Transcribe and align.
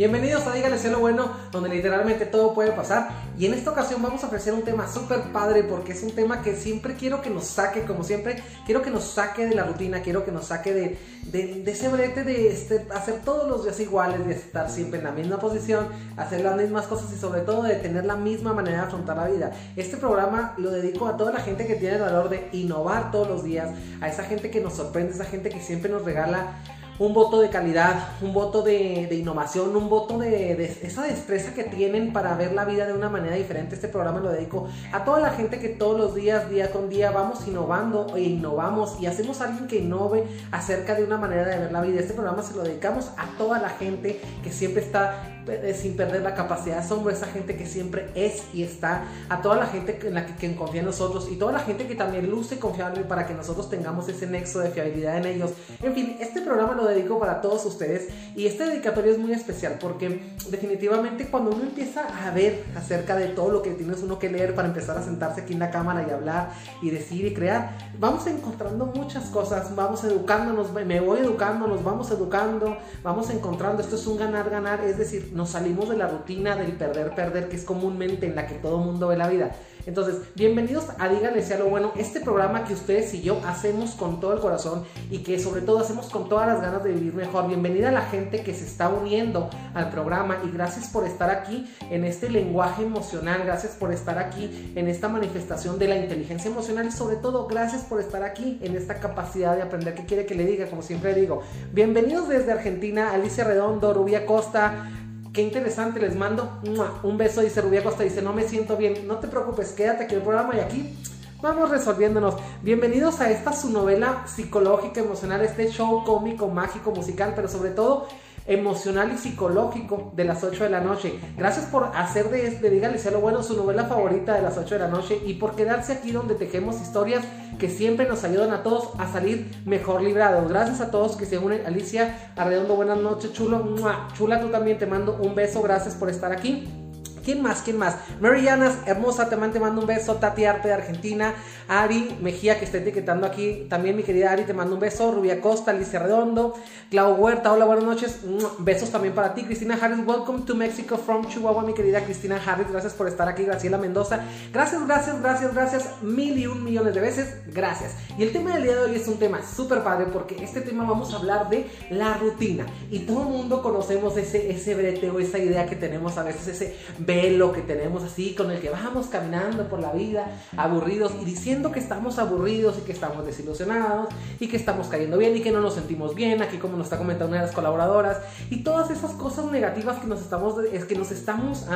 Bienvenidos 0.00 0.46
a 0.46 0.54
Dígale 0.54 0.78
Cielo 0.78 0.98
Bueno, 0.98 1.30
donde 1.52 1.68
literalmente 1.68 2.24
todo 2.24 2.54
puede 2.54 2.72
pasar. 2.72 3.10
Y 3.36 3.44
en 3.44 3.52
esta 3.52 3.70
ocasión 3.70 4.00
vamos 4.00 4.24
a 4.24 4.28
ofrecer 4.28 4.54
un 4.54 4.62
tema 4.62 4.90
súper 4.90 5.24
padre 5.30 5.62
porque 5.62 5.92
es 5.92 6.02
un 6.02 6.12
tema 6.12 6.40
que 6.40 6.56
siempre 6.56 6.94
quiero 6.94 7.20
que 7.20 7.28
nos 7.28 7.44
saque, 7.44 7.82
como 7.82 8.02
siempre, 8.02 8.42
quiero 8.64 8.80
que 8.80 8.88
nos 8.88 9.04
saque 9.04 9.44
de 9.44 9.54
la 9.54 9.64
rutina, 9.64 10.00
quiero 10.00 10.24
que 10.24 10.32
nos 10.32 10.46
saque 10.46 10.72
de, 10.72 10.98
de, 11.24 11.70
ese 11.70 11.90
brete 11.90 12.24
de 12.24 12.48
este, 12.48 12.86
hacer 12.94 13.20
todos 13.26 13.46
los 13.46 13.64
días 13.64 13.78
iguales, 13.78 14.26
de 14.26 14.32
estar 14.32 14.70
siempre 14.70 15.00
en 15.00 15.04
la 15.04 15.12
misma 15.12 15.38
posición, 15.38 15.88
hacer 16.16 16.40
las 16.40 16.56
mismas 16.56 16.86
cosas 16.86 17.12
y 17.12 17.18
sobre 17.18 17.42
todo 17.42 17.64
de 17.64 17.74
tener 17.74 18.06
la 18.06 18.16
misma 18.16 18.54
manera 18.54 18.78
de 18.78 18.82
afrontar 18.84 19.18
la 19.18 19.28
vida. 19.28 19.52
Este 19.76 19.98
programa 19.98 20.54
lo 20.56 20.70
dedico 20.70 21.08
a 21.08 21.18
toda 21.18 21.30
la 21.30 21.40
gente 21.40 21.66
que 21.66 21.74
tiene 21.74 21.96
el 21.96 22.00
valor 22.00 22.30
de 22.30 22.48
innovar 22.52 23.10
todos 23.10 23.28
los 23.28 23.44
días, 23.44 23.68
a 24.00 24.08
esa 24.08 24.24
gente 24.24 24.50
que 24.50 24.62
nos 24.62 24.72
sorprende, 24.72 25.12
esa 25.12 25.26
gente 25.26 25.50
que 25.50 25.60
siempre 25.60 25.90
nos 25.90 26.06
regala 26.06 26.54
un 27.00 27.14
voto 27.14 27.40
de 27.40 27.48
calidad, 27.48 28.08
un 28.20 28.34
voto 28.34 28.60
de, 28.60 29.08
innovación, 29.10 29.74
un 29.74 29.88
voto 29.88 30.18
de, 30.18 30.62
esa 30.82 31.02
destreza 31.04 31.54
que 31.54 31.64
tienen 31.64 32.12
para 32.12 32.34
ver 32.34 32.52
la 32.52 32.66
vida 32.66 32.86
de 32.86 32.92
una 32.92 33.08
manera 33.08 33.36
diferente. 33.36 33.74
Este 33.74 33.88
programa 33.88 34.20
lo 34.20 34.30
dedico 34.30 34.68
a 34.92 35.02
toda 35.02 35.18
la 35.18 35.30
gente 35.30 35.58
que 35.58 35.70
todos 35.70 35.98
los 35.98 36.14
días, 36.14 36.50
día 36.50 36.70
con 36.70 36.90
día, 36.90 37.10
vamos 37.10 37.48
innovando 37.48 38.14
e 38.16 38.20
innovamos 38.24 39.00
y 39.00 39.06
hacemos 39.06 39.40
a 39.40 39.46
alguien 39.46 39.66
que 39.66 39.78
innove 39.78 40.24
acerca 40.52 40.94
de 40.94 41.04
una 41.04 41.16
manera 41.16 41.48
de 41.48 41.58
ver 41.58 41.72
la 41.72 41.80
vida. 41.80 42.00
Este 42.00 42.12
programa 42.12 42.42
se 42.42 42.54
lo 42.54 42.64
dedicamos 42.64 43.08
a 43.16 43.28
toda 43.38 43.58
la 43.60 43.70
gente 43.70 44.20
que 44.42 44.52
siempre 44.52 44.82
está 44.82 45.40
eh, 45.48 45.74
sin 45.74 45.96
perder 45.96 46.22
la 46.22 46.34
capacidad 46.34 46.76
de 46.76 46.80
asombro, 46.82 47.10
esa 47.10 47.26
gente 47.26 47.56
que 47.56 47.66
siempre 47.66 48.10
es 48.14 48.42
y 48.52 48.62
está, 48.62 49.04
a 49.28 49.40
toda 49.40 49.56
la 49.56 49.66
gente 49.66 49.98
en 50.02 50.14
la 50.14 50.26
que, 50.26 50.54
confía 50.54 50.80
en 50.80 50.86
nosotros 50.86 51.28
y 51.30 51.36
toda 51.36 51.52
la 51.52 51.60
gente 51.60 51.86
que 51.86 51.94
también 51.94 52.30
luce 52.30 52.58
confiable 52.58 53.02
para 53.04 53.26
que 53.26 53.34
nosotros 53.34 53.70
tengamos 53.70 54.08
ese 54.08 54.26
nexo 54.26 54.60
de 54.60 54.70
fiabilidad 54.70 55.16
en 55.16 55.24
ellos. 55.26 55.52
En 55.82 55.94
fin, 55.94 56.16
este 56.20 56.42
programa 56.42 56.74
lo 56.74 56.89
dedico 56.90 57.18
para 57.18 57.40
todos 57.40 57.64
ustedes 57.64 58.08
y 58.36 58.46
este 58.46 58.64
dedicatorio 58.66 59.12
es 59.12 59.18
muy 59.18 59.32
especial 59.32 59.78
porque 59.80 60.22
definitivamente 60.50 61.28
cuando 61.28 61.50
uno 61.50 61.62
empieza 61.62 62.02
a 62.26 62.30
ver 62.32 62.64
acerca 62.76 63.16
de 63.16 63.28
todo 63.28 63.50
lo 63.50 63.62
que 63.62 63.70
tienes 63.70 64.02
uno 64.02 64.18
que 64.18 64.30
leer 64.30 64.54
para 64.54 64.68
empezar 64.68 64.96
a 64.98 65.02
sentarse 65.02 65.42
aquí 65.42 65.54
en 65.54 65.58
la 65.58 65.70
cámara 65.70 66.04
y 66.06 66.10
hablar 66.10 66.50
y 66.82 66.90
decir 66.90 67.24
y 67.26 67.34
crear, 67.34 67.76
vamos 67.98 68.26
encontrando 68.26 68.86
muchas 68.86 69.24
cosas, 69.30 69.74
vamos 69.74 70.04
educándonos, 70.04 70.72
me 70.72 71.00
voy 71.00 71.20
educando, 71.20 71.66
nos 71.66 71.82
vamos 71.82 72.10
educando, 72.10 72.76
vamos 73.02 73.30
encontrando, 73.30 73.82
esto 73.82 73.96
es 73.96 74.06
un 74.06 74.18
ganar-ganar, 74.18 74.84
es 74.84 74.98
decir, 74.98 75.30
nos 75.34 75.50
salimos 75.50 75.88
de 75.88 75.96
la 75.96 76.08
rutina 76.08 76.56
del 76.56 76.72
perder-perder 76.72 77.48
que 77.48 77.56
es 77.56 77.64
comúnmente 77.64 78.26
en 78.26 78.36
la 78.36 78.46
que 78.46 78.54
todo 78.54 78.78
mundo 78.78 79.08
ve 79.08 79.16
la 79.16 79.28
vida. 79.28 79.52
Entonces, 79.86 80.16
bienvenidos 80.34 80.88
a 80.98 81.08
Díganle 81.08 81.42
sea 81.42 81.58
lo 81.58 81.68
bueno, 81.68 81.92
este 81.96 82.20
programa 82.20 82.64
que 82.64 82.74
ustedes 82.74 83.12
y 83.14 83.22
yo 83.22 83.40
hacemos 83.46 83.92
con 83.92 84.20
todo 84.20 84.34
el 84.34 84.40
corazón 84.40 84.84
y 85.10 85.18
que 85.18 85.38
sobre 85.38 85.62
todo 85.62 85.80
hacemos 85.80 86.10
con 86.10 86.28
todas 86.28 86.46
las 86.46 86.60
ganas 86.60 86.84
de 86.84 86.92
vivir 86.92 87.14
mejor. 87.14 87.48
Bienvenida 87.48 87.88
a 87.88 87.92
la 87.92 88.02
gente 88.02 88.42
que 88.42 88.54
se 88.54 88.66
está 88.66 88.88
uniendo 88.88 89.48
al 89.74 89.90
programa 89.90 90.38
y 90.44 90.50
gracias 90.50 90.88
por 90.88 91.06
estar 91.06 91.30
aquí 91.30 91.66
en 91.90 92.04
este 92.04 92.28
lenguaje 92.28 92.82
emocional, 92.82 93.42
gracias 93.44 93.72
por 93.72 93.92
estar 93.92 94.18
aquí 94.18 94.72
en 94.74 94.88
esta 94.88 95.08
manifestación 95.08 95.78
de 95.78 95.88
la 95.88 95.96
inteligencia 95.96 96.50
emocional 96.50 96.86
y 96.86 96.92
sobre 96.92 97.16
todo 97.16 97.46
gracias 97.46 97.82
por 97.82 98.00
estar 98.00 98.22
aquí 98.22 98.58
en 98.62 98.76
esta 98.76 99.00
capacidad 99.00 99.56
de 99.56 99.62
aprender. 99.62 99.94
¿Qué 99.94 100.04
quiere 100.04 100.26
que 100.26 100.34
le 100.34 100.44
diga? 100.44 100.66
Como 100.66 100.82
siempre 100.82 101.14
digo, 101.14 101.42
bienvenidos 101.72 102.28
desde 102.28 102.52
Argentina, 102.52 103.12
Alicia 103.12 103.44
Redondo, 103.44 103.94
Rubia 103.94 104.26
Costa. 104.26 104.88
Qué 105.32 105.42
interesante, 105.42 106.00
les 106.00 106.16
mando 106.16 106.58
un 107.04 107.16
beso, 107.16 107.40
dice 107.40 107.60
Rubia 107.60 107.84
Costa, 107.84 108.02
dice, 108.02 108.20
no 108.20 108.32
me 108.32 108.42
siento 108.42 108.76
bien, 108.76 109.06
no 109.06 109.18
te 109.18 109.28
preocupes, 109.28 109.70
quédate 109.70 110.04
aquí 110.04 110.14
en 110.14 110.20
el 110.20 110.24
programa 110.24 110.56
y 110.56 110.58
aquí 110.58 110.98
vamos 111.40 111.70
resolviéndonos. 111.70 112.34
Bienvenidos 112.62 113.20
a 113.20 113.30
esta 113.30 113.52
su 113.52 113.70
novela 113.70 114.24
psicológica, 114.26 115.00
emocional, 115.00 115.42
este 115.42 115.70
show 115.70 116.02
cómico, 116.04 116.48
mágico, 116.48 116.90
musical, 116.90 117.34
pero 117.36 117.46
sobre 117.46 117.70
todo 117.70 118.08
emocional 118.50 119.12
y 119.14 119.16
psicológico 119.16 120.12
de 120.16 120.24
las 120.24 120.42
8 120.42 120.64
de 120.64 120.70
la 120.70 120.80
noche. 120.80 121.14
Gracias 121.36 121.66
por 121.66 121.84
hacer 121.94 122.30
de 122.30 122.48
este, 122.48 122.68
dígale 122.68 122.98
sea 122.98 123.12
lo 123.12 123.20
bueno, 123.20 123.44
su 123.44 123.56
novela 123.56 123.84
favorita 123.84 124.34
de 124.34 124.42
las 124.42 124.58
8 124.58 124.74
de 124.74 124.80
la 124.80 124.88
noche 124.88 125.20
y 125.24 125.34
por 125.34 125.54
quedarse 125.54 125.92
aquí 125.92 126.10
donde 126.10 126.34
tejemos 126.34 126.80
historias 126.80 127.24
que 127.60 127.68
siempre 127.68 128.08
nos 128.08 128.24
ayudan 128.24 128.50
a 128.52 128.64
todos 128.64 128.90
a 128.98 129.06
salir 129.06 129.50
mejor 129.64 130.02
librados. 130.02 130.48
Gracias 130.48 130.80
a 130.80 130.90
todos 130.90 131.16
que 131.16 131.26
se 131.26 131.38
unen. 131.38 131.64
Alicia 131.64 132.32
Arredondo, 132.36 132.74
buenas 132.74 132.98
noches, 132.98 133.32
chulo. 133.32 133.76
Chula, 134.16 134.40
tú 134.40 134.48
también 134.48 134.78
te 134.78 134.86
mando 134.86 135.16
un 135.22 135.34
beso. 135.34 135.62
Gracias 135.62 135.94
por 135.94 136.10
estar 136.10 136.32
aquí. 136.32 136.79
¿Quién 137.24 137.42
más? 137.42 137.62
¿Quién 137.62 137.76
más? 137.76 137.96
Mary 138.20 138.46
hermosa, 138.86 139.28
te 139.28 139.36
mando 139.36 139.80
un 139.80 139.86
beso. 139.86 140.16
Tati 140.16 140.44
Arte 140.44 140.68
de 140.68 140.74
Argentina. 140.74 141.34
Ari 141.68 142.16
Mejía, 142.20 142.58
que 142.58 142.64
está 142.64 142.78
etiquetando 142.78 143.26
aquí. 143.26 143.66
También 143.68 143.96
mi 143.96 144.02
querida 144.02 144.32
Ari, 144.32 144.44
te 144.44 144.54
mando 144.54 144.74
un 144.74 144.80
beso. 144.80 145.12
Rubia 145.12 145.40
Costa, 145.40 145.70
Alicia 145.70 145.98
Redondo. 145.98 146.54
Clau 146.90 147.14
Huerta, 147.14 147.52
hola, 147.52 147.64
buenas 147.64 147.84
noches. 147.84 148.20
Besos 148.58 148.90
también 148.90 149.14
para 149.14 149.34
ti. 149.34 149.44
Cristina 149.44 149.78
Harris, 149.80 150.00
welcome 150.04 150.44
to 150.44 150.54
Mexico 150.54 150.96
from 150.96 151.26
Chihuahua, 151.28 151.62
mi 151.62 151.74
querida 151.74 152.00
Cristina 152.00 152.40
Harris. 152.44 152.70
Gracias 152.70 152.94
por 152.94 153.06
estar 153.06 153.28
aquí. 153.28 153.44
Graciela 153.44 153.78
Mendoza. 153.78 154.20
Gracias, 154.52 154.84
gracias, 154.86 155.20
gracias, 155.20 155.54
gracias. 155.54 156.02
Mil 156.02 156.38
y 156.38 156.46
un 156.46 156.64
millones 156.64 156.94
de 156.94 157.00
veces. 157.00 157.36
Gracias. 157.54 157.94
Y 158.18 158.22
el 158.22 158.32
tema 158.32 158.54
del 158.54 158.64
día 158.64 158.72
de 158.72 158.80
hoy 158.80 158.94
es 158.96 159.06
un 159.06 159.18
tema 159.18 159.40
súper 159.42 159.82
padre 159.84 160.06
porque 160.12 160.42
este 160.42 160.60
tema 160.60 160.84
vamos 160.84 161.12
a 161.12 161.18
hablar 161.18 161.48
de 161.50 161.70
la 161.90 162.14
rutina. 162.14 162.66
Y 162.90 163.00
todo 163.00 163.22
el 163.22 163.28
mundo 163.28 163.62
conocemos 163.62 164.16
ese, 164.16 164.50
ese 164.50 164.74
brete 164.74 165.10
o 165.10 165.20
esa 165.20 165.38
idea 165.38 165.66
que 165.66 165.76
tenemos 165.76 166.18
a 166.18 166.22
veces, 166.22 166.48
ese 166.48 166.76
velo 167.10 167.52
que 167.52 167.62
tenemos 167.62 168.04
así 168.04 168.34
con 168.34 168.52
el 168.52 168.60
que 168.60 168.70
vamos 168.70 169.08
caminando 169.08 169.68
por 169.68 169.80
la 169.80 169.92
vida 169.92 170.30
aburridos 170.56 171.12
y 171.20 171.24
diciendo 171.24 171.72
que 171.72 171.80
estamos 171.80 172.20
aburridos 172.20 172.78
y 172.78 172.82
que 172.82 172.92
estamos 172.92 173.26
desilusionados 173.26 174.08
y 174.38 174.46
que 174.46 174.56
estamos 174.56 174.86
cayendo 174.86 175.18
bien 175.18 175.36
y 175.36 175.40
que 175.40 175.50
no 175.50 175.60
nos 175.60 175.74
sentimos 175.74 176.14
bien, 176.14 176.40
aquí 176.40 176.58
como 176.58 176.76
nos 176.76 176.86
está 176.86 176.98
comentando 176.98 177.30
una 177.30 177.40
de 177.40 177.46
las 177.46 177.54
colaboradoras 177.54 178.18
y 178.48 178.62
todas 178.62 178.92
esas 178.92 179.10
cosas 179.12 179.46
negativas 179.46 179.98
que 179.98 180.06
nos 180.06 180.20
estamos, 180.20 180.54
es 180.72 180.84
que 180.84 180.94
nos 180.94 181.10
estamos 181.10 181.66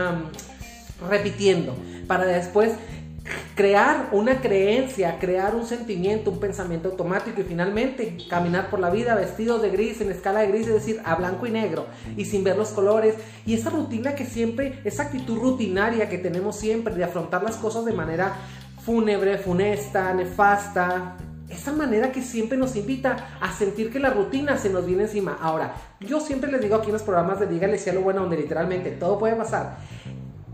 repitiendo 1.08 1.74
para 2.06 2.24
después 2.26 2.72
crear 3.54 4.08
una 4.12 4.40
creencia, 4.40 5.18
crear 5.18 5.54
un 5.54 5.66
sentimiento, 5.66 6.30
un 6.30 6.40
pensamiento 6.40 6.90
automático 6.90 7.40
y 7.40 7.44
finalmente 7.44 8.18
caminar 8.28 8.68
por 8.68 8.80
la 8.80 8.90
vida 8.90 9.14
vestidos 9.14 9.62
de 9.62 9.70
gris, 9.70 10.00
en 10.00 10.10
escala 10.10 10.40
de 10.40 10.48
gris, 10.48 10.66
es 10.66 10.74
decir, 10.74 11.00
a 11.04 11.14
blanco 11.14 11.46
y 11.46 11.50
negro 11.50 11.86
y 12.16 12.24
sin 12.24 12.44
ver 12.44 12.56
los 12.56 12.70
colores. 12.70 13.14
Y 13.46 13.54
esa 13.54 13.70
rutina 13.70 14.14
que 14.14 14.26
siempre, 14.26 14.80
esa 14.84 15.04
actitud 15.04 15.38
rutinaria 15.38 16.08
que 16.08 16.18
tenemos 16.18 16.56
siempre 16.56 16.94
de 16.94 17.04
afrontar 17.04 17.42
las 17.42 17.56
cosas 17.56 17.84
de 17.84 17.92
manera 17.92 18.34
fúnebre, 18.84 19.38
funesta, 19.38 20.12
nefasta, 20.12 21.16
esa 21.48 21.72
manera 21.72 22.10
que 22.10 22.22
siempre 22.22 22.58
nos 22.58 22.74
invita 22.74 23.38
a 23.40 23.52
sentir 23.52 23.90
que 23.90 24.00
la 24.00 24.10
rutina 24.10 24.58
se 24.58 24.70
nos 24.70 24.84
viene 24.84 25.04
encima. 25.04 25.38
Ahora, 25.40 25.74
yo 26.00 26.20
siempre 26.20 26.50
les 26.50 26.60
digo 26.60 26.76
aquí 26.76 26.86
en 26.86 26.94
los 26.94 27.02
programas 27.02 27.38
de 27.38 27.46
Dígale 27.46 27.78
sea 27.78 27.94
lo 27.94 28.00
bueno, 28.00 28.22
donde 28.22 28.36
literalmente 28.36 28.90
todo 28.90 29.18
puede 29.18 29.36
pasar 29.36 29.76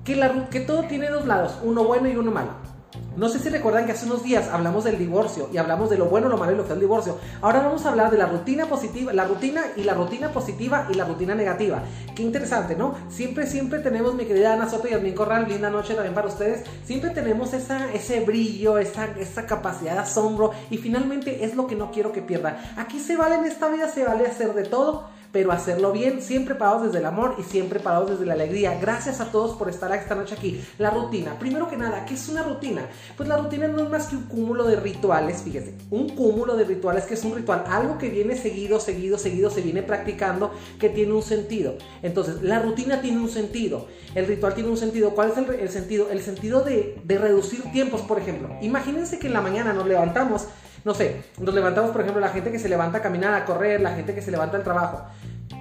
que, 0.04 0.60
todo 0.60 0.84
tiene 0.84 1.08
dos 1.08 1.26
lados, 1.26 1.58
uno 1.62 1.84
bueno 1.84 2.08
y 2.08 2.16
uno 2.16 2.30
malo. 2.30 2.70
No 3.16 3.28
sé 3.28 3.38
si 3.38 3.48
recuerdan 3.48 3.86
que 3.86 3.92
hace 3.92 4.06
unos 4.06 4.22
días 4.22 4.48
hablamos 4.48 4.84
del 4.84 4.98
divorcio 4.98 5.48
y 5.52 5.58
hablamos 5.58 5.90
de 5.90 5.98
lo 5.98 6.06
bueno, 6.06 6.28
lo 6.28 6.38
malo 6.38 6.52
y 6.52 6.56
lo 6.56 6.62
que 6.62 6.68
es 6.68 6.74
el 6.74 6.80
divorcio. 6.80 7.18
Ahora 7.42 7.60
vamos 7.60 7.84
a 7.84 7.90
hablar 7.90 8.10
de 8.10 8.18
la 8.18 8.26
rutina 8.26 8.66
positiva, 8.66 9.12
la 9.12 9.24
rutina 9.24 9.62
y 9.76 9.82
la 9.82 9.94
rutina 9.94 10.30
positiva 10.32 10.86
y 10.90 10.94
la 10.94 11.04
rutina 11.04 11.34
negativa. 11.34 11.82
Qué 12.14 12.22
interesante, 12.22 12.76
¿no? 12.76 12.94
Siempre, 13.08 13.46
siempre 13.46 13.80
tenemos, 13.80 14.14
mi 14.14 14.24
querida 14.24 14.54
Ana 14.54 14.70
Soto 14.70 14.88
y 14.88 14.94
Admin 14.94 15.14
Corral, 15.14 15.46
linda 15.48 15.70
noche 15.70 15.94
también 15.94 16.14
para 16.14 16.28
ustedes. 16.28 16.64
Siempre 16.84 17.10
tenemos 17.10 17.52
esa, 17.52 17.92
ese 17.92 18.20
brillo, 18.20 18.78
esa, 18.78 19.06
esa 19.18 19.44
capacidad 19.44 19.94
de 19.94 19.98
asombro 19.98 20.52
y 20.70 20.78
finalmente 20.78 21.44
es 21.44 21.56
lo 21.56 21.66
que 21.66 21.74
no 21.76 21.90
quiero 21.90 22.12
que 22.12 22.22
pierda. 22.22 22.74
Aquí 22.76 23.00
se 23.00 23.16
vale 23.16 23.34
en 23.36 23.44
esta 23.44 23.68
vida, 23.68 23.88
se 23.88 24.04
vale 24.04 24.26
hacer 24.26 24.54
de 24.54 24.64
todo 24.64 25.08
pero 25.32 25.52
hacerlo 25.52 25.92
bien, 25.92 26.22
siempre 26.22 26.54
parados 26.54 26.84
desde 26.84 26.98
el 26.98 27.06
amor 27.06 27.36
y 27.38 27.42
siempre 27.42 27.80
parados 27.80 28.10
desde 28.10 28.26
la 28.26 28.34
alegría. 28.34 28.78
Gracias 28.80 29.20
a 29.20 29.30
todos 29.30 29.56
por 29.56 29.68
estar 29.68 29.94
esta 29.94 30.14
noche 30.14 30.34
aquí. 30.34 30.60
La 30.78 30.90
rutina, 30.90 31.38
primero 31.38 31.68
que 31.68 31.76
nada, 31.76 32.04
¿qué 32.04 32.14
es 32.14 32.28
una 32.28 32.42
rutina? 32.42 32.82
Pues 33.16 33.28
la 33.28 33.36
rutina 33.36 33.68
no 33.68 33.82
es 33.82 33.90
más 33.90 34.06
que 34.08 34.16
un 34.16 34.24
cúmulo 34.24 34.64
de 34.64 34.76
rituales, 34.76 35.42
fíjese, 35.42 35.74
un 35.90 36.10
cúmulo 36.10 36.56
de 36.56 36.64
rituales 36.64 37.04
que 37.04 37.14
es 37.14 37.24
un 37.24 37.34
ritual, 37.34 37.64
algo 37.68 37.98
que 37.98 38.08
viene 38.08 38.36
seguido, 38.36 38.80
seguido, 38.80 39.18
seguido, 39.18 39.50
se 39.50 39.60
viene 39.60 39.82
practicando, 39.82 40.52
que 40.78 40.88
tiene 40.88 41.12
un 41.12 41.22
sentido. 41.22 41.76
Entonces, 42.02 42.42
la 42.42 42.60
rutina 42.60 43.00
tiene 43.00 43.20
un 43.20 43.28
sentido, 43.28 43.86
el 44.14 44.26
ritual 44.26 44.54
tiene 44.54 44.70
un 44.70 44.76
sentido. 44.76 45.10
¿Cuál 45.10 45.30
es 45.30 45.38
el, 45.38 45.68
sentido? 45.68 46.10
El 46.10 46.20
sentido 46.20 46.62
de, 46.62 47.00
de 47.04 47.18
reducir 47.18 47.62
tiempos, 47.72 48.02
por 48.02 48.18
ejemplo. 48.18 48.50
Imagínense 48.62 49.18
que 49.18 49.28
en 49.28 49.32
la 49.32 49.40
mañana 49.40 49.72
nos 49.72 49.86
levantamos 49.86 50.46
no 50.84 50.94
sé, 50.94 51.22
nos 51.38 51.54
levantamos, 51.54 51.90
por 51.90 52.00
ejemplo, 52.00 52.20
la 52.20 52.30
gente 52.30 52.50
que 52.50 52.58
se 52.58 52.68
levanta 52.68 52.98
a 52.98 53.02
caminar, 53.02 53.34
a 53.34 53.44
correr, 53.44 53.80
la 53.80 53.94
gente 53.94 54.14
que 54.14 54.22
se 54.22 54.30
levanta 54.30 54.56
al 54.56 54.64
trabajo. 54.64 55.04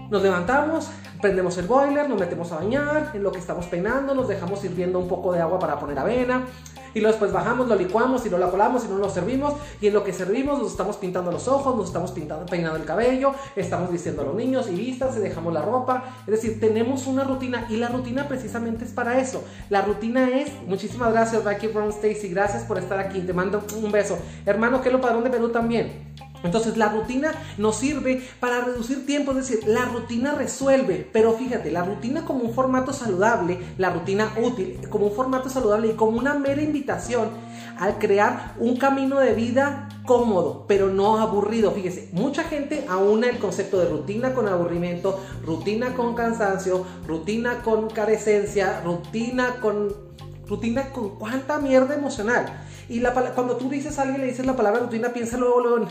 Nos 0.10 0.22
levantamos, 0.22 0.90
prendemos 1.22 1.58
el 1.58 1.68
boiler, 1.68 2.08
nos 2.10 2.20
metemos 2.20 2.52
a 2.52 2.58
bañar, 2.58 3.12
en 3.14 3.24
lo 3.24 3.32
que 3.32 3.40
estamos 3.40 3.66
peinando, 3.66 4.14
nos 4.16 4.28
dejamos 4.28 4.64
hirviendo 4.64 5.00
un 5.00 5.08
poco 5.08 5.34
de 5.34 5.42
agua 5.42 5.60
para 5.60 5.80
poner 5.80 6.00
avena, 6.00 6.46
y 6.94 7.02
luego 7.02 7.14
después 7.14 7.32
bajamos, 7.32 7.68
lo 7.68 7.76
licuamos 7.76 8.26
y 8.26 8.30
no 8.30 8.38
lo 8.38 8.50
colamos 8.50 8.86
y 8.86 8.88
no 8.88 8.98
lo 8.98 9.10
servimos, 9.10 9.54
y 9.82 9.88
en 9.88 9.94
lo 9.94 10.04
que 10.04 10.14
servimos 10.14 10.60
nos 10.60 10.72
estamos 10.72 10.98
pintando 10.98 11.32
los 11.32 11.48
ojos, 11.48 11.76
nos 11.76 11.88
estamos 11.88 12.12
pintando, 12.12 12.46
peinando 12.46 12.78
el 12.78 12.86
cabello, 12.86 13.34
estamos 13.56 13.92
diciendo 13.92 14.22
a 14.22 14.26
los 14.26 14.36
niños 14.36 14.70
y 14.70 14.76
vistas, 14.76 15.16
y 15.18 15.20
dejamos 15.20 15.54
la 15.54 15.62
ropa, 15.62 16.06
es 16.26 16.42
decir, 16.42 16.60
tenemos 16.60 17.06
una 17.08 17.24
rutina 17.24 17.68
y 17.70 17.76
la 17.76 17.90
rutina 17.90 18.28
precisamente 18.28 18.86
es 18.86 18.92
para 18.92 19.20
eso. 19.20 19.44
La 19.70 19.82
rutina 19.82 20.30
es, 20.30 20.52
muchísimas 20.68 21.12
gracias 21.12 21.44
Becky 21.44 21.68
Brown 21.68 21.90
Stacy, 21.90 22.30
gracias 22.30 22.64
por 22.64 22.78
estar 22.78 23.00
aquí, 23.00 23.22
te 23.22 23.34
mando 23.34 23.62
un 23.76 23.92
beso. 23.92 24.18
Hermano, 24.46 24.82
que 24.82 24.90
lo 24.90 25.02
padrón 25.02 25.24
de 25.24 25.30
Perú 25.30 25.50
también. 25.50 26.10
Entonces 26.44 26.78
la 26.78 26.90
rutina 26.90 27.32
nos 27.58 27.78
sirve 27.78 28.22
para 28.40 28.62
reducir 28.62 29.06
tiempo, 29.06 29.32
es 29.32 29.38
decir, 29.38 29.68
la 29.68 29.86
rutina 29.86 30.36
resuelve, 30.36 31.08
pero 31.12 31.34
fíjate, 31.34 31.72
la 31.72 31.84
rutina 31.84 32.26
como 32.26 32.44
un 32.44 32.54
formato 32.54 32.94
saludable, 32.94 33.60
la 33.78 33.90
rutina 33.90 34.32
útil, 34.42 34.80
como 34.90 35.08
un 35.08 35.16
formato 35.16 35.50
saludable 35.50 35.90
y 35.90 35.94
como 35.94 36.18
una 36.18 36.36
mera 36.36 36.62
invitación 36.62 37.30
al 37.78 37.98
crear 37.98 38.56
un 38.60 38.78
camino 38.78 39.20
de 39.20 39.34
vida 39.34 39.90
cómodo, 40.06 40.66
pero 40.68 40.90
no 40.90 41.18
aburrido. 41.18 41.72
Fíjese, 41.72 42.10
mucha 42.12 42.44
gente 42.44 42.86
aúna 42.90 43.30
el 43.30 43.40
concepto 43.40 43.80
de 43.80 43.90
rutina 43.90 44.34
con 44.34 44.48
aburrimiento, 44.48 45.20
rutina 45.46 45.94
con 45.94 46.16
cansancio, 46.16 46.86
rutina 47.08 47.62
con 47.62 47.90
carecencia, 47.90 48.82
rutina 48.84 49.58
con 49.62 50.09
rutina 50.50 50.90
con 50.92 51.18
cuánta 51.18 51.60
mierda 51.60 51.96
emocional. 51.96 52.66
Y 52.90 53.00
la, 53.00 53.14
cuando 53.14 53.56
tú 53.56 53.70
dices 53.70 54.00
a 54.00 54.02
alguien, 54.02 54.22
le 54.22 54.28
dices 54.28 54.46
la 54.46 54.56
palabra 54.56 54.82
rutina, 54.82 55.14
piensa 55.14 55.38
luego, 55.38 55.62
luego 55.62 55.78
en, 55.78 55.88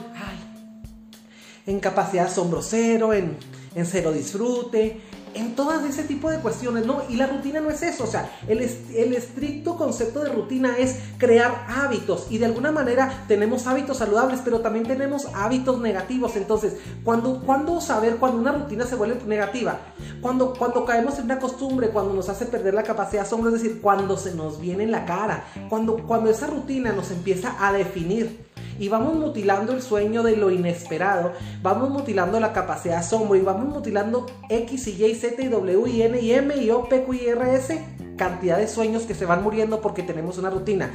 en 1.67 1.81
capacidad 1.81 2.27
asombro 2.27 2.61
cero, 2.61 3.13
en, 3.13 3.37
en 3.75 3.87
cero 3.87 4.13
disfrute, 4.13 5.01
en 5.35 5.55
todo 5.55 5.85
ese 5.85 6.05
tipo 6.05 6.31
de 6.31 6.39
cuestiones, 6.39 6.87
¿no? 6.87 7.03
Y 7.09 7.17
la 7.17 7.27
rutina 7.27 7.61
no 7.61 7.71
es 7.71 7.83
eso, 7.83 8.05
o 8.05 8.07
sea, 8.07 8.31
el, 8.47 8.61
el, 8.61 9.15
estricto 9.15 9.77
concepto 9.77 10.21
de 10.21 10.31
rutina 10.31 10.77
es 10.79 10.99
crear 11.19 11.67
hábitos 11.69 12.27
y 12.31 12.39
de 12.39 12.47
alguna 12.47 12.73
manera 12.73 13.25
tenemos 13.29 13.67
hábitos 13.67 13.99
saludables, 13.99 14.41
pero 14.45 14.61
también 14.61 14.87
tenemos 14.87 15.27
hábitos 15.35 15.81
negativos. 15.81 16.37
Entonces, 16.37 16.75
cuando, 17.05 17.41
cuando 17.45 17.81
saber 17.81 18.17
cuando 18.17 18.39
una 18.39 18.53
rutina 18.53 18.87
se 18.87 18.97
vuelve 18.97 19.19
negativa? 19.27 19.79
Cuando, 20.21 20.55
cuando 20.55 20.85
caemos 20.85 21.19
en 21.19 21.25
una 21.25 21.39
costumbre, 21.39 21.91
cuando 21.91 22.15
nos 22.15 22.29
hace 22.29 22.47
perder 22.47 22.75
la 22.75 22.83
capacidad 22.83 23.23
de 23.23 23.27
asombro, 23.27 23.55
es 23.55 23.63
decir, 23.63 23.81
cuando 23.81 24.17
se 24.17 24.35
nos 24.35 24.61
viene 24.61 24.85
en 24.85 24.91
la 24.91 25.05
cara, 25.05 25.45
cuando, 25.69 25.97
cuando 25.99 26.31
esa 26.31 26.47
rutina 26.47 26.93
nos 26.93 27.11
empieza 27.11 27.57
a 27.61 27.73
definir 27.73 28.49
y 28.79 28.89
vamos 28.89 29.15
mutilando 29.15 29.73
el 29.73 29.83
sueño 29.83 30.23
de 30.23 30.37
lo 30.37 30.51
inesperado, 30.51 31.33
vamos 31.63 31.91
mutilando 31.91 32.39
la 32.39 32.53
capacidad 32.53 32.95
de 32.95 33.01
asombro 33.01 33.37
y 33.37 33.41
vamos 33.41 33.69
mutilando 33.75 34.27
X 34.49 34.87
y 34.89 35.05
Y, 35.05 35.18
Z 35.19 35.37
y 35.39 35.49
W 35.49 35.87
N 36.03 36.19
M 36.33 36.57
y 36.57 36.71
O, 36.71 36.89
P, 36.89 37.03
Q 37.03 37.15
y 37.15 37.27
R, 37.27 37.55
S, 37.55 37.81
cantidad 38.17 38.59
de 38.59 38.69
sueños 38.69 39.03
que 39.03 39.15
se 39.15 39.27
van 39.27 39.43
muriendo 39.43 39.81
porque 39.81 40.03
tenemos 40.03 40.39
una 40.39 40.51
rutina. 40.51 40.91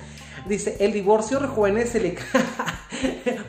Dice, 0.47 0.77
el 0.79 0.93
divorcio 0.93 1.39
rejuvenece. 1.39 2.17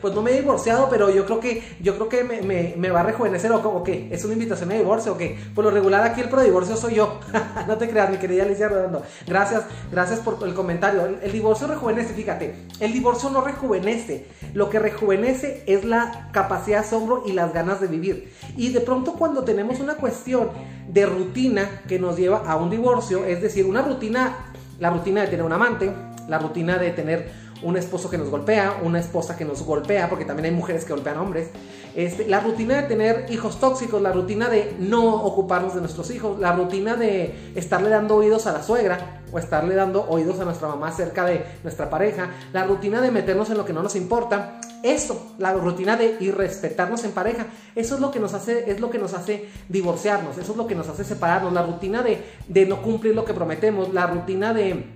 Pues 0.01 0.13
no 0.13 0.21
me 0.21 0.31
he 0.31 0.41
divorciado, 0.41 0.89
pero 0.89 1.09
yo 1.09 1.25
creo 1.25 1.39
que, 1.39 1.63
yo 1.81 1.95
creo 1.95 2.09
que 2.09 2.23
me, 2.23 2.89
va 2.89 2.99
a 2.99 3.03
rejuvenecer 3.03 3.51
o, 3.51 3.83
qué. 3.83 4.09
¿Es 4.11 4.23
una 4.23 4.33
invitación 4.33 4.71
a 4.71 4.75
divorcio 4.75 5.13
o 5.13 5.17
qué? 5.17 5.39
Por 5.53 5.63
lo 5.63 5.71
regular 5.71 6.03
aquí 6.03 6.21
el 6.21 6.29
pro 6.29 6.41
divorcio 6.41 6.75
soy 6.77 6.95
yo. 6.95 7.19
no 7.67 7.77
te 7.77 7.89
creas, 7.89 8.09
mi 8.09 8.17
querida 8.17 8.43
Alicia 8.43 8.67
Redondo. 8.67 9.03
Gracias, 9.25 9.63
gracias 9.91 10.19
por 10.19 10.37
el 10.45 10.53
comentario. 10.53 11.05
El, 11.05 11.19
el, 11.23 11.31
divorcio 11.31 11.67
rejuvenece, 11.67 12.13
fíjate. 12.13 12.55
El 12.79 12.93
divorcio 12.93 13.29
no 13.29 13.41
rejuvenece. 13.41 14.27
Lo 14.53 14.69
que 14.69 14.79
rejuvenece 14.79 15.63
es 15.65 15.85
la 15.85 16.29
capacidad 16.31 16.81
de 16.81 16.85
asombro 16.85 17.23
y 17.25 17.31
las 17.31 17.53
ganas 17.53 17.81
de 17.81 17.87
vivir. 17.87 18.33
Y 18.57 18.69
de 18.73 18.81
pronto 18.81 19.13
cuando 19.13 19.43
tenemos 19.43 19.79
una 19.79 19.95
cuestión 19.95 20.49
de 20.87 21.05
rutina 21.05 21.81
que 21.87 21.97
nos 21.97 22.17
lleva 22.17 22.43
a 22.45 22.57
un 22.57 22.69
divorcio, 22.69 23.25
es 23.25 23.41
decir, 23.41 23.65
una 23.65 23.81
rutina, 23.81 24.53
la 24.79 24.89
rutina 24.91 25.21
de 25.21 25.27
tener 25.27 25.45
un 25.45 25.53
amante, 25.53 25.91
la 26.27 26.39
rutina 26.39 26.77
de 26.77 26.91
tener 26.91 27.45
un 27.61 27.77
esposo 27.77 28.09
que 28.09 28.17
nos 28.17 28.29
golpea, 28.29 28.79
una 28.83 28.99
esposa 28.99 29.37
que 29.37 29.45
nos 29.45 29.63
golpea, 29.63 30.09
porque 30.09 30.25
también 30.25 30.45
hay 30.45 30.51
mujeres 30.51 30.85
que 30.85 30.93
golpean 30.93 31.17
hombres, 31.17 31.49
este, 31.95 32.27
la 32.27 32.41
rutina 32.41 32.75
de 32.75 32.83
tener 32.83 33.25
hijos 33.29 33.59
tóxicos, 33.59 34.01
la 34.01 34.11
rutina 34.11 34.49
de 34.49 34.75
no 34.79 35.23
ocuparnos 35.23 35.73
de 35.73 35.81
nuestros 35.81 36.11
hijos, 36.11 36.39
la 36.39 36.51
rutina 36.53 36.95
de 36.95 37.53
estarle 37.55 37.89
dando 37.89 38.17
oídos 38.17 38.47
a 38.47 38.51
la 38.51 38.61
suegra 38.61 39.21
o 39.31 39.39
estarle 39.39 39.75
dando 39.75 40.05
oídos 40.09 40.39
a 40.39 40.45
nuestra 40.45 40.67
mamá 40.67 40.91
cerca 40.91 41.25
de 41.25 41.45
nuestra 41.63 41.89
pareja, 41.89 42.31
la 42.51 42.65
rutina 42.65 43.01
de 43.01 43.11
meternos 43.11 43.49
en 43.49 43.57
lo 43.57 43.65
que 43.65 43.73
no 43.73 43.81
nos 43.81 43.95
importa, 43.95 44.59
eso, 44.83 45.33
la 45.39 45.53
rutina 45.53 45.95
de 45.95 46.17
irrespetarnos 46.19 47.03
en 47.05 47.11
pareja, 47.11 47.47
eso 47.75 47.95
es 47.95 48.01
lo 48.01 48.11
que 48.11 48.19
nos 48.19 48.33
hace, 48.33 48.69
es 48.69 48.79
lo 48.79 48.91
que 48.91 48.99
nos 48.99 49.13
hace 49.13 49.49
divorciarnos, 49.69 50.37
eso 50.37 50.51
es 50.51 50.57
lo 50.57 50.67
que 50.67 50.75
nos 50.75 50.87
hace 50.89 51.03
separarnos, 51.03 51.53
la 51.53 51.63
rutina 51.63 52.03
de, 52.03 52.23
de 52.47 52.65
no 52.65 52.81
cumplir 52.81 53.15
lo 53.15 53.25
que 53.25 53.33
prometemos, 53.33 53.93
la 53.93 54.05
rutina 54.05 54.53
de 54.53 54.93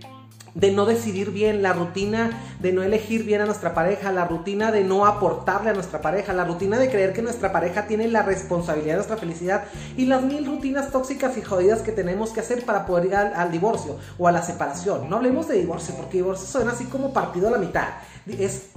de 0.56 0.72
no 0.72 0.86
decidir 0.86 1.32
bien, 1.32 1.62
la 1.62 1.74
rutina 1.74 2.32
de 2.60 2.72
no 2.72 2.84
elegir 2.84 3.24
bien 3.24 3.42
a 3.42 3.46
nuestra 3.46 3.74
pareja, 3.74 4.12
la 4.12 4.26
rutina 4.26 4.72
de 4.72 4.84
no 4.84 5.06
aportarle 5.06 5.70
a 5.70 5.74
nuestra 5.74 6.02
pareja, 6.02 6.34
la 6.34 6.46
rutina 6.46 6.78
de 6.78 6.90
creer 6.90 7.14
que 7.14 7.22
nuestra 7.22 7.52
pareja 7.52 7.88
tiene 7.88 8.08
la 8.08 8.24
responsabilidad 8.24 8.94
de 8.94 8.98
nuestra 8.98 9.18
felicidad 9.18 9.66
y 9.98 10.06
las 10.06 10.24
mil 10.24 10.46
rutinas 10.46 10.92
tóxicas 10.92 11.38
y 11.38 11.42
jodidas 11.42 11.82
que 11.82 11.92
tenemos 11.92 12.32
que 12.32 12.40
hacer 12.40 12.66
para 12.66 12.86
poder 12.86 13.06
ir 13.06 13.16
al, 13.16 13.52
divorcio 13.52 13.98
o 14.18 14.28
a 14.28 14.32
la 14.32 14.42
separación. 14.42 15.10
No 15.10 15.18
hablemos 15.18 15.48
de 15.48 15.60
divorcio 15.60 15.96
porque 15.96 16.18
divorcio 16.18 16.48
suena 16.48 16.72
así 16.72 16.86
como 16.86 17.14
partido 17.14 17.48
a 17.48 17.52
la 17.52 17.58
mitad. 17.58 17.88
Es 18.28 18.70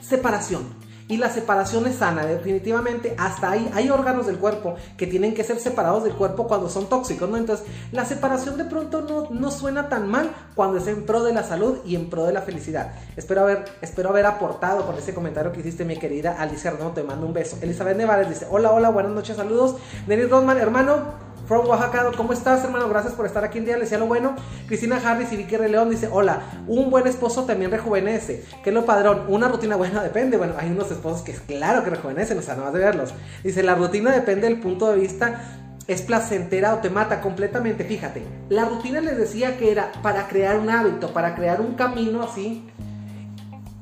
separación. 0.00 0.87
Y 1.08 1.16
la 1.16 1.30
separación 1.30 1.86
es 1.86 1.96
sana, 1.96 2.26
definitivamente. 2.26 3.14
Hasta 3.18 3.50
ahí 3.50 3.70
hay 3.74 3.88
órganos 3.88 4.26
del 4.26 4.38
cuerpo 4.38 4.76
que 4.98 5.06
tienen 5.06 5.34
que 5.34 5.42
ser 5.42 5.58
separados 5.58 6.04
del 6.04 6.12
cuerpo 6.12 6.46
cuando 6.46 6.68
son 6.68 6.86
tóxicos, 6.86 7.28
¿no? 7.28 7.38
Entonces, 7.38 7.66
la 7.92 8.04
separación 8.04 8.58
de 8.58 8.64
pronto 8.64 9.00
no, 9.00 9.28
no 9.30 9.50
suena 9.50 9.88
tan 9.88 10.06
mal 10.06 10.30
cuando 10.54 10.76
es 10.76 10.86
en 10.86 11.06
pro 11.06 11.24
de 11.24 11.32
la 11.32 11.42
salud 11.44 11.78
y 11.86 11.96
en 11.96 12.10
pro 12.10 12.26
de 12.26 12.34
la 12.34 12.42
felicidad. 12.42 12.92
Espero 13.16 13.40
haber, 13.40 13.64
espero 13.80 14.10
haber 14.10 14.26
aportado 14.26 14.84
con 14.86 14.96
ese 14.98 15.14
comentario 15.14 15.50
que 15.50 15.60
hiciste, 15.60 15.86
mi 15.86 15.96
querida 15.96 16.36
Alicia 16.38 16.72
Arnaud. 16.72 16.92
Te 16.92 17.02
mando 17.02 17.26
un 17.26 17.32
beso. 17.32 17.56
Elizabeth 17.62 17.96
Nevares 17.96 18.28
dice: 18.28 18.46
Hola, 18.50 18.70
hola, 18.72 18.90
buenas 18.90 19.12
noches, 19.12 19.36
saludos. 19.36 19.76
Denis 20.06 20.28
Rodman, 20.28 20.58
hermano. 20.58 21.27
From 21.48 21.66
Oaxaca, 21.66 22.10
¿cómo 22.14 22.34
estás, 22.34 22.62
hermano? 22.62 22.90
Gracias 22.90 23.14
por 23.14 23.24
estar 23.24 23.42
aquí 23.42 23.56
en 23.56 23.64
día. 23.64 23.76
Le 23.76 23.84
decía 23.84 23.96
lo 23.96 24.04
bueno. 24.04 24.36
Cristina 24.66 25.00
Harris 25.02 25.32
y 25.32 25.36
Vicky 25.38 25.56
León 25.56 25.88
dice: 25.88 26.06
Hola, 26.12 26.42
un 26.66 26.90
buen 26.90 27.06
esposo 27.06 27.44
también 27.44 27.70
rejuvenece. 27.70 28.44
¿Qué 28.62 28.68
es 28.68 28.74
lo 28.74 28.84
padrón? 28.84 29.22
Una 29.28 29.48
rutina 29.48 29.74
buena 29.76 30.02
depende. 30.02 30.36
Bueno, 30.36 30.52
hay 30.58 30.70
unos 30.70 30.90
esposos 30.90 31.22
que, 31.22 31.32
claro, 31.32 31.82
que 31.82 31.88
rejuvenecen, 31.88 32.36
o 32.36 32.42
sea, 32.42 32.52
nada 32.52 32.66
más 32.66 32.74
de 32.74 32.80
verlos. 32.80 33.14
Dice: 33.42 33.62
La 33.62 33.76
rutina 33.76 34.12
depende 34.12 34.46
del 34.46 34.60
punto 34.60 34.90
de 34.90 34.98
vista 34.98 35.40
es 35.86 36.02
placentera 36.02 36.74
o 36.74 36.78
te 36.78 36.90
mata 36.90 37.22
completamente. 37.22 37.82
Fíjate, 37.82 38.22
la 38.50 38.66
rutina 38.66 39.00
les 39.00 39.16
decía 39.16 39.56
que 39.56 39.72
era 39.72 39.90
para 40.02 40.28
crear 40.28 40.58
un 40.58 40.68
hábito, 40.68 41.14
para 41.14 41.34
crear 41.34 41.62
un 41.62 41.76
camino 41.76 42.22
así 42.22 42.68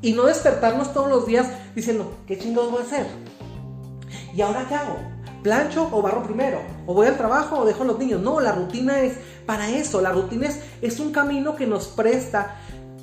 y 0.03 0.13
no 0.13 0.27
despertarnos 0.27 0.95
todos 0.95 1.09
los 1.09 1.27
días 1.27 1.49
diciendo, 1.75 2.17
¿qué 2.29 2.39
chingados 2.39 2.71
voy 2.71 2.83
a 2.83 2.85
hacer? 2.85 3.07
¿Y 4.33 4.41
ahora 4.41 4.67
qué 4.69 4.77
hago? 4.77 5.16
Plancho 5.47 5.89
o 5.93 6.03
barro 6.03 6.25
primero, 6.25 6.59
o 6.87 6.93
voy 6.93 7.07
al 7.07 7.17
trabajo 7.17 7.61
o 7.61 7.65
dejo 7.65 7.85
a 7.85 7.87
los 7.87 8.01
niños. 8.01 8.21
No, 8.21 8.41
la 8.41 8.51
rutina 8.51 8.99
es 9.03 9.13
para 9.47 9.71
eso, 9.71 10.01
la 10.01 10.11
rutina 10.11 10.49
es, 10.49 10.59
es 10.83 10.99
un 10.99 11.13
camino 11.13 11.55
que 11.55 11.69
nos 11.69 11.87
presta 11.87 12.57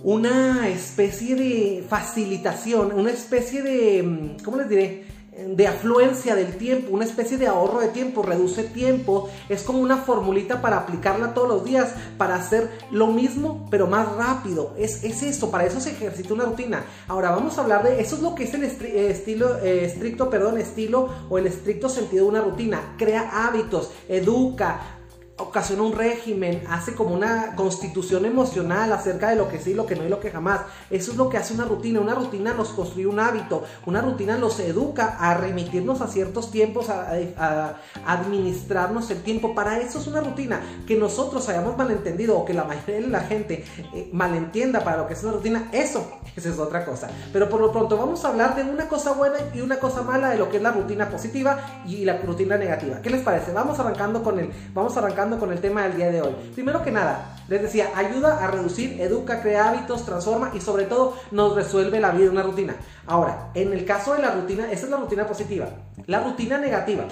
una 0.03 0.67
especie 0.67 1.37
de 1.37 1.85
facilitación, 1.87 2.91
una 2.91 3.11
especie 3.11 3.61
de, 3.61 4.03
mm, 4.03 4.43
¿cómo 4.43 4.57
les 4.57 4.67
diré? 4.67 5.05
De 5.35 5.67
afluencia 5.67 6.35
del 6.35 6.57
tiempo, 6.57 6.93
una 6.93 7.05
especie 7.05 7.37
de 7.37 7.47
ahorro 7.47 7.79
de 7.79 7.87
tiempo, 7.89 8.21
reduce 8.21 8.63
tiempo, 8.63 9.29
es 9.49 9.63
como 9.63 9.79
una 9.79 9.97
formulita 9.97 10.61
para 10.61 10.77
aplicarla 10.77 11.33
todos 11.33 11.47
los 11.47 11.65
días, 11.65 11.93
para 12.17 12.35
hacer 12.35 12.69
lo 12.91 13.07
mismo 13.07 13.67
pero 13.69 13.87
más 13.87 14.15
rápido, 14.15 14.73
es, 14.77 15.03
es 15.03 15.23
eso, 15.23 15.51
para 15.51 15.65
eso 15.65 15.79
se 15.79 15.91
ejercita 15.91 16.33
una 16.33 16.45
rutina. 16.45 16.83
Ahora 17.07 17.31
vamos 17.31 17.57
a 17.57 17.61
hablar 17.61 17.83
de, 17.83 17.99
eso 17.99 18.15
es 18.15 18.21
lo 18.21 18.35
que 18.35 18.43
es 18.43 18.53
el 18.53 18.63
eh, 18.63 19.09
estilo, 19.09 19.57
eh, 19.59 19.85
estricto, 19.85 20.29
perdón, 20.29 20.57
estilo 20.57 21.09
o 21.29 21.37
el 21.37 21.47
estricto 21.47 21.89
sentido 21.89 22.25
de 22.25 22.29
una 22.29 22.41
rutina, 22.41 22.95
crea 22.97 23.47
hábitos, 23.47 23.91
educa, 24.07 24.99
ocasiona 25.43 25.83
un 25.83 25.93
régimen, 25.93 26.63
hace 26.69 26.93
como 26.95 27.13
una 27.13 27.55
constitución 27.55 28.25
emocional 28.25 28.91
acerca 28.91 29.29
de 29.29 29.35
lo 29.35 29.49
que 29.49 29.59
sí, 29.59 29.73
lo 29.73 29.85
que 29.85 29.95
no 29.95 30.05
y 30.05 30.09
lo 30.09 30.19
que 30.19 30.31
jamás. 30.31 30.61
Eso 30.89 31.11
es 31.11 31.17
lo 31.17 31.29
que 31.29 31.37
hace 31.37 31.53
una 31.53 31.65
rutina. 31.65 31.99
Una 31.99 32.15
rutina 32.15 32.53
nos 32.53 32.69
construye 32.69 33.07
un 33.07 33.19
hábito, 33.19 33.63
una 33.85 34.01
rutina 34.01 34.37
nos 34.37 34.59
educa 34.59 35.17
a 35.19 35.35
remitirnos 35.35 36.01
a 36.01 36.07
ciertos 36.07 36.51
tiempos, 36.51 36.89
a, 36.89 37.75
administrarnos 38.05 39.09
el 39.11 39.21
tiempo. 39.21 39.53
Para 39.53 39.79
eso 39.79 39.99
es 39.99 40.07
una 40.07 40.21
rutina. 40.21 40.61
Que 40.87 40.95
nosotros 40.95 41.47
hayamos 41.49 41.77
malentendido 41.77 42.37
o 42.37 42.45
que 42.45 42.53
la 42.53 42.63
mayoría 42.63 42.95
de 42.95 43.07
la 43.07 43.21
gente 43.21 43.65
eh, 43.93 44.09
malentienda 44.11 44.83
para 44.83 44.97
lo 44.97 45.07
que 45.07 45.13
es 45.13 45.23
una 45.23 45.33
rutina, 45.33 45.69
eso, 45.71 46.19
es 46.35 46.45
otra 46.59 46.85
cosa. 46.85 47.09
Pero 47.31 47.49
por 47.49 47.61
lo 47.61 47.71
pronto 47.71 47.97
vamos 47.97 48.23
a 48.25 48.29
hablar 48.29 48.55
de 48.55 48.63
una 48.63 48.87
cosa 48.87 49.13
buena 49.13 49.37
y 49.53 49.61
una 49.61 49.79
cosa 49.79 50.01
mala 50.01 50.29
de 50.29 50.37
lo 50.37 50.49
que 50.49 50.57
es 50.57 50.63
la 50.63 50.71
rutina 50.71 51.09
positiva 51.09 51.83
y 51.85 52.05
la 52.05 52.17
rutina 52.17 52.57
negativa. 52.57 53.01
¿Qué 53.01 53.09
les 53.09 53.21
parece? 53.21 53.51
Vamos 53.51 53.79
arrancando 53.79 54.23
con 54.23 54.39
el, 54.39 54.49
vamos 54.73 54.95
arrancando 54.97 55.32
con 55.39 55.51
el 55.51 55.59
tema 55.59 55.83
del 55.83 55.97
día 55.97 56.11
de 56.11 56.21
hoy. 56.21 56.33
Primero 56.53 56.83
que 56.83 56.91
nada, 56.91 57.37
les 57.47 57.61
decía, 57.61 57.89
ayuda 57.95 58.43
a 58.43 58.51
reducir, 58.51 58.99
educa, 59.01 59.41
crea 59.41 59.69
hábitos, 59.69 60.05
transforma 60.05 60.51
y 60.53 60.61
sobre 60.61 60.85
todo 60.85 61.15
nos 61.31 61.55
resuelve 61.55 61.99
la 61.99 62.11
vida 62.11 62.31
una 62.31 62.43
rutina. 62.43 62.75
Ahora, 63.05 63.49
en 63.53 63.73
el 63.73 63.85
caso 63.85 64.13
de 64.13 64.21
la 64.21 64.31
rutina, 64.31 64.71
esa 64.71 64.85
es 64.85 64.91
la 64.91 64.97
rutina 64.97 65.27
positiva. 65.27 65.67
La 66.07 66.23
rutina 66.23 66.57
negativa 66.57 67.05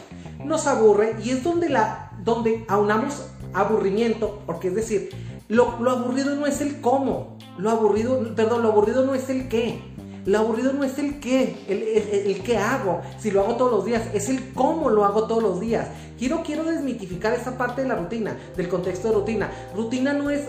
nos 0.43 0.67
aburre 0.67 1.15
y 1.23 1.31
es 1.31 1.43
donde, 1.43 1.69
la, 1.69 2.11
donde 2.23 2.65
aunamos 2.67 3.27
aburrimiento, 3.53 4.41
porque 4.45 4.69
es 4.69 4.75
decir, 4.75 5.09
lo, 5.47 5.79
lo 5.79 5.91
aburrido 5.91 6.35
no 6.35 6.47
es 6.47 6.61
el 6.61 6.79
cómo, 6.79 7.37
lo 7.57 7.69
aburrido, 7.69 8.33
perdón, 8.35 8.63
lo 8.63 8.69
aburrido 8.69 9.05
no 9.05 9.13
es 9.13 9.29
el 9.29 9.49
qué. 9.49 9.81
Lo 10.25 10.39
aburrido 10.39 10.73
no 10.73 10.83
es 10.83 10.97
el 10.99 11.19
qué, 11.19 11.55
el, 11.67 12.43
qué 12.43 12.57
hago, 12.57 13.01
si 13.19 13.31
lo 13.31 13.41
hago 13.41 13.55
todos 13.55 13.71
los 13.71 13.85
días, 13.85 14.03
es 14.13 14.29
el 14.29 14.53
cómo 14.53 14.89
lo 14.89 15.03
hago 15.03 15.25
todos 15.25 15.41
los 15.41 15.59
días. 15.59 15.87
Quiero, 16.17 16.43
quiero 16.43 16.63
desmitificar 16.63 17.33
esa 17.33 17.57
parte 17.57 17.81
de 17.81 17.87
la 17.87 17.95
rutina, 17.95 18.37
del 18.55 18.69
contexto 18.69 19.07
de 19.07 19.15
rutina. 19.15 19.51
Rutina 19.75 20.13
no 20.13 20.29
es, 20.29 20.47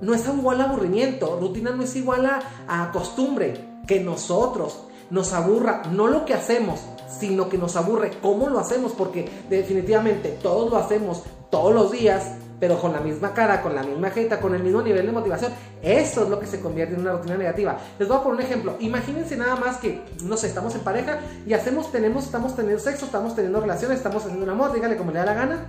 no 0.00 0.14
es 0.14 0.26
igual 0.26 0.60
a 0.60 0.64
aburrimiento, 0.64 1.38
rutina 1.40 1.70
no 1.70 1.84
es 1.84 1.94
igual 1.94 2.26
a, 2.26 2.42
a 2.66 2.90
costumbre, 2.90 3.72
que 3.86 4.00
nosotros 4.00 4.84
nos 5.10 5.32
aburra 5.32 5.82
no 5.92 6.06
lo 6.06 6.24
que 6.24 6.34
hacemos, 6.34 6.80
sino 7.20 7.48
que 7.48 7.58
nos 7.58 7.76
aburre 7.76 8.12
cómo 8.20 8.48
lo 8.48 8.58
hacemos, 8.58 8.92
porque 8.92 9.28
definitivamente 9.48 10.38
todos 10.42 10.70
lo 10.70 10.78
hacemos 10.78 11.22
todos 11.50 11.74
los 11.74 11.92
días, 11.92 12.32
pero 12.62 12.78
con 12.78 12.92
la 12.92 13.00
misma 13.00 13.34
cara, 13.34 13.60
con 13.60 13.74
la 13.74 13.82
misma 13.82 14.10
jeta, 14.10 14.38
con 14.38 14.54
el 14.54 14.62
mismo 14.62 14.82
nivel 14.82 15.04
de 15.04 15.10
motivación. 15.10 15.50
Eso 15.82 16.22
es 16.22 16.28
lo 16.28 16.38
que 16.38 16.46
se 16.46 16.60
convierte 16.60 16.94
en 16.94 17.00
una 17.00 17.10
rutina 17.14 17.36
negativa. 17.36 17.76
Les 17.98 18.06
voy 18.06 18.16
a 18.16 18.22
poner 18.22 18.38
un 18.38 18.46
ejemplo. 18.46 18.76
Imagínense 18.78 19.36
nada 19.36 19.56
más 19.56 19.78
que, 19.78 20.00
no 20.22 20.36
sé, 20.36 20.46
estamos 20.46 20.72
en 20.76 20.82
pareja 20.82 21.18
y 21.44 21.54
hacemos, 21.54 21.90
tenemos, 21.90 22.24
estamos 22.24 22.54
teniendo 22.54 22.80
sexo, 22.80 23.06
estamos 23.06 23.34
teniendo 23.34 23.60
relaciones, 23.60 23.96
estamos 23.96 24.22
haciendo 24.22 24.44
un 24.44 24.50
amor, 24.50 24.72
dígale 24.72 24.96
como 24.96 25.10
le 25.10 25.18
da 25.18 25.24
la 25.24 25.34
gana. 25.34 25.66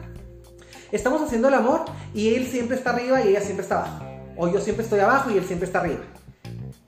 Estamos 0.92 1.20
haciendo 1.24 1.48
el 1.48 1.56
amor 1.56 1.86
y 2.14 2.36
él 2.36 2.46
siempre 2.46 2.78
está 2.78 2.92
arriba 2.92 3.24
y 3.24 3.30
ella 3.30 3.42
siempre 3.42 3.64
está 3.64 3.80
abajo. 3.80 4.06
O 4.38 4.48
yo 4.50 4.62
siempre 4.62 4.84
estoy 4.84 5.00
abajo 5.00 5.32
y 5.32 5.40
él 5.40 5.46
siempre 5.46 5.66
está 5.66 5.80
arriba 5.80 6.02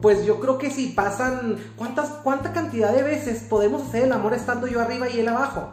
pues 0.02 0.24
yo 0.24 0.40
creo 0.40 0.60
que 0.60 0.70
si 0.70 0.90
pasan, 0.90 1.58
¿cuántas, 1.76 2.10
¿cuánta 2.22 2.54
cantidad 2.54 2.94
de 2.94 3.02
veces 3.02 3.42
podemos 3.42 3.82
hacer 3.82 4.04
el 4.04 4.12
amor 4.12 4.36
estando 4.36 4.68
yo 4.68 4.80
arriba 4.80 5.10
y 5.10 5.20
él 5.20 5.28
abajo? 5.30 5.72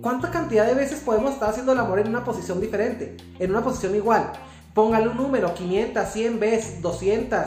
¿Cuánta 0.00 0.30
cantidad 0.30 0.66
de 0.66 0.74
veces 0.74 1.00
podemos 1.00 1.34
estar 1.34 1.50
haciendo 1.50 1.72
el 1.72 1.78
amor 1.78 1.98
en 1.98 2.08
una 2.08 2.24
posición 2.24 2.58
diferente? 2.58 3.18
En 3.38 3.50
una 3.50 3.62
posición 3.62 3.94
igual. 3.94 4.32
Póngale 4.72 5.08
un 5.08 5.16
número, 5.18 5.52
500, 5.52 6.08
100 6.08 6.40
veces, 6.40 6.80
200. 6.80 7.38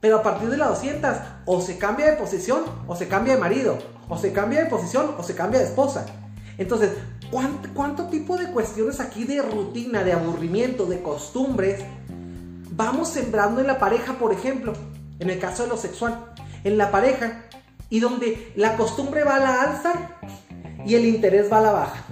Pero 0.00 0.16
a 0.16 0.22
partir 0.24 0.50
de 0.50 0.56
la 0.56 0.66
200, 0.66 1.16
o 1.44 1.60
se 1.60 1.78
cambia 1.78 2.06
de 2.06 2.16
posición, 2.16 2.62
o 2.88 2.96
se 2.96 3.06
cambia 3.06 3.34
de 3.34 3.40
marido, 3.40 3.78
o 4.08 4.18
se 4.18 4.32
cambia 4.32 4.64
de 4.64 4.70
posición, 4.70 5.14
o 5.16 5.22
se 5.22 5.36
cambia 5.36 5.60
de 5.60 5.66
esposa. 5.66 6.06
Entonces, 6.58 6.90
¿cuánto, 7.30 7.68
cuánto 7.74 8.06
tipo 8.06 8.36
de 8.36 8.50
cuestiones 8.50 8.98
aquí 8.98 9.22
de 9.22 9.40
rutina, 9.40 10.02
de 10.02 10.14
aburrimiento, 10.14 10.86
de 10.86 11.00
costumbres 11.00 11.84
vamos 12.72 13.08
sembrando 13.08 13.60
en 13.60 13.68
la 13.68 13.78
pareja, 13.78 14.14
por 14.14 14.32
ejemplo, 14.32 14.72
en 15.20 15.30
el 15.30 15.38
caso 15.38 15.62
de 15.62 15.68
lo 15.68 15.76
sexual, 15.76 16.32
en 16.64 16.76
la 16.76 16.90
pareja, 16.90 17.44
y 17.88 18.00
donde 18.00 18.52
la 18.56 18.76
costumbre 18.76 19.22
va 19.22 19.36
a 19.36 19.40
la 19.40 19.62
alza 19.62 19.92
y 20.86 20.94
el 20.94 21.04
interés 21.04 21.52
va 21.52 21.58
a 21.58 21.62
la 21.62 21.72
baja. 21.72 22.04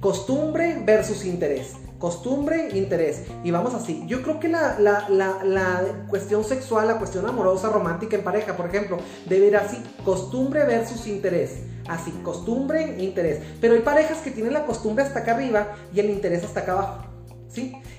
Costumbre 0.00 0.80
versus 0.84 1.24
interés. 1.24 1.74
Costumbre, 1.98 2.68
interés. 2.74 3.22
Y 3.42 3.50
vamos 3.50 3.74
así. 3.74 4.04
Yo 4.06 4.22
creo 4.22 4.38
que 4.38 4.48
la, 4.48 4.78
la, 4.78 5.82
cuestión 6.08 6.44
sexual, 6.44 6.86
la 6.86 6.98
cuestión 6.98 7.26
amorosa, 7.26 7.70
romántica 7.70 8.16
en 8.16 8.22
pareja, 8.22 8.56
por 8.56 8.66
ejemplo, 8.66 8.98
debe 9.26 9.46
ir 9.46 9.56
así. 9.56 9.82
Costumbre 10.04 10.64
versus 10.64 11.06
interés. 11.06 11.62
Así, 11.88 12.10
costumbre, 12.22 13.02
interés. 13.02 13.40
Pero 13.60 13.74
hay 13.74 13.80
parejas 13.80 14.18
que 14.18 14.30
tienen 14.30 14.52
la 14.52 14.66
costumbre 14.66 15.04
hasta 15.04 15.20
acá 15.20 15.34
arriba 15.34 15.68
y 15.92 16.00
el 16.00 16.10
interés 16.10 16.44
hasta 16.44 16.60
acá 16.60 16.72
abajo. 16.72 17.05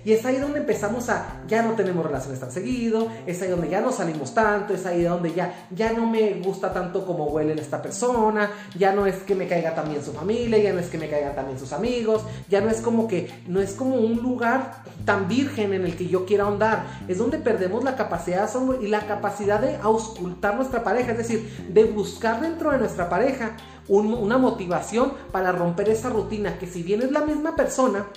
Y 0.05 0.13
es 0.13 0.25
ahí 0.25 0.37
donde 0.37 0.59
empezamos 0.59 1.09
a, 1.09 1.41
ya 1.47 1.61
no 1.63 1.73
tenemos 1.73 2.05
relaciones 2.05 2.39
tan 2.39 2.51
seguido, 2.51 3.07
es 3.25 3.41
ahí 3.41 3.49
donde 3.49 3.69
ya 3.69 3.81
no 3.81 3.91
salimos 3.91 4.33
tanto, 4.33 4.73
es 4.73 4.85
ahí 4.85 5.03
donde 5.03 5.33
ya, 5.33 5.67
ya 5.71 5.93
no 5.93 6.05
me 6.05 6.35
gusta 6.35 6.73
tanto 6.73 7.05
como 7.05 7.25
huele 7.25 7.53
esta 7.59 7.81
persona, 7.81 8.51
ya 8.77 8.93
no 8.93 9.05
es 9.05 9.15
que 9.17 9.35
me 9.35 9.47
caiga 9.47 9.73
también 9.73 10.03
su 10.03 10.13
familia, 10.13 10.57
ya 10.57 10.73
no 10.73 10.79
es 10.79 10.87
que 10.87 10.97
me 10.97 11.09
caigan 11.09 11.35
también 11.35 11.59
sus 11.59 11.73
amigos, 11.73 12.23
ya 12.49 12.61
no 12.61 12.69
es 12.69 12.81
como 12.81 13.07
que, 13.07 13.29
no 13.47 13.59
es 13.59 13.73
como 13.73 13.95
un 13.95 14.21
lugar 14.21 14.83
tan 15.05 15.27
virgen 15.27 15.73
en 15.73 15.85
el 15.85 15.95
que 15.95 16.07
yo 16.07 16.25
quiera 16.25 16.45
ahondar, 16.45 16.85
es 17.07 17.17
donde 17.17 17.37
perdemos 17.37 17.83
la 17.83 17.95
capacidad 17.95 18.49
y 18.81 18.87
la 18.87 19.07
capacidad 19.07 19.59
de 19.59 19.77
auscultar 19.77 20.55
nuestra 20.55 20.83
pareja, 20.83 21.11
es 21.11 21.17
decir, 21.17 21.67
de 21.69 21.85
buscar 21.85 22.41
dentro 22.41 22.71
de 22.71 22.77
nuestra 22.77 23.09
pareja 23.09 23.55
una 23.87 24.37
motivación 24.37 25.13
para 25.31 25.51
romper 25.51 25.89
esa 25.89 26.09
rutina, 26.09 26.57
que 26.59 26.67
si 26.67 26.83
bien 26.83 27.01
es 27.01 27.11
la 27.11 27.21
misma 27.21 27.55
persona, 27.55 28.07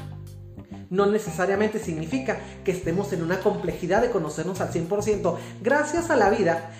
no 0.90 1.06
necesariamente 1.06 1.78
significa 1.78 2.38
que 2.64 2.72
estemos 2.72 3.12
en 3.12 3.22
una 3.22 3.40
complejidad 3.40 4.02
de 4.02 4.10
conocernos 4.10 4.60
al 4.60 4.72
100%. 4.72 5.36
Gracias 5.62 6.10
a 6.10 6.16
la 6.16 6.30
vida 6.30 6.70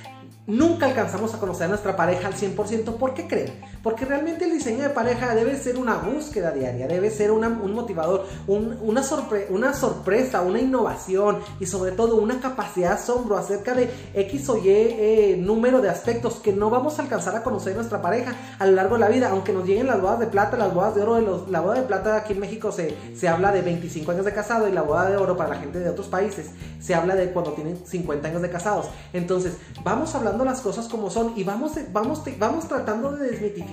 nunca 0.46 0.86
alcanzamos 0.86 1.34
a 1.34 1.38
conocer 1.38 1.66
a 1.66 1.68
nuestra 1.68 1.96
pareja 1.96 2.26
al 2.26 2.34
100%. 2.34 2.96
¿Por 2.96 3.14
qué 3.14 3.26
creen? 3.26 3.52
Porque 3.82 4.04
realmente 4.04 4.44
el 4.44 4.52
diseño 4.52 4.82
de 4.82 4.90
pareja 4.90 5.34
debe 5.34 5.56
ser 5.56 5.78
una 5.78 5.96
búsqueda 5.96 6.50
diaria, 6.50 6.86
debe 6.86 7.10
ser 7.10 7.30
un 7.30 7.72
motivador, 7.72 8.26
una, 8.46 9.02
una 9.48 9.72
sorpresa, 9.72 10.42
una 10.42 10.60
innovación 10.60 11.38
y 11.58 11.66
sobre 11.66 11.92
todo 11.92 12.16
una 12.16 12.40
capacidad 12.40 12.90
de 12.90 12.94
asombro 12.96 13.38
acerca 13.38 13.74
de 13.74 13.90
X 14.14 14.48
o 14.50 14.58
Y 14.58 14.68
eh, 14.68 15.36
número 15.40 15.80
de 15.80 15.88
aspectos 15.88 16.34
que 16.36 16.52
no 16.52 16.68
vamos 16.68 16.98
a 16.98 17.02
alcanzar 17.02 17.34
a 17.36 17.42
conocer 17.42 17.74
nuestra 17.74 18.02
pareja 18.02 18.34
a 18.58 18.66
lo 18.66 18.72
largo 18.72 18.96
de 18.96 19.00
la 19.00 19.08
vida, 19.08 19.30
aunque 19.30 19.52
nos 19.52 19.64
lleguen 19.64 19.86
las 19.86 20.00
bodas 20.00 20.20
de 20.20 20.26
plata, 20.26 20.58
las 20.58 20.74
bodas 20.74 20.94
de 20.94 21.02
oro, 21.02 21.14
de 21.14 21.22
los, 21.22 21.48
la 21.48 21.60
boda 21.60 21.76
de 21.76 21.82
plata 21.82 22.16
aquí 22.16 22.34
en 22.34 22.40
México 22.40 22.72
se, 22.72 22.94
se 23.14 23.28
habla 23.28 23.50
de 23.50 23.62
25 23.62 24.10
años 24.10 24.26
de 24.26 24.34
casado 24.34 24.68
y 24.68 24.72
la 24.72 24.82
boda 24.82 25.08
de 25.08 25.16
oro 25.16 25.36
para 25.36 25.50
la 25.50 25.56
gente 25.56 25.78
de 25.78 25.88
otros 25.88 26.08
países 26.08 26.50
se 26.80 26.94
habla 26.94 27.14
de 27.14 27.30
cuando 27.32 27.52
tienen 27.52 27.78
50 27.86 28.28
años 28.28 28.42
de 28.42 28.50
casados. 28.50 28.86
Entonces, 29.14 29.54
vamos 29.82 30.14
hablando 30.14 30.44
las 30.44 30.60
cosas 30.60 30.86
como 30.88 31.08
son 31.08 31.32
y 31.36 31.44
vamos, 31.44 31.72
vamos, 31.92 32.22
vamos 32.38 32.68
tratando 32.68 33.12
de 33.12 33.30
desmitificar 33.30 33.69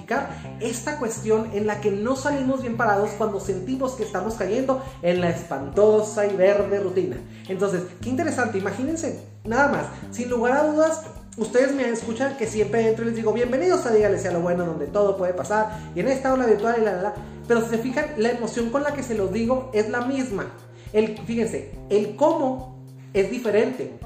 esta 0.59 0.97
cuestión 0.99 1.49
en 1.53 1.67
la 1.67 1.81
que 1.81 1.91
no 1.91 2.15
salimos 2.15 2.61
bien 2.61 2.77
parados 2.77 3.11
cuando 3.17 3.39
sentimos 3.39 3.93
que 3.93 4.03
estamos 4.03 4.35
cayendo 4.35 4.83
en 5.01 5.21
la 5.21 5.29
espantosa 5.29 6.25
y 6.25 6.35
verde 6.35 6.79
rutina. 6.79 7.17
Entonces, 7.47 7.83
qué 8.01 8.09
interesante, 8.09 8.57
imagínense, 8.57 9.23
nada 9.43 9.67
más, 9.69 9.85
sin 10.15 10.29
lugar 10.29 10.57
a 10.57 10.63
dudas, 10.63 11.01
Ustedes 11.37 11.71
me 11.71 11.87
escuchan 11.87 12.35
que 12.35 12.47
siempre 12.47 12.89
entro 12.89 13.05
les 13.05 13.15
digo 13.15 13.31
bienvenidos 13.31 13.85
a 13.85 13.93
Dígale 13.93 14.17
sea 14.17 14.31
lo 14.31 14.39
bueno 14.39 14.65
donde 14.65 14.87
todo 14.87 15.17
puede 15.17 15.35
pasar 15.35 15.69
y 15.93 15.99
en 15.99 16.07
esta 16.07 16.33
ola 16.33 16.47
virtual 16.47 16.77
y 16.81 16.83
la, 16.83 16.93
la, 16.93 17.01
la. 17.03 17.13
Pero 17.47 17.61
si 17.61 17.69
se 17.69 17.77
fijan, 17.77 18.05
la 18.17 18.31
emoción 18.31 18.71
con 18.71 18.81
la 18.81 18.95
que 18.95 19.03
se 19.03 19.13
los 19.13 19.31
digo 19.31 19.69
es 19.71 19.87
la 19.87 20.01
misma. 20.01 20.47
El, 20.93 21.15
fíjense, 21.27 21.75
el 21.91 22.15
cómo 22.15 22.83
es 23.13 23.29
diferente, 23.29 23.99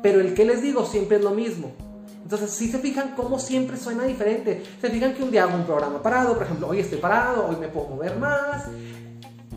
pero 0.00 0.20
el 0.20 0.34
que 0.34 0.44
les 0.44 0.62
digo 0.62 0.86
siempre 0.86 1.16
es 1.16 1.24
lo 1.24 1.32
mismo. 1.32 1.72
Entonces, 2.26 2.50
si 2.50 2.66
se 2.66 2.80
fijan 2.80 3.14
cómo 3.14 3.38
siempre 3.38 3.76
suena 3.76 4.02
diferente, 4.02 4.60
se 4.80 4.90
fijan 4.90 5.14
que 5.14 5.22
un 5.22 5.30
día 5.30 5.44
hago 5.44 5.54
un 5.54 5.64
programa 5.64 6.02
parado, 6.02 6.34
por 6.34 6.42
ejemplo, 6.42 6.66
hoy 6.66 6.80
estoy 6.80 6.98
parado, 6.98 7.46
hoy 7.46 7.54
me 7.54 7.68
puedo 7.68 7.86
mover 7.86 8.16
más, 8.16 8.64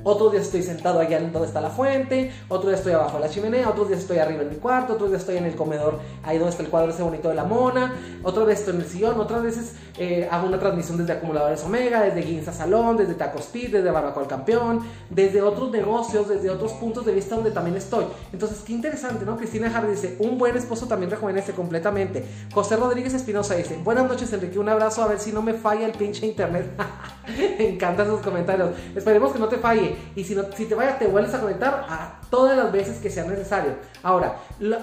otro 0.03 0.29
día 0.29 0.41
estoy 0.41 0.63
sentado 0.63 0.99
allá 0.99 1.19
donde 1.19 1.47
está 1.47 1.61
la 1.61 1.69
fuente, 1.69 2.31
otro 2.47 2.69
día 2.69 2.77
estoy 2.77 2.93
abajo 2.93 3.17
de 3.17 3.25
la 3.25 3.29
chimenea, 3.29 3.69
otro 3.69 3.85
día 3.85 3.97
estoy 3.97 4.17
arriba 4.17 4.41
en 4.41 4.49
mi 4.49 4.55
cuarto, 4.55 4.93
otro 4.93 5.07
día 5.07 5.17
estoy 5.17 5.37
en 5.37 5.45
el 5.45 5.55
comedor, 5.55 5.99
ahí 6.23 6.37
donde 6.37 6.51
está 6.51 6.63
el 6.63 6.69
cuadro 6.69 6.91
ese 6.91 7.03
bonito 7.03 7.29
de 7.29 7.35
la 7.35 7.43
mona, 7.43 7.95
otra 8.23 8.43
vez 8.43 8.59
estoy 8.59 8.75
en 8.75 8.81
el 8.81 8.87
sillón, 8.87 9.19
otras 9.19 9.43
veces 9.43 9.73
eh, 9.97 10.27
hago 10.31 10.47
una 10.47 10.59
transmisión 10.59 10.97
desde 10.97 11.13
acumuladores 11.13 11.63
Omega, 11.63 12.01
desde 12.01 12.21
Guinza 12.21 12.53
Salón, 12.53 12.97
desde 12.97 13.15
Tacos 13.15 13.47
Pit, 13.47 13.71
desde 13.71 13.91
Barbacoa 13.91 14.23
el 14.23 14.29
Campeón, 14.29 14.81
desde 15.09 15.41
otros 15.41 15.71
negocios, 15.71 16.29
desde 16.29 16.49
otros 16.49 16.71
puntos 16.73 17.05
de 17.05 17.13
vista 17.13 17.35
donde 17.35 17.51
también 17.51 17.75
estoy. 17.75 18.05
Entonces, 18.31 18.59
qué 18.65 18.73
interesante, 18.73 19.25
¿no? 19.25 19.37
Cristina 19.37 19.69
Hardy 19.69 19.91
dice, 19.91 20.15
un 20.19 20.37
buen 20.37 20.55
esposo 20.55 20.87
también 20.87 21.09
rejuvenece 21.11 21.53
completamente. 21.53 22.25
José 22.53 22.75
Rodríguez 22.75 23.13
Espinosa 23.13 23.55
dice, 23.55 23.77
buenas 23.83 24.07
noches 24.07 24.31
Enrique, 24.31 24.59
un 24.59 24.69
abrazo, 24.69 25.03
a 25.03 25.07
ver 25.07 25.19
si 25.19 25.31
no 25.31 25.41
me 25.41 25.53
falla 25.53 25.85
el 25.85 25.91
pinche 25.93 26.25
internet. 26.25 26.65
me 27.57 27.69
encantan 27.69 28.07
sus 28.07 28.21
comentarios. 28.21 28.69
Esperemos 28.95 29.31
que 29.31 29.39
no 29.39 29.47
te 29.47 29.57
falle. 29.57 29.88
Y 30.15 30.23
si, 30.23 30.35
no, 30.35 30.43
si 30.55 30.65
te 30.65 30.75
vaya, 30.75 30.97
te 30.97 31.07
vuelves 31.07 31.33
a 31.33 31.41
conectar 31.41 31.85
a 31.87 32.21
todas 32.29 32.57
las 32.57 32.71
veces 32.71 32.99
que 32.99 33.09
sea 33.09 33.25
necesario. 33.25 33.75
Ahora, 34.03 34.37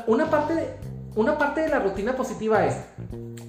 una, 0.06 0.30
parte 0.30 0.54
de, 0.54 0.76
una 1.14 1.38
parte 1.38 1.62
de 1.62 1.68
la 1.68 1.80
rutina 1.80 2.16
positiva 2.16 2.64
es 2.64 2.76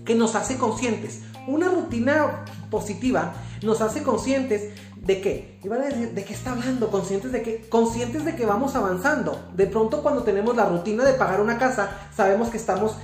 que 0.05 0.15
nos 0.15 0.35
hace 0.35 0.57
conscientes. 0.57 1.21
Una 1.47 1.69
rutina 1.69 2.45
positiva 2.69 3.33
nos 3.63 3.81
hace 3.81 4.03
conscientes 4.03 4.73
de 4.97 5.21
qué? 5.21 5.59
Iban 5.63 5.81
a 5.81 5.85
decir, 5.85 6.11
¿de 6.11 6.23
qué 6.23 6.33
está 6.33 6.51
hablando? 6.51 6.91
Conscientes 6.91 7.31
de 7.31 7.41
que, 7.41 7.69
conscientes 7.69 8.25
de 8.25 8.35
que 8.35 8.45
vamos 8.45 8.75
avanzando. 8.75 9.49
De 9.55 9.65
pronto 9.65 10.03
cuando 10.03 10.23
tenemos 10.23 10.55
la 10.55 10.65
rutina 10.65 11.05
de 11.05 11.13
pagar 11.13 11.39
una 11.39 11.57
casa, 11.57 11.89
sabemos 12.15 12.49
que 12.49 12.57
estamos 12.57 12.97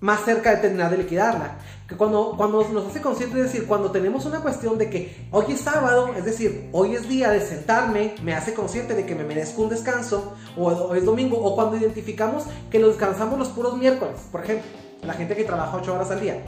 más 0.00 0.24
cerca 0.24 0.50
de 0.50 0.58
terminar 0.58 0.90
de 0.90 0.98
liquidarla. 0.98 1.56
Cuando, 1.96 2.36
nos 2.72 2.86
hace 2.86 3.00
consciente, 3.00 3.38
es 3.38 3.52
decir, 3.52 3.66
cuando 3.66 3.90
tenemos 3.90 4.24
una 4.26 4.40
cuestión 4.40 4.78
de 4.78 4.90
que 4.90 5.28
hoy 5.30 5.46
es 5.48 5.60
sábado, 5.60 6.10
es 6.16 6.24
decir, 6.24 6.68
hoy 6.72 6.94
es 6.94 7.08
día 7.08 7.30
de 7.30 7.40
sentarme, 7.40 8.14
me 8.22 8.34
hace 8.34 8.54
consciente 8.54 8.94
de 8.94 9.06
que 9.06 9.14
me 9.14 9.24
merezco 9.24 9.62
un 9.62 9.68
descanso, 9.68 10.34
o, 10.56 10.94
es 10.94 11.04
domingo, 11.04 11.38
o 11.38 11.54
cuando 11.54 11.76
identificamos 11.76 12.44
que 12.70 12.78
lo 12.78 12.88
descansamos 12.88 13.38
los 13.38 13.48
puros 13.48 13.76
miércoles, 13.76 14.16
por 14.30 14.42
ejemplo, 14.42 14.66
la 15.02 15.14
gente 15.14 15.36
que 15.36 15.44
trabaja 15.44 15.76
8 15.76 15.94
horas 15.94 16.10
al 16.10 16.20
día, 16.20 16.42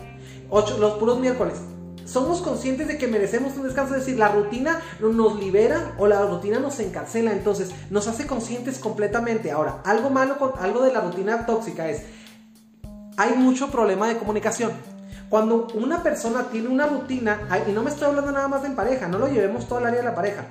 los 0.51 0.93
puros 0.95 1.19
miércoles, 1.19 1.55
somos 2.07 2.41
conscientes 2.41 2.87
de 2.87 2.99
que 2.99 3.09
merecemos 3.09 3.57
un 3.57 3.65
descanso, 3.65 3.95
es 3.95 4.01
decir, 4.01 4.19
la 4.19 4.29
rutina 4.29 4.81
nos 5.01 5.39
libera 5.41 5.95
o 5.99 6.07
la 6.07 6.25
rutina 6.25 6.61
nos 6.61 6.79
encarcela, 6.79 7.33
entonces 7.33 7.73
nos 7.91 8.07
hace 8.07 8.27
conscientes 8.27 8.79
completamente. 8.79 9.51
Ahora, 9.51 9.83
algo 9.85 10.09
malo 10.09 10.39
con 10.39 10.53
algo 10.61 10.83
de 10.83 10.93
la 10.93 11.01
rutina 11.01 11.47
tóxica 11.47 11.91
es 11.91 12.03
hay 13.17 13.35
mucho 13.35 13.71
problema 13.71 14.09
de 14.09 14.19
comunicación. 14.19 14.71
Cuando 15.29 15.69
una 15.75 16.03
persona 16.03 16.45
tiene 16.51 16.69
una 16.69 16.87
rutina, 16.87 17.41
y 17.69 17.73
no 17.73 17.83
me 17.83 17.91
estoy 17.91 18.09
hablando 18.09 18.33
nada 18.33 18.49
más 18.49 18.63
de 18.63 18.69
en 18.69 18.77
pareja, 18.77 19.09
no 19.09 19.19
lo 19.19 19.29
llevemos 19.29 19.67
todo 19.67 19.81
el 19.81 19.87
área 19.87 20.01
de 20.01 20.07
la 20.07 20.15
pareja. 20.15 20.45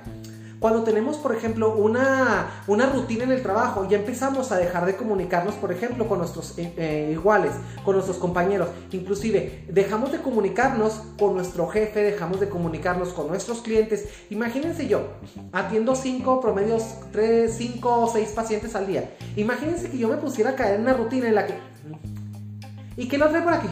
Cuando 0.58 0.84
tenemos, 0.84 1.18
por 1.18 1.34
ejemplo, 1.34 1.74
una, 1.76 2.48
una 2.66 2.86
rutina 2.86 3.24
en 3.24 3.32
el 3.32 3.42
trabajo, 3.42 3.86
ya 3.88 3.98
empezamos 3.98 4.52
a 4.52 4.56
dejar 4.56 4.86
de 4.86 4.96
comunicarnos, 4.96 5.54
por 5.54 5.70
ejemplo, 5.70 6.08
con 6.08 6.18
nuestros 6.18 6.58
eh, 6.58 6.72
eh, 6.78 7.10
iguales, 7.12 7.52
con 7.84 7.94
nuestros 7.94 8.16
compañeros. 8.16 8.70
Inclusive, 8.90 9.66
dejamos 9.68 10.12
de 10.12 10.18
comunicarnos 10.18 11.02
con 11.18 11.34
nuestro 11.34 11.68
jefe, 11.68 12.02
dejamos 12.02 12.40
de 12.40 12.48
comunicarnos 12.48 13.10
con 13.10 13.28
nuestros 13.28 13.60
clientes. 13.60 14.08
Imagínense 14.30 14.88
yo, 14.88 15.08
atiendo 15.52 15.94
cinco 15.94 16.40
promedios, 16.40 16.82
tres, 17.12 17.54
cinco 17.58 18.04
o 18.04 18.10
seis 18.10 18.30
pacientes 18.30 18.74
al 18.74 18.86
día. 18.86 19.10
Imagínense 19.36 19.90
que 19.90 19.98
yo 19.98 20.08
me 20.08 20.16
pusiera 20.16 20.50
a 20.50 20.56
caer 20.56 20.76
en 20.76 20.82
una 20.82 20.94
rutina 20.94 21.28
en 21.28 21.34
la 21.34 21.46
que 21.46 21.54
¿Y 22.96 23.08
qué 23.08 23.18
lo 23.18 23.28
trae 23.28 23.42
por 23.42 23.52
aquí? 23.52 23.68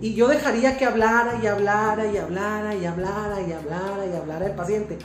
Y 0.00 0.14
yo 0.14 0.28
dejaría 0.28 0.78
que 0.78 0.86
hablara 0.86 1.38
y 1.42 1.46
hablara 1.46 2.06
y 2.06 2.16
hablara 2.16 2.74
y 2.74 2.86
hablara 2.86 3.40
y 3.42 3.52
hablara 3.52 4.06
y 4.06 4.16
hablara 4.16 4.46
el 4.46 4.54
paciente. 4.54 4.98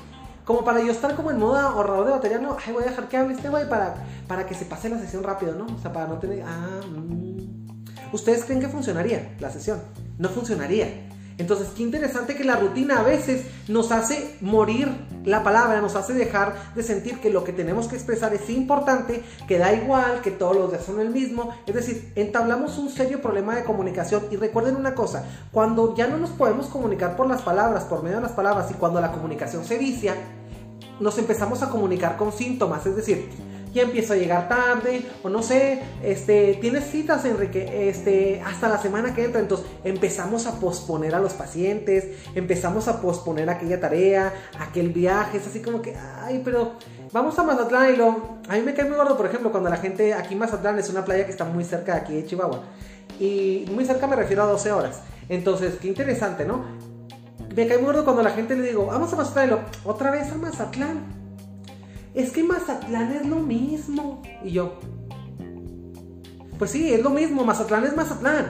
Como 0.45 0.63
para 0.63 0.79
yo 0.81 0.91
estar 0.91 1.15
como 1.15 1.31
en 1.31 1.39
moda 1.39 1.63
ahorrador 1.63 2.05
de 2.05 2.11
batería, 2.11 2.37
no, 2.37 2.55
voy 2.71 2.83
a 2.83 2.87
dejar 2.87 3.07
que 3.07 3.17
hable 3.17 3.33
este 3.33 3.49
güey 3.49 3.67
para, 3.67 3.95
para 4.27 4.45
que 4.45 4.53
se 4.53 4.65
pase 4.65 4.89
la 4.89 4.99
sesión 4.99 5.23
rápido, 5.23 5.55
¿no? 5.55 5.65
O 5.65 5.79
sea, 5.79 5.91
para 5.91 6.07
no 6.07 6.19
tener... 6.19 6.43
Ah, 6.47 6.81
mm. 6.87 8.13
¿Ustedes 8.13 8.45
creen 8.45 8.61
que 8.61 8.69
funcionaría 8.69 9.35
la 9.39 9.49
sesión? 9.49 9.81
No 10.17 10.29
funcionaría. 10.29 11.09
Entonces, 11.37 11.67
qué 11.75 11.83
interesante 11.83 12.35
que 12.35 12.45
la 12.45 12.55
rutina 12.55 12.99
a 12.99 13.03
veces 13.03 13.45
nos 13.67 13.91
hace 13.91 14.37
morir 14.39 14.89
la 15.25 15.43
palabra, 15.43 15.81
nos 15.81 15.95
hace 15.95 16.13
dejar 16.13 16.55
de 16.75 16.83
sentir 16.83 17.19
que 17.19 17.29
lo 17.29 17.43
que 17.43 17.51
tenemos 17.51 17.87
que 17.87 17.95
expresar 17.95 18.33
es 18.33 18.49
importante, 18.49 19.21
que 19.47 19.57
da 19.57 19.73
igual, 19.73 20.21
que 20.21 20.31
todos 20.31 20.55
los 20.55 20.71
días 20.71 20.85
son 20.85 21.01
el 21.01 21.09
mismo. 21.09 21.53
Es 21.67 21.75
decir, 21.75 22.13
entablamos 22.15 22.77
un 22.77 22.89
serio 22.89 23.21
problema 23.21 23.55
de 23.55 23.65
comunicación. 23.65 24.23
Y 24.31 24.37
recuerden 24.37 24.77
una 24.77 24.95
cosa, 24.95 25.25
cuando 25.51 25.93
ya 25.95 26.07
no 26.07 26.17
nos 26.17 26.29
podemos 26.29 26.67
comunicar 26.67 27.17
por 27.17 27.27
las 27.27 27.41
palabras, 27.41 27.83
por 27.83 28.01
medio 28.01 28.17
de 28.17 28.23
las 28.23 28.31
palabras, 28.31 28.71
y 28.71 28.75
cuando 28.75 29.01
la 29.01 29.11
comunicación 29.11 29.65
se 29.65 29.77
vicia, 29.77 30.15
nos 31.01 31.17
empezamos 31.17 31.61
a 31.61 31.69
comunicar 31.69 32.15
con 32.15 32.31
síntomas. 32.31 32.85
Es 32.85 32.95
decir, 32.95 33.29
ya 33.75 33.83
empiezo 33.83 34.13
a 34.13 34.15
llegar 34.15 34.47
tarde, 34.47 35.05
o 35.21 35.27
no 35.27 35.43
sé, 35.43 35.83
este, 36.01 36.57
tienes 36.61 36.85
citas, 36.85 37.25
Enrique, 37.25 37.89
este, 37.89 38.41
hasta 38.41 38.69
la 38.69 38.77
semana 38.81 39.13
que 39.13 39.25
entra. 39.25 39.41
Entonces 39.41 39.67
empezamos 39.83 40.47
a 40.47 40.61
posponer 40.61 41.13
a 41.13 41.19
los 41.19 41.33
pacientes, 41.33 42.05
empezamos 42.33 42.87
a 42.87 43.01
posponer 43.01 43.49
aquella 43.49 43.79
tarea, 43.79 44.33
aquel 44.59 44.89
viaje. 44.89 45.37
Es 45.37 45.47
así 45.47 45.61
como 45.61 45.81
que, 45.81 45.93
ay, 46.21 46.41
pero 46.43 46.73
vamos 47.11 47.37
a 47.37 47.43
Mazatlán 47.43 47.93
y 47.93 47.97
lo. 47.97 48.39
A 48.47 48.55
mí 48.55 48.61
me 48.61 48.73
cae 48.73 48.85
muy 48.85 48.95
gordo, 48.95 49.17
por 49.17 49.25
ejemplo, 49.25 49.51
cuando 49.51 49.69
la 49.69 49.77
gente. 49.77 50.13
Aquí 50.13 50.35
Mazatlán 50.35 50.79
es 50.79 50.89
una 50.89 51.03
playa 51.03 51.25
que 51.25 51.31
está 51.31 51.43
muy 51.43 51.65
cerca 51.65 51.95
de 51.95 51.99
aquí 51.99 52.13
de 52.13 52.25
Chihuahua. 52.25 52.63
Y 53.19 53.65
muy 53.73 53.85
cerca 53.85 54.07
me 54.07 54.15
refiero 54.15 54.43
a 54.43 54.45
12 54.47 54.71
horas. 54.71 55.01
Entonces, 55.27 55.75
qué 55.81 55.89
interesante, 55.89 56.45
¿no? 56.45 56.63
Me 57.53 57.67
cae 57.67 57.77
muy 57.77 57.87
gordo 57.87 58.05
cuando 58.05 58.23
la 58.23 58.31
gente 58.31 58.55
le 58.55 58.69
digo, 58.69 58.85
vamos 58.85 59.11
a 59.11 59.17
Mazatlán 59.17 59.47
y 59.47 59.51
lo. 59.51 59.59
Otra 59.83 60.11
vez 60.11 60.31
a 60.31 60.35
Mazatlán 60.35 61.24
es 62.15 62.31
que 62.31 62.43
Mazatlán 62.43 63.11
es 63.11 63.25
lo 63.27 63.37
mismo. 63.37 64.21
Y 64.43 64.51
yo, 64.51 64.79
pues 66.57 66.71
sí, 66.71 66.91
es 66.93 67.03
lo 67.03 67.09
mismo, 67.09 67.43
Mazatlán 67.43 67.83
es 67.83 67.95
Mazatlán. 67.95 68.49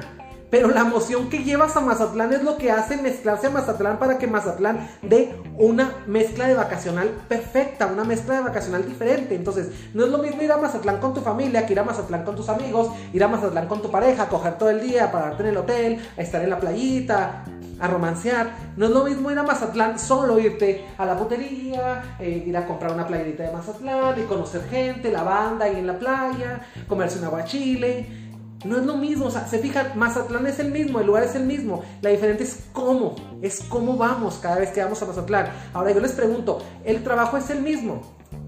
Pero 0.55 0.69
la 0.69 0.83
emoción 0.83 1.27
que 1.27 1.43
llevas 1.43 1.75
a 1.75 1.81
Mazatlán 1.81 2.31
es 2.31 2.41
lo 2.41 2.57
que 2.57 2.71
hace 2.71 2.95
mezclarse 2.95 3.47
a 3.47 3.49
Mazatlán 3.49 3.99
para 3.99 4.17
que 4.17 4.25
Mazatlán 4.25 4.87
dé 5.01 5.35
una 5.57 5.91
mezcla 6.07 6.47
de 6.47 6.53
vacacional 6.53 7.09
perfecta, 7.27 7.87
una 7.87 8.05
mezcla 8.05 8.35
de 8.35 8.41
vacacional 8.43 8.85
diferente. 8.85 9.35
Entonces, 9.35 9.67
no 9.93 10.05
es 10.05 10.11
lo 10.11 10.19
mismo 10.19 10.41
ir 10.41 10.53
a 10.53 10.57
Mazatlán 10.57 11.01
con 11.01 11.13
tu 11.13 11.19
familia 11.19 11.65
que 11.65 11.73
ir 11.73 11.79
a 11.81 11.83
Mazatlán 11.83 12.23
con 12.23 12.37
tus 12.37 12.47
amigos, 12.47 12.87
ir 13.11 13.21
a 13.21 13.27
Mazatlán 13.27 13.67
con 13.67 13.81
tu 13.81 13.91
pareja, 13.91 14.29
coger 14.29 14.57
todo 14.57 14.69
el 14.69 14.79
día, 14.79 15.11
pararte 15.11 15.43
en 15.43 15.49
el 15.49 15.57
hotel, 15.57 15.99
estar 16.15 16.41
en 16.41 16.49
la 16.49 16.57
playita, 16.57 17.43
a 17.79 17.87
romancear. 17.87 18.51
No 18.77 18.85
es 18.85 18.91
lo 18.91 19.03
mismo 19.03 19.31
ir 19.31 19.39
a 19.39 19.43
Mazatlán, 19.43 19.99
solo 19.99 20.39
irte 20.39 20.85
a 20.97 21.05
la 21.05 21.15
botería, 21.15 22.15
eh, 22.17 22.45
ir 22.47 22.55
a 22.55 22.65
comprar 22.65 22.93
una 22.93 23.05
playerita 23.05 23.43
de 23.43 23.51
Mazatlán 23.51 24.17
y 24.19 24.23
conocer 24.23 24.63
gente, 24.69 25.11
la 25.11 25.23
banda 25.23 25.65
ahí 25.65 25.75
en 25.79 25.87
la 25.87 25.99
playa, 25.99 26.61
comerse 26.87 27.19
un 27.19 27.25
aguachile. 27.25 28.24
No 28.65 28.77
es 28.77 28.85
lo 28.85 28.97
mismo, 28.97 29.25
o 29.27 29.31
sea, 29.31 29.47
se 29.47 29.59
fijan, 29.59 29.91
Mazatlán 29.95 30.47
es 30.47 30.59
el 30.59 30.71
mismo, 30.71 30.99
el 30.99 31.05
lugar 31.05 31.23
es 31.23 31.35
el 31.35 31.45
mismo. 31.45 31.83
La 32.01 32.09
diferencia 32.09 32.45
es 32.45 32.65
cómo, 32.73 33.15
es 33.41 33.61
cómo 33.69 33.95
vamos 33.95 34.39
cada 34.41 34.57
vez 34.57 34.71
que 34.71 34.83
vamos 34.83 35.01
a 35.01 35.05
Mazatlán. 35.05 35.49
Ahora 35.73 35.91
yo 35.91 35.99
les 35.99 36.13
pregunto, 36.13 36.59
¿el 36.83 37.03
trabajo 37.03 37.37
es 37.37 37.49
el 37.51 37.61
mismo? 37.61 38.01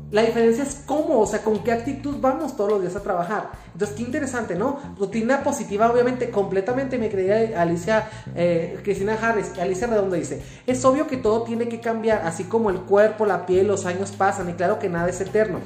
La 0.10 0.22
diferencia 0.22 0.64
es 0.64 0.82
cómo, 0.86 1.20
o 1.20 1.28
sea, 1.28 1.44
con 1.44 1.60
qué 1.64 1.74
actitud 1.74 2.16
vamos 2.22 2.56
todos 2.56 2.72
los 2.72 2.82
días 2.82 2.96
a 2.96 3.04
trabajar. 3.04 3.52
Entonces, 3.74 3.96
qué 3.96 4.04
interesante, 4.04 4.56
¿no? 4.56 4.80
Rutina 4.98 5.44
positiva, 5.44 5.92
obviamente, 5.92 6.32
completamente, 6.32 6.98
me 6.98 7.10
creía 7.10 7.62
Alicia, 7.62 8.10
eh, 8.34 8.80
Cristina 8.84 9.18
Harris, 9.22 9.52
Alicia 9.60 9.86
Redondo 9.86 10.16
dice, 10.16 10.42
es 10.66 10.84
obvio 10.86 11.08
que 11.08 11.18
todo 11.18 11.44
tiene 11.44 11.68
que 11.68 11.82
cambiar, 11.82 12.26
así 12.26 12.46
como 12.46 12.70
el 12.70 12.80
cuerpo, 12.82 13.26
la 13.26 13.46
piel, 13.46 13.68
los 13.68 13.86
años 13.86 14.12
pasan, 14.14 14.50
y 14.50 14.54
claro 14.54 14.80
que 14.80 14.88
nada 14.88 15.10
es 15.10 15.20
eterno. 15.20 15.60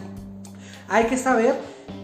Hay 0.89 1.05
que 1.05 1.17
saber 1.17 1.53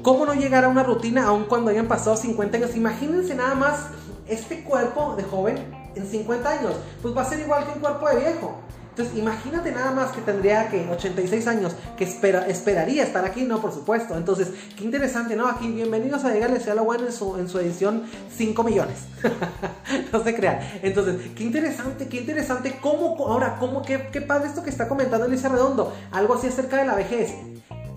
cómo 0.08 0.26
no 0.26 0.36
llegar 0.36 0.64
a 0.64 0.70
una 0.70 0.84
rutina 0.84 1.26
aun 1.26 1.44
cuando 1.44 1.70
hayan 1.70 1.90
pasado 1.90 2.16
50 2.16 2.56
años. 2.56 2.78
Imagínense 2.78 3.36
nada 3.36 3.56
más 3.56 3.88
este 4.26 4.64
cuerpo 4.64 5.16
de 5.18 5.24
joven 5.24 5.58
en 5.96 6.08
50 6.08 6.50
años, 6.50 6.76
pues 7.02 7.14
va 7.14 7.24
a 7.24 7.26
ser 7.26 7.42
igual 7.42 7.66
que 7.66 7.74
un 7.74 7.80
cuerpo 7.80 8.08
de 8.08 8.16
viejo. 8.16 8.56
Entonces, 8.92 9.18
imagínate 9.18 9.70
nada 9.74 9.92
más 9.92 10.14
que 10.14 10.22
tendría 10.22 10.70
que 10.70 10.90
86 10.90 11.46
años, 11.48 11.74
que 11.98 12.06
espera, 12.06 12.48
esperaría 12.48 13.04
estar 13.04 13.26
aquí, 13.26 13.44
no, 13.44 13.60
por 13.60 13.74
supuesto. 13.74 14.16
Entonces, 14.16 14.54
qué 14.78 14.86
interesante, 14.86 15.36
¿no? 15.36 15.46
Aquí, 15.46 15.68
bienvenidos 15.68 16.24
a 16.24 16.34
Llegarle 16.34 16.62
sea 16.62 16.74
lo 16.74 16.86
bueno 16.86 17.06
en 17.06 17.12
su, 17.12 17.36
en 17.36 17.50
su 17.50 17.60
edición 17.60 18.04
5 18.34 18.64
millones. 18.64 19.00
no 20.14 20.24
se 20.24 20.34
crean. 20.34 20.60
Entonces, 20.84 21.18
qué 21.36 21.44
interesante, 21.44 22.08
qué 22.08 22.22
interesante. 22.22 22.80
¿Cómo, 22.82 23.28
ahora, 23.28 23.58
cómo, 23.60 23.82
qué, 23.82 24.08
qué 24.10 24.22
padre 24.22 24.48
esto 24.48 24.64
que 24.64 24.70
está 24.70 24.88
comentando 24.88 25.26
Elisa 25.26 25.50
Redondo? 25.50 25.94
Algo 26.14 26.36
así 26.36 26.48
acerca 26.48 26.78
de 26.78 26.86
la 26.86 26.96
vejez. 26.96 27.34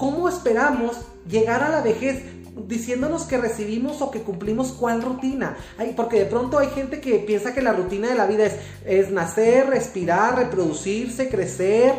¿Cómo 0.00 0.30
esperamos 0.30 0.96
llegar 1.28 1.62
a 1.62 1.68
la 1.68 1.82
vejez 1.82 2.22
diciéndonos 2.66 3.24
que 3.24 3.36
recibimos 3.36 4.00
o 4.00 4.10
que 4.10 4.22
cumplimos 4.22 4.72
cuál 4.72 5.02
rutina. 5.02 5.58
porque 5.94 6.20
de 6.20 6.24
pronto 6.24 6.58
hay 6.58 6.68
gente 6.68 7.02
que 7.02 7.18
piensa 7.18 7.52
que 7.52 7.60
la 7.60 7.74
rutina 7.74 8.08
de 8.08 8.14
la 8.14 8.26
vida 8.26 8.46
es, 8.46 8.56
es 8.86 9.10
nacer, 9.10 9.68
respirar, 9.68 10.36
reproducirse, 10.36 11.28
crecer 11.28 11.92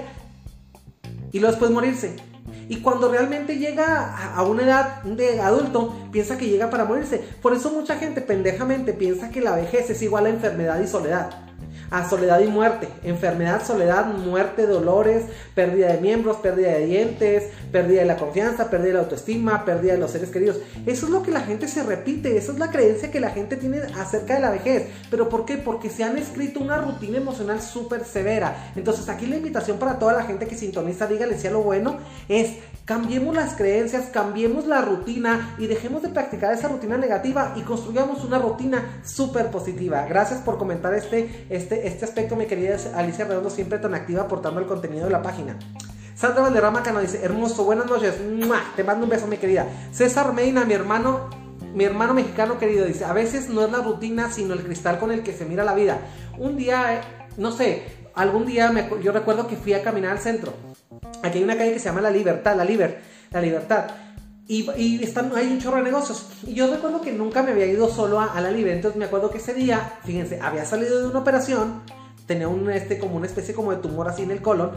y 1.31 1.39
luego 1.39 1.51
después 1.51 1.69
morirse. 1.69 2.15
Y 2.69 2.77
cuando 2.77 3.11
realmente 3.11 3.59
llega 3.59 4.33
a 4.33 4.41
una 4.43 4.63
edad 4.63 5.03
de 5.03 5.39
adulto, 5.39 5.93
piensa 6.11 6.39
que 6.39 6.47
llega 6.47 6.71
para 6.71 6.85
morirse. 6.85 7.23
Por 7.39 7.53
eso 7.53 7.69
mucha 7.69 7.97
gente 7.97 8.21
pendejamente 8.21 8.93
piensa 8.93 9.29
que 9.29 9.41
la 9.41 9.55
vejez 9.55 9.91
es 9.91 10.01
igual 10.01 10.25
a 10.25 10.29
enfermedad 10.29 10.81
y 10.81 10.87
soledad 10.87 11.50
a 11.91 12.09
soledad 12.09 12.39
y 12.39 12.47
muerte. 12.47 12.87
Enfermedad, 13.03 13.63
soledad, 13.63 14.05
muerte, 14.05 14.65
dolores, 14.65 15.25
pérdida 15.53 15.91
de 15.91 15.99
miembros, 15.99 16.37
pérdida 16.37 16.69
de 16.69 16.85
dientes, 16.85 17.49
pérdida 17.71 17.99
de 17.99 18.07
la 18.07 18.15
confianza, 18.15 18.69
pérdida 18.69 18.87
de 18.87 18.93
la 18.93 18.99
autoestima, 19.01 19.65
pérdida 19.65 19.93
de 19.93 19.99
los 19.99 20.11
seres 20.11 20.29
queridos. 20.29 20.57
Eso 20.85 21.05
es 21.05 21.11
lo 21.11 21.21
que 21.21 21.31
la 21.31 21.41
gente 21.41 21.67
se 21.67 21.83
repite, 21.83 22.37
eso 22.37 22.53
es 22.53 22.59
la 22.59 22.71
creencia 22.71 23.11
que 23.11 23.19
la 23.19 23.31
gente 23.31 23.57
tiene 23.57 23.79
acerca 23.99 24.35
de 24.35 24.39
la 24.39 24.51
vejez. 24.51 24.87
¿Pero 25.11 25.27
por 25.27 25.45
qué? 25.45 25.57
Porque 25.57 25.89
se 25.89 26.03
han 26.03 26.17
escrito 26.17 26.61
una 26.61 26.77
rutina 26.77 27.17
emocional 27.17 27.61
súper 27.61 28.05
severa. 28.05 28.71
Entonces 28.75 29.09
aquí 29.09 29.25
la 29.27 29.35
invitación 29.35 29.77
para 29.77 29.99
toda 29.99 30.13
la 30.13 30.23
gente 30.23 30.47
que 30.47 30.55
sintoniza, 30.55 31.07
dígale 31.07 31.37
si 31.37 31.47
a 31.47 31.51
lo 31.51 31.61
bueno, 31.61 31.97
es 32.29 32.55
cambiemos 32.85 33.35
las 33.35 33.55
creencias, 33.55 34.09
cambiemos 34.11 34.65
la 34.65 34.81
rutina 34.81 35.55
y 35.57 35.67
dejemos 35.67 36.01
de 36.01 36.09
practicar 36.09 36.53
esa 36.53 36.67
rutina 36.67 36.97
negativa 36.97 37.53
y 37.55 37.61
construyamos 37.61 38.23
una 38.23 38.39
rutina 38.39 39.01
súper 39.05 39.51
positiva. 39.51 40.05
Gracias 40.07 40.41
por 40.41 40.57
comentar 40.57 40.93
este, 40.93 41.45
este, 41.49 41.87
este, 41.87 42.05
aspecto, 42.05 42.35
mi 42.35 42.45
querida 42.45 42.77
Alicia 42.95 43.25
Redondo, 43.25 43.49
siempre 43.49 43.79
tan 43.79 43.93
activa 43.93 44.23
aportando 44.23 44.59
el 44.59 44.67
contenido 44.67 45.05
de 45.05 45.11
la 45.11 45.21
página. 45.21 45.57
Sandra 46.15 46.41
Valderrama 46.41 46.83
Cano 46.83 46.99
dice, 46.99 47.23
hermoso, 47.23 47.63
buenas 47.63 47.87
noches, 47.87 48.15
te 48.75 48.83
mando 48.83 49.05
un 49.05 49.09
beso, 49.09 49.27
mi 49.27 49.37
querida. 49.37 49.65
César 49.91 50.33
Medina, 50.33 50.65
mi 50.65 50.73
hermano, 50.73 51.29
mi 51.73 51.83
hermano 51.83 52.13
mexicano 52.13 52.59
querido, 52.59 52.85
dice, 52.85 53.05
a 53.05 53.13
veces 53.13 53.49
no 53.49 53.65
es 53.65 53.71
la 53.71 53.79
rutina, 53.79 54.31
sino 54.31 54.53
el 54.53 54.63
cristal 54.63 54.99
con 54.99 55.11
el 55.11 55.23
que 55.23 55.33
se 55.33 55.45
mira 55.45 55.63
la 55.63 55.73
vida. 55.73 55.99
Un 56.37 56.57
día, 56.57 57.01
no 57.37 57.51
sé, 57.51 57.83
algún 58.13 58.45
día 58.45 58.71
yo 59.01 59.11
recuerdo 59.11 59.47
que 59.47 59.55
fui 59.55 59.73
a 59.73 59.81
caminar 59.81 60.11
al 60.11 60.19
centro. 60.19 60.53
Aquí 61.23 61.37
hay 61.37 61.43
una 61.43 61.57
calle 61.57 61.73
que 61.73 61.79
se 61.79 61.85
llama 61.85 62.01
La 62.01 62.11
Libertad, 62.11 62.55
La 62.55 62.65
Liber, 62.65 63.01
La 63.31 63.41
Libertad. 63.41 63.87
Y, 64.47 65.01
están, 65.01 65.31
hay 65.35 65.47
un 65.47 65.59
chorro 65.59 65.77
de 65.77 65.83
negocios. 65.83 66.27
Y 66.45 66.53
yo 66.53 66.69
recuerdo 66.69 66.99
que 67.01 67.13
nunca 67.13 67.41
me 67.41 67.51
había 67.51 67.67
ido 67.67 67.89
solo 67.89 68.19
a, 68.19 68.39
la 68.41 68.51
libre. 68.51 68.73
Entonces 68.73 68.99
me 68.99 69.05
acuerdo 69.05 69.31
que 69.31 69.37
ese 69.37 69.53
día, 69.53 69.93
fíjense, 70.03 70.41
había 70.41 70.65
salido 70.65 70.99
de 70.99 71.07
una 71.07 71.19
operación 71.19 71.81
tenía 72.27 72.47
un, 72.47 72.69
este, 72.69 72.97
como 72.97 73.17
una 73.17 73.25
especie 73.25 73.53
como 73.53 73.71
de 73.71 73.77
tumor 73.77 74.07
así 74.07 74.23
en 74.23 74.31
el 74.31 74.41
colon 74.41 74.71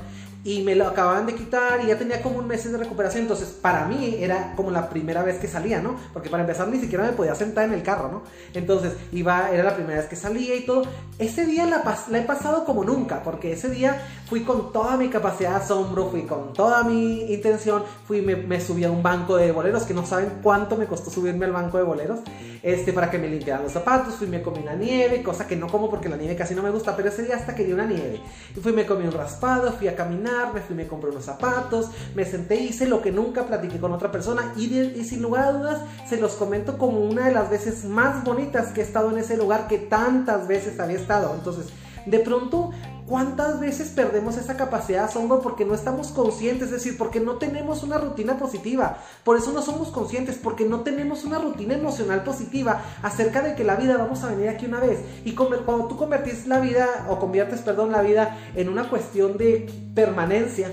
y 0.45 0.63
me 0.63 0.75
lo 0.75 0.87
acababan 0.87 1.25
de 1.25 1.35
quitar 1.35 1.81
y 1.83 1.87
ya 1.89 1.99
tenía 1.99 2.21
como 2.23 2.39
un 2.39 2.47
mes 2.47 2.71
de 2.71 2.77
recuperación. 2.77 3.23
Entonces, 3.23 3.49
para 3.49 3.87
mí 3.87 4.17
era 4.21 4.53
como 4.55 4.71
la 4.71 4.91
primera 4.91 5.23
vez 5.23 5.39
que 5.39 5.49
salía, 5.49 5.81
¿no? 5.81 5.97
Porque 6.13 6.29
para 6.29 6.43
empezar 6.43 6.69
ni 6.69 6.79
siquiera 6.79 7.05
me 7.05 7.13
podía 7.13 7.35
sentar 7.35 7.65
en 7.65 7.73
el 7.73 7.83
carro, 7.83 8.11
¿no? 8.11 8.23
Entonces, 8.53 8.93
iba, 9.11 9.51
era 9.51 9.65
la 9.65 9.75
primera 9.75 9.99
vez 9.99 10.07
que 10.07 10.17
salía 10.17 10.55
y 10.55 10.67
todo. 10.67 10.85
Ese 11.19 11.47
día 11.47 11.65
la, 11.65 11.83
la 12.11 12.19
he 12.19 12.23
pasado 12.23 12.65
como 12.67 12.85
nunca, 12.85 13.23
porque 13.23 13.53
ese 13.53 13.71
día 13.71 14.01
fui 14.29 14.43
con 14.43 14.73
toda 14.73 14.97
mi 14.99 15.09
capacidad 15.09 15.51
de 15.51 15.57
asombro, 15.57 16.11
fui 16.11 16.23
con 16.23 16.53
toda 16.53 16.85
mi 16.85 17.33
intención, 17.33 17.83
fui, 18.07 18.21
me, 18.21 18.37
me 18.37 18.61
subí 18.61 18.85
a 18.85 18.91
un 18.91 19.03
banco 19.03 19.37
de 19.37 19.51
boleros, 19.51 19.85
que 19.85 19.95
no 19.95 20.05
saben 20.05 20.41
cuánto 20.43 20.77
me 20.77 20.87
costó 20.87 21.11
subirme 21.11 21.47
al 21.47 21.53
banco 21.53 21.79
de 21.79 21.85
boleros, 21.85 22.21
este, 22.63 22.93
para 22.93 23.11
que 23.11 23.19
me 23.19 23.29
limpiaran 23.29 23.63
los 23.63 23.73
zapatos, 23.73 24.15
fui, 24.15 24.27
me 24.27 24.43
comí 24.43 24.61
una 24.61 24.75
nieve, 24.75 25.23
cosa 25.23 25.47
que 25.47 25.57
no 25.57 25.69
como 25.69 25.89
porque 25.89 26.09
la 26.09 26.17
nieve 26.17 26.37
casi 26.37 26.55
no 26.55 26.63
me 26.63 26.71
gusta, 26.71 26.97
pero 26.97 27.09
ese 27.09 27.23
día 27.23 27.37
hasta 27.37 27.55
quería 27.55 27.75
una 27.75 27.87
nieve. 27.87 28.21
Y 28.57 28.61
fui, 28.61 28.73
me 28.73 28.85
comí 28.85 29.05
un 29.07 29.13
raspado, 29.13 29.73
fui 29.73 29.89
a 29.89 29.95
caminar, 29.95 30.34
me 30.53 30.61
fui, 30.61 30.75
me 30.75 30.87
compré 30.87 31.11
unos 31.11 31.25
zapatos, 31.25 31.91
me 32.15 32.25
senté, 32.25 32.57
hice 32.57 32.87
lo 32.87 33.03
que 33.03 33.13
nunca 33.13 33.47
platiqué 33.47 33.79
con 33.79 33.93
otra 33.93 34.11
persona 34.11 34.53
y, 34.57 34.79
y 34.79 35.05
sin 35.05 35.23
lugar 35.23 35.45
a 35.45 35.53
dudas 35.53 35.81
se 36.09 36.21
los 36.21 36.33
comento 36.33 36.79
como 36.79 37.01
una 37.01 37.27
de 37.27 37.33
las 37.33 37.51
veces 37.51 37.85
más 37.85 38.25
bonitas 38.25 38.73
que 38.73 38.81
he 38.81 38.85
estado 38.85 39.11
en 39.11 39.19
ese 39.19 39.37
lugar 39.37 39.69
que 39.69 39.79
tantas 39.79 40.47
veces 40.49 40.79
había 40.81 40.97
estado. 40.97 41.35
Entonces, 41.35 41.67
de 42.07 42.19
pronto 42.19 42.71
¿Cuántas 43.07 43.61
veces 43.61 43.91
perdemos 43.91 44.39
esa 44.39 44.57
capacidad 44.57 45.01
de 45.01 45.05
asombro 45.05 45.43
porque 45.43 45.67
no 45.67 45.75
estamos 45.75 46.09
conscientes? 46.09 46.69
Es 46.69 46.73
decir, 46.73 46.97
porque 46.97 47.21
no 47.21 47.35
tenemos 47.35 47.83
una 47.83 47.99
rutina 47.99 48.39
positiva. 48.39 48.97
Por 49.25 49.37
eso 49.37 49.53
no 49.53 49.61
somos 49.61 49.89
conscientes, 49.89 50.39
porque 50.43 50.65
no 50.65 50.81
tenemos 50.81 51.23
una 51.25 51.39
rutina 51.39 51.75
emocional 51.75 52.25
positiva 52.25 52.83
acerca 53.03 53.43
de 53.43 53.55
que 53.57 53.63
la 53.63 53.77
vida 53.77 53.99
vamos 53.99 54.25
a 54.25 54.31
venir 54.31 54.49
aquí 54.49 54.65
una 54.65 54.81
vez. 54.81 55.01
Y 55.27 55.35
cuando 55.35 55.87
tú 55.87 55.99
convertís 55.99 56.47
la 56.47 56.61
vida, 56.61 57.07
o 57.11 57.19
conviertes, 57.19 57.61
perdón, 57.61 57.93
la 57.93 58.01
vida 58.01 58.39
en 58.55 58.71
una 58.71 58.89
cuestión 58.89 59.37
de 59.37 59.71
permanencia, 59.95 60.73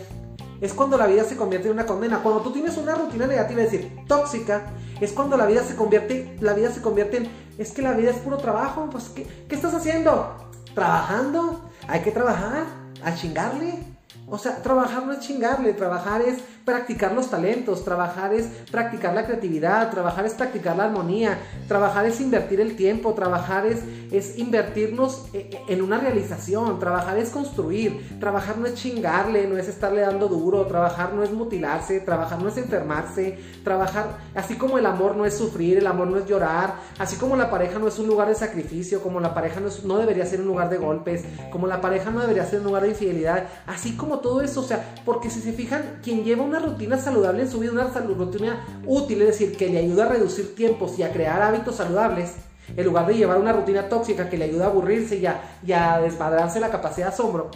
es 0.62 0.74
cuando 0.74 0.98
la 0.98 1.08
vida 1.08 1.26
se 1.26 1.36
convierte 1.36 1.68
en 1.68 1.74
una 1.74 1.86
condena. 1.86 2.24
Cuando 2.24 2.42
tú 2.42 2.54
tienes 2.54 2.78
una 2.78 2.96
rutina 2.96 3.28
negativa, 3.28 3.62
es 3.62 3.72
decir, 3.74 4.06
tóxica, 4.08 4.68
es 5.02 5.12
cuando 5.12 5.36
la 5.36 5.48
vida 5.48 5.64
se 5.64 5.76
convierte, 5.76 6.38
la 6.40 6.54
vida 6.54 6.72
se 6.72 6.82
convierte 6.82 7.18
en, 7.18 7.30
es 7.58 7.74
que 7.74 7.82
la 7.82 7.92
vida 7.92 8.12
es 8.12 8.18
puro 8.18 8.38
trabajo. 8.38 8.88
Pues, 8.90 9.10
¿qué, 9.10 9.28
qué 9.50 9.56
estás 9.56 9.74
haciendo? 9.74 10.38
¿Trabajando? 10.74 11.71
Hay 11.92 12.00
que 12.04 12.12
trabajar, 12.12 12.68
a 13.04 13.14
chingarle. 13.14 13.84
O 14.32 14.38
sea, 14.38 14.56
trabajar 14.64 15.06
no 15.06 15.12
es 15.12 15.20
chingarle, 15.20 15.74
trabajar 15.74 16.22
es 16.22 16.40
practicar 16.64 17.12
los 17.12 17.30
talentos, 17.30 17.84
trabajar 17.84 18.34
es 18.34 18.46
practicar 18.72 19.14
la 19.14 19.26
creatividad, 19.26 19.92
trabajar 19.92 20.26
es 20.26 20.36
practicar 20.36 20.78
la 20.78 20.86
armonía, 20.86 21.38
trabajar 21.68 22.06
es 22.06 22.22
invertir 22.22 22.62
el 22.62 22.78
tiempo, 22.78 23.14
trabajar 23.14 23.66
es, 23.66 23.80
es 24.10 24.38
invertirnos 24.38 25.26
eh, 25.34 25.50
eh, 25.52 25.62
en 25.68 25.82
una 25.82 25.98
realización, 25.98 26.80
trabajar 26.80 27.18
es 27.18 27.30
construir, 27.30 28.20
trabajar 28.22 28.58
no 28.58 28.68
es 28.68 28.76
chingarle, 28.76 29.48
no 29.48 29.58
es 29.58 29.68
estarle 29.68 30.00
dando 30.00 30.30
duro, 30.30 30.66
trabajar 30.66 31.14
no 31.14 31.24
es 31.24 31.32
mutilarse, 31.32 32.00
trabajar 32.00 32.42
no 32.42 32.48
es 32.48 32.56
enfermarse, 32.56 33.38
trabajar, 33.66 34.18
así 34.34 34.56
como 34.56 34.78
el 34.78 34.86
amor 34.86 35.18
no 35.18 35.26
es 35.26 35.38
sufrir, 35.38 35.78
el 35.78 35.88
amor 35.88 36.08
no 36.08 36.18
es 36.18 36.26
llorar, 36.26 36.76
así 37.00 37.18
como 37.18 37.36
la 37.36 37.50
pareja 37.50 37.80
no 37.80 37.88
es 37.90 38.00
un 38.00 38.08
lugar 38.08 38.30
de 38.30 38.36
sacrificio, 38.36 39.02
como 39.02 39.20
la 39.20 39.34
pareja 39.34 39.60
no, 39.60 39.68
no 39.84 39.98
debería 39.98 40.26
ser 40.26 40.40
un 40.40 40.48
lugar 40.48 40.70
de 40.70 40.78
golpes, 40.78 41.26
como 41.52 41.68
la 41.68 41.82
pareja 41.82 42.12
no 42.12 42.22
debería 42.22 42.46
ser 42.46 42.60
un 42.60 42.68
lugar 42.68 42.84
de 42.84 42.90
infidelidad, 42.90 43.48
así 43.68 43.98
como 43.98 44.21
todo 44.22 44.42
eso, 44.42 44.62
o 44.62 44.64
sea, 44.64 44.96
porque 45.06 45.30
si 45.30 45.42
se 45.42 45.54
fijan, 45.54 46.00
quien 46.04 46.24
lleva 46.24 46.44
una 46.44 46.60
rutina 46.60 46.98
saludable 46.98 47.44
en 47.44 47.52
su 47.52 47.60
vida, 47.60 47.72
una 47.72 47.86
rutina 47.86 48.66
útil, 48.86 49.22
es 49.22 49.28
decir, 49.28 49.58
que 49.58 49.70
le 49.70 49.80
ayuda 49.80 50.06
a 50.06 50.10
reducir 50.10 50.56
tiempos 50.56 50.98
y 50.98 51.04
a 51.04 51.12
crear 51.12 51.42
hábitos 51.42 51.76
saludables, 51.76 52.36
en 52.76 52.86
lugar 52.86 53.08
de 53.08 53.16
llevar 53.16 53.40
una 53.40 53.54
rutina 53.54 53.90
tóxica 53.90 54.30
que 54.30 54.38
le 54.38 54.46
ayuda 54.46 54.66
a 54.66 54.70
aburrirse 54.70 55.18
y 55.18 55.26
a, 55.26 55.42
y 55.66 55.74
a 55.74 56.00
desmadrarse 56.00 56.60
la 56.60 56.70
capacidad 56.70 57.08
de 57.08 57.14
asombro, 57.14 57.50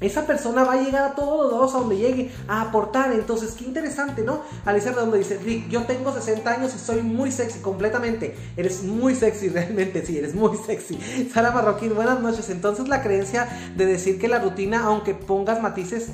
esa 0.00 0.26
persona 0.26 0.64
va 0.64 0.74
a 0.74 0.82
llegar 0.82 1.04
a 1.04 1.14
todos 1.14 1.52
los 1.52 1.74
a 1.74 1.78
donde 1.78 1.96
llegue 1.96 2.30
a 2.46 2.62
aportar. 2.62 3.12
Entonces, 3.12 3.52
qué 3.52 3.64
interesante, 3.64 4.22
¿no? 4.22 4.42
Alicia 4.64 4.92
Redondo 4.92 5.16
dice, 5.16 5.38
Rick, 5.38 5.68
yo 5.68 5.82
tengo 5.84 6.12
60 6.12 6.50
años 6.50 6.74
y 6.74 6.78
soy 6.78 7.02
muy 7.02 7.32
sexy 7.32 7.60
completamente. 7.60 8.36
Eres 8.56 8.82
muy 8.84 9.14
sexy, 9.14 9.48
realmente, 9.48 10.04
sí, 10.04 10.18
eres 10.18 10.34
muy 10.34 10.56
sexy. 10.56 10.98
Sara 11.32 11.50
Marroquín, 11.50 11.94
buenas 11.94 12.20
noches. 12.20 12.48
Entonces, 12.50 12.88
la 12.88 13.02
creencia 13.02 13.48
de 13.76 13.86
decir 13.86 14.18
que 14.18 14.28
la 14.28 14.38
rutina, 14.38 14.84
aunque 14.84 15.14
pongas 15.14 15.60
matices 15.60 16.10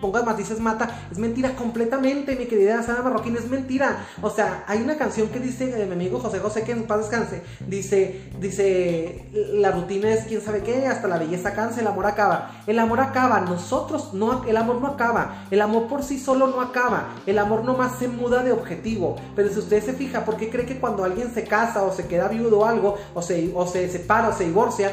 pongas 0.00 0.24
matices 0.24 0.60
mata, 0.60 1.08
es 1.10 1.18
mentira 1.18 1.54
completamente, 1.54 2.36
mi 2.36 2.46
querida 2.46 2.82
Sara 2.82 3.02
Marroquín, 3.02 3.36
es 3.36 3.48
mentira. 3.48 4.06
O 4.22 4.30
sea, 4.30 4.64
hay 4.66 4.82
una 4.82 4.96
canción 4.96 5.28
que 5.28 5.40
dice 5.40 5.66
de 5.66 5.86
mi 5.86 5.92
amigo 5.92 6.18
José 6.20 6.38
José, 6.40 6.62
que 6.62 6.72
en 6.72 6.84
paz 6.84 6.98
descanse, 6.98 7.42
dice, 7.66 8.30
dice, 8.40 9.26
la 9.32 9.70
rutina 9.70 10.10
es 10.10 10.24
quién 10.24 10.40
sabe 10.40 10.62
qué, 10.62 10.86
hasta 10.86 11.08
la 11.08 11.18
belleza 11.18 11.54
cansa, 11.54 11.80
el 11.80 11.86
amor 11.86 12.06
acaba. 12.06 12.62
El 12.66 12.78
amor 12.78 13.00
acaba, 13.00 13.40
nosotros 13.40 14.14
no, 14.14 14.44
el 14.44 14.56
amor 14.56 14.80
no 14.80 14.88
acaba, 14.88 15.44
el 15.50 15.60
amor 15.60 15.86
por 15.86 16.02
sí 16.02 16.18
solo 16.18 16.46
no 16.48 16.60
acaba, 16.60 17.08
el 17.26 17.38
amor 17.38 17.64
nomás 17.64 17.98
se 17.98 18.08
muda 18.08 18.42
de 18.42 18.52
objetivo. 18.52 19.16
Pero 19.34 19.50
si 19.50 19.58
usted 19.58 19.84
se 19.84 19.92
fija, 19.92 20.24
¿por 20.24 20.36
qué 20.36 20.50
cree 20.50 20.66
que 20.66 20.78
cuando 20.78 21.04
alguien 21.04 21.32
se 21.32 21.44
casa 21.44 21.82
o 21.82 21.92
se 21.92 22.06
queda 22.06 22.28
viudo 22.28 22.60
o 22.60 22.64
algo, 22.64 22.96
o 23.14 23.22
se, 23.22 23.52
o 23.54 23.66
se 23.66 23.88
separa 23.88 24.28
o 24.28 24.32
se 24.32 24.44
divorcia, 24.44 24.92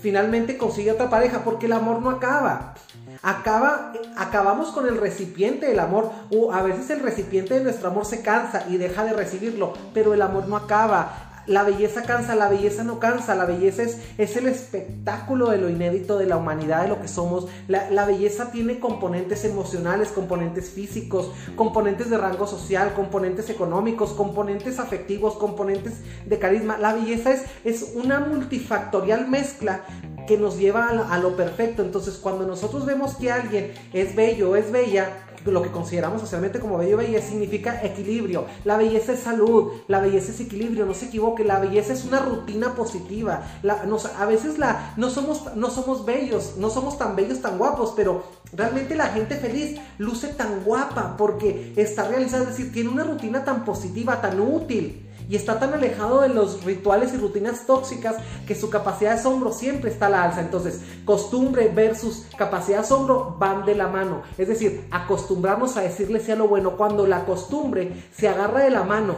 finalmente 0.00 0.56
consigue 0.56 0.92
otra 0.92 1.10
pareja? 1.10 1.42
Porque 1.44 1.66
el 1.66 1.72
amor 1.72 2.00
no 2.00 2.10
acaba 2.10 2.74
acaba, 3.22 3.92
acabamos 4.16 4.68
con 4.68 4.86
el 4.86 4.98
recipiente 4.98 5.66
del 5.66 5.80
amor. 5.80 6.10
O 6.30 6.52
a 6.52 6.62
veces 6.62 6.90
el 6.90 7.00
recipiente 7.00 7.54
de 7.54 7.64
nuestro 7.64 7.88
amor 7.88 8.06
se 8.06 8.22
cansa 8.22 8.66
y 8.68 8.76
deja 8.76 9.04
de 9.04 9.12
recibirlo, 9.12 9.72
pero 9.94 10.14
el 10.14 10.22
amor 10.22 10.48
no 10.48 10.56
acaba. 10.56 11.26
La 11.46 11.62
belleza 11.62 12.02
cansa, 12.02 12.34
la 12.34 12.48
belleza 12.48 12.82
no 12.82 12.98
cansa, 12.98 13.36
la 13.36 13.44
belleza 13.44 13.84
es, 14.18 14.36
el 14.36 14.48
espectáculo 14.48 15.50
de 15.50 15.58
lo 15.58 15.70
inédito 15.70 16.18
de 16.18 16.26
la 16.26 16.36
humanidad, 16.36 16.82
de 16.82 16.88
lo 16.88 17.00
que 17.00 17.06
somos. 17.06 17.46
La, 17.68 18.04
belleza 18.04 18.50
tiene 18.50 18.80
componentes 18.80 19.44
emocionales, 19.44 20.08
componentes 20.08 20.70
físicos, 20.70 21.30
componentes 21.54 22.10
de 22.10 22.18
rango 22.18 22.48
social, 22.48 22.94
componentes 22.94 23.48
económicos, 23.48 24.10
componentes 24.10 24.80
afectivos, 24.80 25.34
componentes 25.34 26.00
de 26.26 26.38
carisma. 26.40 26.78
La 26.78 26.94
belleza 26.94 27.30
es 27.62 27.92
una 27.94 28.18
multifactorial 28.18 29.28
mezcla 29.28 29.82
que 30.26 30.36
nos 30.36 30.58
lleva 30.58 30.88
a, 30.88 31.18
lo 31.18 31.36
perfecto. 31.36 31.82
Entonces, 31.82 32.16
cuando 32.16 32.46
nosotros 32.46 32.84
vemos 32.84 33.16
que 33.16 33.30
alguien 33.30 33.72
es 33.92 34.14
bello 34.14 34.50
o 34.50 34.56
es 34.56 34.70
bella, 34.70 35.26
lo 35.52 35.62
que 35.62 35.70
consideramos 35.70 36.20
socialmente 36.20 36.58
como 36.58 36.78
bello 36.78 36.96
o 36.96 36.98
bella 36.98 37.20
significa 37.22 37.80
equilibrio. 37.82 38.46
La 38.64 38.76
belleza 38.76 39.12
es 39.12 39.20
salud, 39.20 39.72
la 39.88 40.00
belleza 40.00 40.32
es 40.32 40.40
equilibrio, 40.40 40.86
no 40.86 40.94
se 40.94 41.06
equivoque, 41.06 41.44
la 41.44 41.58
belleza 41.58 41.92
es 41.92 42.04
una 42.04 42.20
rutina 42.20 42.74
positiva. 42.74 43.42
a 43.62 44.26
veces 44.26 44.56
no, 44.96 45.10
somos, 45.10 45.54
no 45.54 45.70
somos 45.70 46.04
bellos, 46.04 46.54
no 46.58 46.70
somos 46.70 46.98
tan 46.98 47.16
bellos, 47.16 47.40
tan 47.40 47.58
guapos, 47.58 47.92
pero 47.96 48.24
realmente 48.52 48.94
la 48.94 49.08
gente 49.08 49.36
feliz 49.36 49.78
luce 49.98 50.28
tan 50.28 50.64
guapa 50.64 51.16
porque 51.16 51.72
está 51.76 52.08
realizada, 52.08 52.44
es 52.44 52.50
decir, 52.50 52.72
tiene 52.72 52.88
una 52.88 53.04
rutina 53.04 53.44
tan 53.44 53.64
positiva, 53.64 54.20
tan 54.20 54.40
útil 54.40 55.05
y 55.28 55.36
está 55.36 55.58
tan 55.58 55.74
alejado 55.74 56.20
de 56.20 56.28
los 56.28 56.64
rituales 56.64 57.12
y 57.14 57.16
rutinas 57.16 57.66
tóxicas 57.66 58.16
que 58.46 58.54
su 58.54 58.70
capacidad 58.70 59.12
de 59.12 59.20
asombro 59.20 59.52
siempre 59.52 59.90
está 59.90 60.06
a 60.06 60.10
la 60.10 60.24
alza. 60.24 60.40
Entonces, 60.40 60.80
costumbre 61.04 61.68
versus 61.68 62.26
capacidad 62.36 62.78
de 62.78 62.84
asombro 62.84 63.36
van 63.38 63.64
de 63.64 63.74
la 63.74 63.88
mano. 63.88 64.22
Es 64.38 64.48
decir, 64.48 64.86
acostumbrarnos 64.90 65.76
a 65.76 65.82
decirle 65.82 66.20
sea 66.20 66.36
lo 66.36 66.48
bueno. 66.48 66.76
Cuando 66.76 67.06
la 67.06 67.24
costumbre 67.24 68.04
se 68.16 68.28
agarra 68.28 68.60
de 68.60 68.70
la 68.70 68.84
mano 68.84 69.14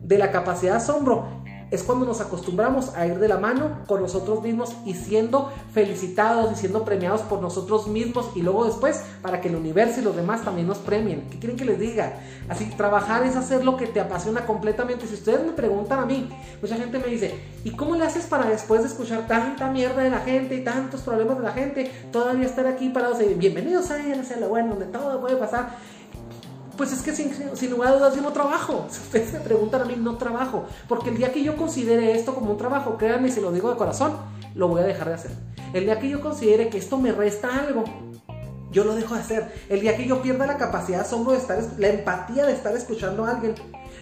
de 0.00 0.18
la 0.18 0.30
capacidad 0.30 0.72
de 0.72 0.78
asombro, 0.78 1.26
es 1.70 1.82
cuando 1.82 2.06
nos 2.06 2.20
acostumbramos 2.20 2.94
a 2.94 3.06
ir 3.06 3.18
de 3.18 3.28
la 3.28 3.38
mano 3.38 3.78
con 3.86 4.00
nosotros 4.00 4.42
mismos 4.42 4.74
y 4.84 4.94
siendo 4.94 5.52
felicitados 5.72 6.52
y 6.52 6.56
siendo 6.56 6.84
premiados 6.84 7.22
por 7.22 7.40
nosotros 7.42 7.88
mismos 7.88 8.30
y 8.34 8.42
luego 8.42 8.64
después 8.64 9.02
para 9.22 9.40
que 9.40 9.48
el 9.48 9.56
universo 9.56 10.00
y 10.00 10.04
los 10.04 10.16
demás 10.16 10.44
también 10.44 10.66
nos 10.66 10.78
premien. 10.78 11.28
¿Qué 11.30 11.38
quieren 11.38 11.56
que 11.56 11.64
les 11.64 11.78
diga? 11.78 12.14
Así, 12.48 12.64
trabajar 12.76 13.24
es 13.24 13.36
hacer 13.36 13.64
lo 13.64 13.76
que 13.76 13.86
te 13.86 14.00
apasiona 14.00 14.46
completamente. 14.46 15.06
Si 15.06 15.14
ustedes 15.14 15.44
me 15.44 15.52
preguntan 15.52 15.98
a 15.98 16.06
mí, 16.06 16.28
mucha 16.62 16.76
gente 16.76 16.98
me 16.98 17.06
dice, 17.06 17.38
¿y 17.64 17.70
cómo 17.72 17.96
le 17.96 18.04
haces 18.04 18.26
para 18.26 18.48
después 18.48 18.82
de 18.82 18.88
escuchar 18.88 19.26
tanta 19.26 19.70
mierda 19.70 20.02
de 20.02 20.10
la 20.10 20.20
gente 20.20 20.54
y 20.54 20.64
tantos 20.64 21.02
problemas 21.02 21.38
de 21.38 21.44
la 21.44 21.52
gente, 21.52 21.90
todavía 22.10 22.46
estar 22.46 22.66
aquí 22.66 22.88
parados 22.88 23.20
y 23.20 23.34
bienvenidos 23.34 23.90
a 23.90 23.98
a 23.98 24.40
lo 24.40 24.48
bueno, 24.48 24.70
donde 24.70 24.86
todo 24.86 25.20
puede 25.20 25.36
pasar? 25.36 25.76
Pues 26.78 26.92
es 26.92 27.02
que 27.02 27.12
sin, 27.12 27.70
lugar 27.70 27.92
a 27.92 27.96
dudas 27.96 28.14
yo 28.14 28.22
no 28.22 28.32
trabajo. 28.32 28.86
Si 28.90 29.00
ustedes 29.00 29.32
me 29.32 29.40
preguntan 29.40 29.82
a 29.82 29.84
mí, 29.84 29.96
no 29.98 30.16
trabajo. 30.16 30.64
Porque 30.88 31.10
el 31.10 31.18
día 31.18 31.32
que 31.32 31.42
yo 31.42 31.56
considere 31.56 32.14
esto 32.16 32.34
como 32.34 32.52
un 32.52 32.56
trabajo, 32.56 32.96
créanme, 32.96 33.30
si 33.30 33.40
lo 33.40 33.50
digo 33.50 33.68
de 33.68 33.76
corazón, 33.76 34.12
lo 34.54 34.68
voy 34.68 34.80
a 34.80 34.84
dejar 34.84 35.08
de 35.08 35.14
hacer. 35.14 35.32
El 35.74 35.84
día 35.84 35.98
que 35.98 36.08
yo 36.08 36.20
considere 36.20 36.70
que 36.70 36.78
esto 36.78 36.96
me 36.96 37.10
resta 37.10 37.48
algo, 37.52 37.84
yo 38.70 38.84
lo 38.84 38.94
dejo 38.94 39.14
de 39.14 39.20
hacer. 39.20 39.52
El 39.68 39.80
día 39.80 39.96
que 39.96 40.06
yo 40.06 40.22
pierda 40.22 40.46
la 40.46 40.56
capacidad 40.56 41.00
asombro 41.00 41.32
de 41.32 41.38
estar, 41.38 41.58
la 41.78 41.88
empatía 41.88 42.46
de 42.46 42.52
estar 42.52 42.74
escuchando 42.76 43.24
a 43.24 43.32
alguien, 43.32 43.56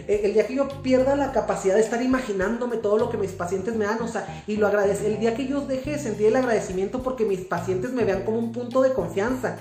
el 0.07 0.33
día 0.33 0.47
que 0.47 0.55
yo 0.55 0.67
pierda 0.81 1.15
la 1.15 1.31
capacidad 1.31 1.75
de 1.75 1.81
estar 1.81 2.01
imaginándome 2.01 2.77
todo 2.77 2.97
lo 2.97 3.09
que 3.09 3.17
mis 3.17 3.31
pacientes 3.31 3.75
me 3.75 3.85
dan, 3.85 4.01
o 4.01 4.07
sea, 4.07 4.43
y 4.47 4.57
lo 4.57 4.67
agradezco, 4.67 5.05
el 5.05 5.19
día 5.19 5.35
que 5.35 5.47
yo 5.47 5.61
deje 5.61 5.91
de 5.91 5.99
sentir 5.99 6.27
el 6.27 6.35
agradecimiento 6.35 7.01
porque 7.01 7.25
mis 7.25 7.41
pacientes 7.41 7.91
me 7.91 8.03
vean 8.03 8.23
como 8.23 8.37
un 8.37 8.51
punto 8.51 8.81
de 8.81 8.93
confianza, 8.93 9.57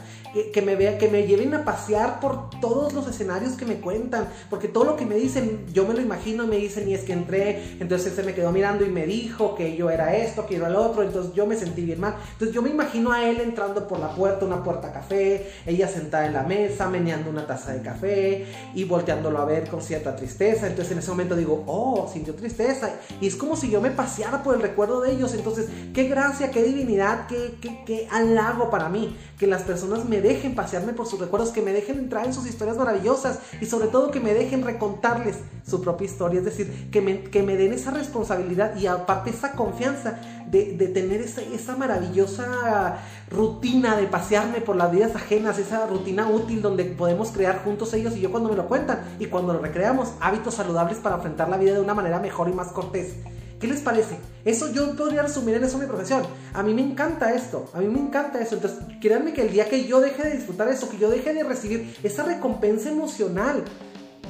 que, 0.53 0.61
me 0.61 0.77
vean, 0.77 0.99
que 0.99 1.09
me 1.09 1.27
lleven 1.27 1.55
a 1.55 1.65
pasear 1.65 2.21
por 2.21 2.51
todos 2.61 2.93
los 2.93 3.09
escenarios 3.09 3.55
que 3.55 3.65
me 3.65 3.77
cuentan, 3.77 4.29
porque 4.51 4.69
todo 4.69 4.85
lo 4.85 4.97
que 4.97 5.07
me 5.07 5.15
dicen, 5.15 5.65
yo 5.73 5.87
me 5.87 5.95
lo 5.95 6.01
imagino 6.03 6.45
y 6.45 6.47
me 6.47 6.57
dicen, 6.59 6.87
y 6.89 6.95
es 6.95 7.05
que 7.05 7.15
entré, 7.15 7.77
entonces 7.81 8.13
se 8.13 8.23
me 8.23 8.35
quedó 8.35 8.53
mirando 8.53 8.85
y 8.85 8.91
me 8.91 9.07
dijo 9.07 9.55
que 9.55 9.77
yo 9.77 9.89
era 9.89 10.15
esto, 10.15 10.47
que 10.47 10.57
yo 10.57 10.61
era 10.61 10.69
el 10.69 10.77
otro, 10.77 11.03
entonces 11.03 11.33
yo 11.33 11.47
me 11.47 11.57
sentí 11.57 11.83
bien 11.83 12.01
mal. 12.01 12.17
Entonces 12.33 12.55
yo 12.55 12.61
me 12.61 12.69
imagino 12.69 13.13
a 13.13 13.27
él 13.27 13.41
entrando 13.41 13.89
por 13.89 13.99
la 13.99 14.11
puerta, 14.15 14.45
una 14.45 14.63
puerta 14.63 14.93
café, 14.93 15.51
ella 15.65 15.89
sentada 15.89 16.27
en 16.27 16.35
la 16.35 16.43
mesa, 16.43 16.89
meneando 16.89 17.31
una 17.31 17.47
taza 17.47 17.73
de 17.73 17.81
café 17.81 18.45
y 18.75 18.85
volteándolo 18.85 19.39
a 19.39 19.47
ver 19.47 19.69
con 19.69 19.81
cierta 19.81 20.15
tristeza 20.15 20.26
entonces 20.29 20.91
en 20.91 20.99
ese 20.99 21.11
momento 21.11 21.37
digo, 21.37 21.65
oh, 21.67 22.09
sintió 22.13 22.35
tristeza. 22.35 22.91
Y 23.21 23.27
es 23.27 23.37
como 23.37 23.57
si 23.57 23.71
yo 23.71 23.81
me 23.81 23.91
paseara 23.91 24.43
por 24.43 24.55
el 24.55 24.63
recuerdo 24.63 25.01
de 25.01 25.13
ellos. 25.13 25.35
Entonces, 25.35 25.67
qué 25.95 26.05
gracia, 26.05 26.51
qué 26.51 26.63
divinidad, 26.63 27.27
qué, 27.27 27.57
qué, 27.61 27.83
qué 27.85 28.09
halago 28.11 28.71
para 28.71 28.89
mí. 28.89 29.17
Que 29.39 29.47
las 29.47 29.63
personas 29.63 30.05
me 30.05 30.21
dejen 30.21 30.55
pasearme 30.55 30.93
por 30.93 31.07
sus 31.07 31.21
recuerdos, 31.21 31.51
que 31.51 31.63
me 31.63 31.73
dejen 31.73 31.99
entrar 31.99 32.27
en 32.27 32.35
sus 32.35 32.47
historias 32.47 32.77
maravillosas 32.77 33.39
y 33.61 33.67
sobre 33.67 33.89
todo 33.89 34.11
que 34.11 34.21
me 34.21 34.35
dejen 34.35 34.63
recontarles 34.63 35.37
su 35.67 35.81
propia 35.81 36.07
historia. 36.07 36.41
Es 36.41 36.45
decir, 36.45 36.91
que 36.91 37.01
me, 37.01 37.25
que 37.25 37.43
me 37.43 37.57
den 37.57 37.73
esa 37.73 37.91
responsabilidad 37.91 38.77
y 38.77 38.87
aparte 38.87 39.31
esa 39.31 39.53
confianza 39.53 40.21
de, 40.51 40.77
de 40.77 40.89
tener 40.89 41.21
esa, 41.21 41.43
esa 41.43 41.77
maravillosa 41.77 42.99
rutina 43.31 43.97
de 43.97 44.07
pasearme 44.07 44.61
por 44.61 44.77
las 44.77 44.93
vidas 44.93 45.15
ajenas, 45.17 45.59
esa 45.59 45.87
rutina 45.87 46.29
útil 46.29 46.63
donde 46.63 46.85
podemos 46.85 47.31
crear 47.31 47.63
juntos 47.65 47.93
ellos 47.95 48.17
y 48.17 48.21
yo 48.21 48.31
cuando 48.31 48.49
me 48.49 48.57
lo 48.57 48.69
cuentan 48.69 49.01
y 49.19 49.27
cuando 49.27 49.53
lo 49.53 49.59
recreamos, 49.61 50.13
hábitos 50.21 50.55
saludables 50.55 50.99
para 50.99 51.17
enfrentar 51.17 51.49
la 51.49 51.57
vida 51.57 51.75
de 51.75 51.81
una 51.81 51.95
manera 51.95 52.19
mejor 52.19 52.49
y 52.49 52.53
más 52.53 52.69
cortés. 52.69 53.15
¿Qué 53.61 53.67
les 53.67 53.81
parece? 53.81 54.19
Eso 54.45 54.71
yo 54.73 54.95
podría 54.95 55.23
resumir 55.23 55.55
en 55.55 55.65
eso 55.65 55.79
mi 55.79 55.87
profesión. 55.87 56.23
A 56.53 56.63
mí 56.63 56.75
me 56.75 56.83
encanta 56.83 57.33
esto, 57.33 57.71
a 57.73 57.81
mí 57.81 57.87
me 57.87 57.99
encanta 57.99 58.41
eso. 58.41 58.57
Entonces, 58.57 58.81
créanme 59.01 59.33
que 59.33 59.43
el 59.43 59.53
día 59.53 59.69
que 59.69 59.87
yo 59.87 60.01
deje 60.01 60.25
de 60.25 60.37
disfrutar 60.37 60.69
eso, 60.69 60.91
que 60.91 60.99
yo 60.99 61.09
deje 61.09 61.33
de 61.33 61.43
recibir 61.43 61.97
esa 62.03 62.23
recompensa 62.25 62.91
emocional 62.91 63.65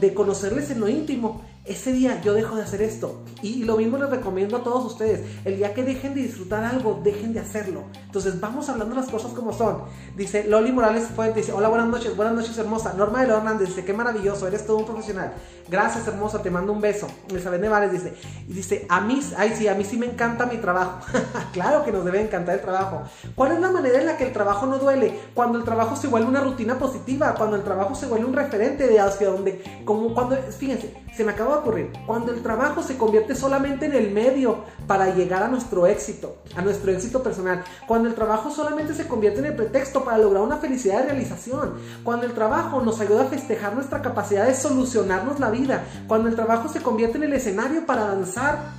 de 0.01 0.15
conocerles 0.15 0.71
en 0.71 0.81
lo 0.81 0.89
íntimo, 0.89 1.43
ese 1.67 1.93
día 1.93 2.21
yo 2.23 2.35
dejo 2.35 2.57
de 2.57 2.63
hacer 2.63 2.83
esto. 2.83 3.23
Y 3.43 3.65
lo 3.65 3.77
mismo 3.77 3.99
les 3.99 4.09
recomiendo 4.09 4.57
a 4.57 4.63
todos 4.63 4.85
ustedes. 4.85 5.23
El 5.45 5.57
día 5.57 5.75
que 5.75 5.83
dejen 5.83 6.15
de 6.15 6.23
disfrutar 6.23 6.65
algo, 6.65 7.01
dejen 7.03 7.33
de 7.33 7.41
hacerlo. 7.41 7.85
Entonces 8.05 8.41
vamos 8.41 8.69
hablando 8.69 8.95
las 8.95 9.09
cosas 9.09 9.33
como 9.33 9.53
son. 9.53 9.83
Dice 10.17 10.45
Loli 10.45 10.73
Morales 10.73 11.09
dice, 11.35 11.53
hola, 11.53 11.69
buenas 11.69 11.89
noches, 11.89 12.17
buenas 12.17 12.35
noches 12.35 12.57
hermosa. 12.59 12.95
Norma 12.95 13.25
de 13.25 13.33
Hernández 13.33 13.69
dice, 13.69 13.85
qué 13.85 13.93
maravilloso, 13.93 14.47
eres 14.47 14.65
todo 14.67 14.79
un 14.79 14.87
profesional. 14.87 15.33
Gracias 15.69 16.07
hermosa, 16.07 16.43
te 16.43 16.51
mando 16.51 16.73
un 16.73 16.81
beso. 16.81 17.09
Elizabeth 17.29 17.61
Nevares 17.61 17.93
dice, 17.93 18.15
y 18.49 18.53
dice, 18.53 18.87
a 18.89 19.01
mí, 19.01 19.21
sí, 19.21 19.69
a 19.69 19.75
mí 19.75 19.85
sí 19.85 19.97
me 19.97 20.07
encanta 20.07 20.47
mi 20.47 20.59
trabajo. 20.59 21.01
claro 21.53 21.85
que 21.85 21.93
nos 21.93 22.05
debe 22.05 22.21
encantar 22.21 22.55
el 22.55 22.61
trabajo. 22.61 23.03
¿Cuál 23.35 23.53
es 23.53 23.61
la 23.61 23.71
manera 23.71 23.99
en 23.99 24.07
la 24.07 24.17
que 24.17 24.25
el 24.25 24.33
trabajo 24.33 24.67
no 24.67 24.79
duele? 24.79 25.19
Cuando 25.35 25.59
el 25.59 25.65
trabajo 25.65 25.97
se 25.97 26.07
vuelve 26.07 26.29
una 26.29 26.41
rutina 26.41 26.79
positiva, 26.79 27.35
cuando 27.35 27.57
el 27.57 27.65
trabajo 27.65 27.95
se 27.95 28.07
vuelve 28.07 28.25
un 28.25 28.35
referente 28.35 28.87
de 28.87 29.01
hacia 29.01 29.29
donde, 29.29 29.83
como 29.85 30.15
cuando, 30.15 30.37
fíjense, 30.37 30.95
se 31.17 31.25
me 31.25 31.33
acaba 31.33 31.55
de 31.55 31.61
ocurrir, 31.61 31.93
cuando 32.07 32.31
el 32.31 32.43
trabajo 32.43 32.83
se 32.83 32.99
convierte 32.99 33.35
solamente 33.35 33.87
en 33.87 33.95
el 33.95 34.11
medio 34.11 34.65
para 34.87 35.15
llegar 35.15 35.43
a 35.43 35.49
nuestro 35.49 35.87
éxito, 35.87 36.37
a 36.55 36.63
nuestro 36.63 36.93
éxito 36.93 37.23
personal, 37.23 37.65
cuando 37.87 38.09
el 38.09 38.15
trabajo 38.15 38.51
solamente 38.51 38.95
se 38.95 39.09
convierte 39.09 39.39
en 39.39 39.47
el 39.47 39.57
pretexto 39.57 40.05
para 40.05 40.19
lograr 40.19 40.43
una 40.43 40.59
felicidad 40.59 40.99
de 40.99 41.07
realización, 41.07 41.75
cuando 42.05 42.27
el 42.27 42.35
trabajo 42.35 42.83
nos 42.83 43.01
ayuda 43.01 43.23
a 43.23 43.27
festejar 43.27 43.75
nuestra 43.75 44.03
capacidad 44.03 44.47
de 44.47 44.55
solucionarnos 44.55 45.41
la 45.41 45.51
vida, 45.51 45.85
cuando 46.07 46.29
el 46.29 46.35
trabajo 46.35 46.69
se 46.69 46.83
convierte 46.83 47.17
en 47.17 47.25
el 47.25 47.33
escenario 47.33 47.87
para 47.87 48.09
danzar 48.09 48.75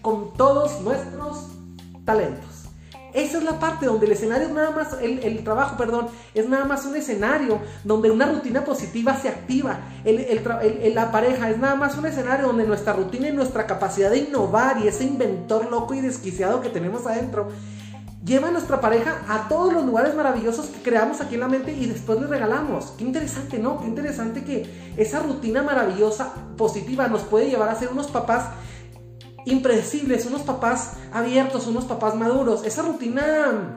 con 0.00 0.32
todos 0.34 0.80
nuestros 0.82 1.48
talentos. 2.04 2.57
Esa 3.14 3.38
es 3.38 3.44
la 3.44 3.58
parte 3.58 3.86
donde 3.86 4.06
el 4.06 4.12
escenario 4.12 4.48
es 4.48 4.52
nada 4.52 4.70
más, 4.70 4.96
el, 5.00 5.42
trabajo, 5.44 5.76
perdón, 5.76 6.08
es 6.34 6.48
nada 6.48 6.64
más 6.64 6.84
un 6.84 6.96
escenario 6.96 7.58
donde 7.84 8.10
una 8.10 8.26
rutina 8.26 8.64
positiva 8.64 9.16
se 9.16 9.28
activa. 9.28 9.80
la 10.04 11.10
pareja 11.10 11.50
es 11.50 11.58
nada 11.58 11.74
más 11.74 11.96
un 11.96 12.06
escenario 12.06 12.46
donde 12.46 12.64
nuestra 12.64 12.92
rutina 12.92 13.28
y 13.28 13.32
nuestra 13.32 13.66
capacidad 13.66 14.10
de 14.10 14.18
innovar 14.18 14.78
y 14.82 14.88
ese 14.88 15.04
inventor 15.04 15.70
loco 15.70 15.94
y 15.94 16.00
desquiciado 16.00 16.60
que 16.60 16.68
tenemos 16.68 17.06
adentro 17.06 17.48
lleva 18.24 18.48
a 18.48 18.50
nuestra 18.50 18.80
pareja 18.80 19.22
a 19.28 19.48
todos 19.48 19.72
los 19.72 19.86
lugares 19.86 20.14
maravillosos 20.14 20.66
que 20.66 20.82
creamos 20.82 21.20
aquí 21.20 21.34
en 21.34 21.40
la 21.40 21.48
mente 21.48 21.72
y 21.72 21.86
después 21.86 22.20
le 22.20 22.26
regalamos. 22.26 22.92
Qué 22.98 23.04
interesante, 23.04 23.58
¿no? 23.58 23.80
Qué 23.80 23.86
interesante 23.86 24.44
que 24.44 24.92
esa 24.96 25.20
rutina 25.20 25.62
maravillosa, 25.62 26.34
positiva, 26.56 27.08
nos 27.08 27.22
puede 27.22 27.48
llevar 27.48 27.70
a 27.70 27.74
ser 27.74 27.88
unos 27.88 28.08
papás 28.08 28.50
impredecibles, 29.44 30.26
unos 30.26 30.42
papás 30.42 30.94
abiertos, 31.12 31.66
unos 31.66 31.84
papás 31.84 32.14
maduros. 32.14 32.64
Esa 32.64 32.82
rutina 32.82 33.76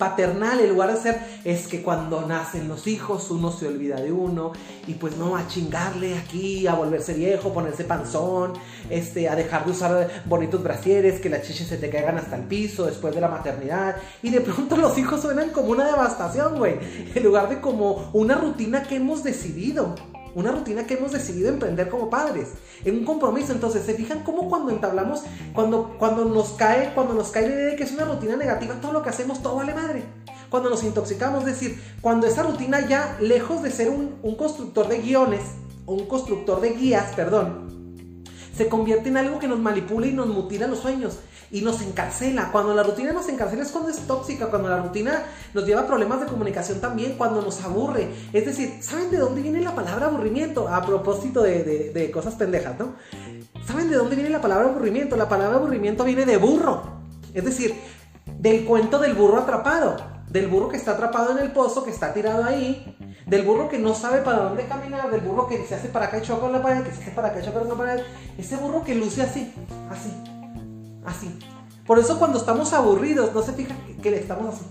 paternal, 0.00 0.58
en 0.60 0.70
lugar 0.70 0.92
de 0.92 1.00
ser, 1.00 1.20
es 1.44 1.68
que 1.68 1.82
cuando 1.82 2.26
nacen 2.26 2.66
los 2.66 2.86
hijos 2.86 3.30
uno 3.30 3.52
se 3.52 3.68
olvida 3.68 4.00
de 4.00 4.10
uno 4.10 4.52
y 4.86 4.94
pues 4.94 5.16
no, 5.18 5.36
a 5.36 5.46
chingarle 5.46 6.16
aquí, 6.16 6.66
a 6.66 6.74
volverse 6.74 7.12
viejo, 7.12 7.52
ponerse 7.52 7.84
panzón, 7.84 8.54
este, 8.88 9.28
a 9.28 9.36
dejar 9.36 9.66
de 9.66 9.70
usar 9.70 10.22
bonitos 10.24 10.62
brasieres, 10.62 11.20
que 11.20 11.28
las 11.28 11.42
chiches 11.42 11.68
se 11.68 11.76
te 11.76 11.90
caigan 11.90 12.16
hasta 12.16 12.36
el 12.36 12.44
piso 12.44 12.86
después 12.86 13.14
de 13.14 13.20
la 13.20 13.28
maternidad 13.28 13.96
y 14.22 14.30
de 14.30 14.40
pronto 14.40 14.76
los 14.76 14.96
hijos 14.96 15.20
suenan 15.20 15.50
como 15.50 15.70
una 15.70 15.84
devastación, 15.84 16.56
güey, 16.56 16.78
en 17.14 17.22
lugar 17.22 17.50
de 17.50 17.60
como 17.60 18.10
una 18.14 18.36
rutina 18.36 18.82
que 18.82 18.96
hemos 18.96 19.22
decidido 19.22 19.94
una 20.34 20.52
rutina 20.52 20.86
que 20.86 20.94
hemos 20.94 21.12
decidido 21.12 21.48
emprender 21.48 21.88
como 21.88 22.10
padres, 22.10 22.48
en 22.84 22.98
un 22.98 23.04
compromiso. 23.04 23.52
Entonces, 23.52 23.84
¿se 23.84 23.94
fijan 23.94 24.22
cómo 24.22 24.48
cuando 24.48 24.70
entablamos, 24.70 25.22
cuando, 25.54 25.96
cuando 25.98 26.24
nos 26.24 26.50
cae, 26.50 26.92
cuando 26.94 27.14
nos 27.14 27.30
cae 27.30 27.48
la 27.48 27.54
idea 27.54 27.66
de 27.66 27.76
que 27.76 27.84
es 27.84 27.92
una 27.92 28.04
rutina 28.04 28.36
negativa, 28.36 28.80
todo 28.80 28.92
lo 28.92 29.02
que 29.02 29.10
hacemos, 29.10 29.42
todo 29.42 29.56
vale 29.56 29.74
madre? 29.74 30.04
Cuando 30.48 30.70
nos 30.70 30.82
intoxicamos, 30.82 31.40
es 31.40 31.46
decir, 31.46 31.82
cuando 32.00 32.26
esa 32.26 32.42
rutina 32.42 32.86
ya, 32.86 33.16
lejos 33.20 33.62
de 33.62 33.70
ser 33.70 33.88
un, 33.90 34.16
un 34.22 34.34
constructor 34.36 34.88
de 34.88 34.98
guiones, 34.98 35.42
o 35.86 35.94
un 35.94 36.06
constructor 36.06 36.60
de 36.60 36.70
guías, 36.74 37.14
perdón, 37.14 37.70
se 38.56 38.68
convierte 38.68 39.08
en 39.08 39.16
algo 39.16 39.38
que 39.38 39.48
nos 39.48 39.58
manipula 39.58 40.06
y 40.06 40.12
nos 40.12 40.28
mutila 40.28 40.66
los 40.66 40.80
sueños 40.80 41.18
y 41.50 41.62
nos 41.62 41.80
encarcela. 41.82 42.50
Cuando 42.52 42.74
la 42.74 42.82
rutina 42.82 43.12
nos 43.12 43.28
encarcela 43.28 43.62
es 43.62 43.70
cuando 43.70 43.90
es 43.90 43.98
tóxica, 44.06 44.46
cuando 44.46 44.68
la 44.68 44.78
rutina 44.78 45.24
nos 45.54 45.66
lleva 45.66 45.82
a 45.82 45.86
problemas 45.86 46.20
de 46.20 46.26
comunicación 46.26 46.80
también, 46.80 47.14
cuando 47.16 47.42
nos 47.42 47.62
aburre. 47.64 48.10
Es 48.32 48.46
decir, 48.46 48.78
¿saben 48.82 49.10
de 49.10 49.18
dónde 49.18 49.42
viene 49.42 49.60
la 49.60 49.74
palabra 49.74 50.06
aburrimiento? 50.06 50.68
A 50.68 50.82
propósito 50.84 51.42
de, 51.42 51.90
de 51.92 52.10
cosas 52.10 52.34
pendejas, 52.34 52.78
¿no? 52.78 52.94
¿Saben 53.66 53.90
de 53.90 53.96
dónde 53.96 54.16
viene 54.16 54.30
la 54.30 54.40
palabra 54.40 54.68
aburrimiento? 54.68 55.16
La 55.16 55.28
palabra 55.28 55.58
aburrimiento 55.58 56.04
viene 56.04 56.24
de 56.24 56.36
burro. 56.36 56.82
Es 57.34 57.44
decir, 57.44 57.74
del 58.38 58.64
cuento 58.64 58.98
del 58.98 59.14
burro 59.14 59.38
atrapado. 59.38 59.96
Del 60.28 60.46
burro 60.46 60.68
que 60.68 60.76
está 60.76 60.92
atrapado 60.92 61.32
en 61.32 61.38
el 61.38 61.50
pozo, 61.50 61.84
que 61.84 61.90
está 61.90 62.12
tirado 62.14 62.44
ahí. 62.44 62.96
Del 63.26 63.42
burro 63.42 63.68
que 63.68 63.78
no 63.78 63.94
sabe 63.94 64.22
para 64.22 64.44
dónde 64.44 64.64
caminar. 64.66 65.10
Del 65.10 65.20
burro 65.20 65.48
que 65.48 65.64
se 65.66 65.74
hace 65.74 65.88
para 65.88 66.06
acá 66.06 66.18
y 66.18 66.22
choca 66.22 66.46
en 66.46 66.52
la 66.52 66.62
pared. 66.62 66.82
Que 66.84 66.92
se 66.92 67.02
hace 67.02 67.10
para 67.10 67.28
acá 67.28 67.40
y 67.40 67.44
choca 67.44 67.60
en 67.60 67.68
la 67.68 67.74
pared. 67.74 68.02
Ese 68.38 68.56
burro 68.56 68.84
que 68.84 68.94
luce 68.94 69.22
así. 69.22 69.52
Así 69.90 70.29
así. 71.04 71.38
Por 71.86 71.98
eso 71.98 72.18
cuando 72.18 72.38
estamos 72.38 72.72
aburridos, 72.72 73.34
no 73.34 73.42
se 73.42 73.52
fijan 73.52 73.76
que, 74.02 74.14
estamos 74.14 74.54
así. 74.54 74.64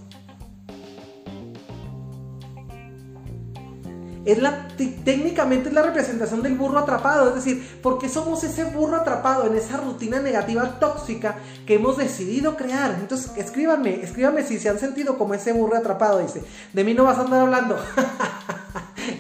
Es 4.26 4.38
la, 4.38 4.68
técnicamente 4.78 5.70
es 5.70 5.76
la 5.76 5.82
representación 5.82 6.44
del 6.44 6.56
burro 6.56 6.80
atrapado, 6.80 7.30
es 7.30 7.36
decir, 7.36 7.80
porque 7.82 8.10
somos 8.10 8.44
ese 8.44 8.66
burro 8.66 8.98
atrapado 8.98 9.48
en 9.48 9.56
esa 9.56 9.78
rutina 9.78 10.20
negativa 10.20 10.80
tóxica 10.80 11.38
que 11.66 11.76
hemos 11.76 11.98
decidido 11.98 12.56
crear. 12.56 12.96
Entonces, 13.00 13.32
escríbanme, 13.38 14.04
escríbanme 14.04 14.44
si 14.44 14.60
se 14.60 14.70
han 14.70 14.78
sentido 14.78 15.18
como 15.18 15.34
ese 15.34 15.52
burro 15.52 15.78
atrapado, 15.78 16.20
dice. 16.20 16.44
De 16.74 16.84
mí 16.84 16.94
no 16.94 17.06
vas 17.06 17.18
a 17.18 17.22
andar 17.22 17.42
hablando. 17.42 17.78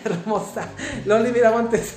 hermosa. 0.03 0.67
Loli 1.05 1.31
Miramontes. 1.31 1.95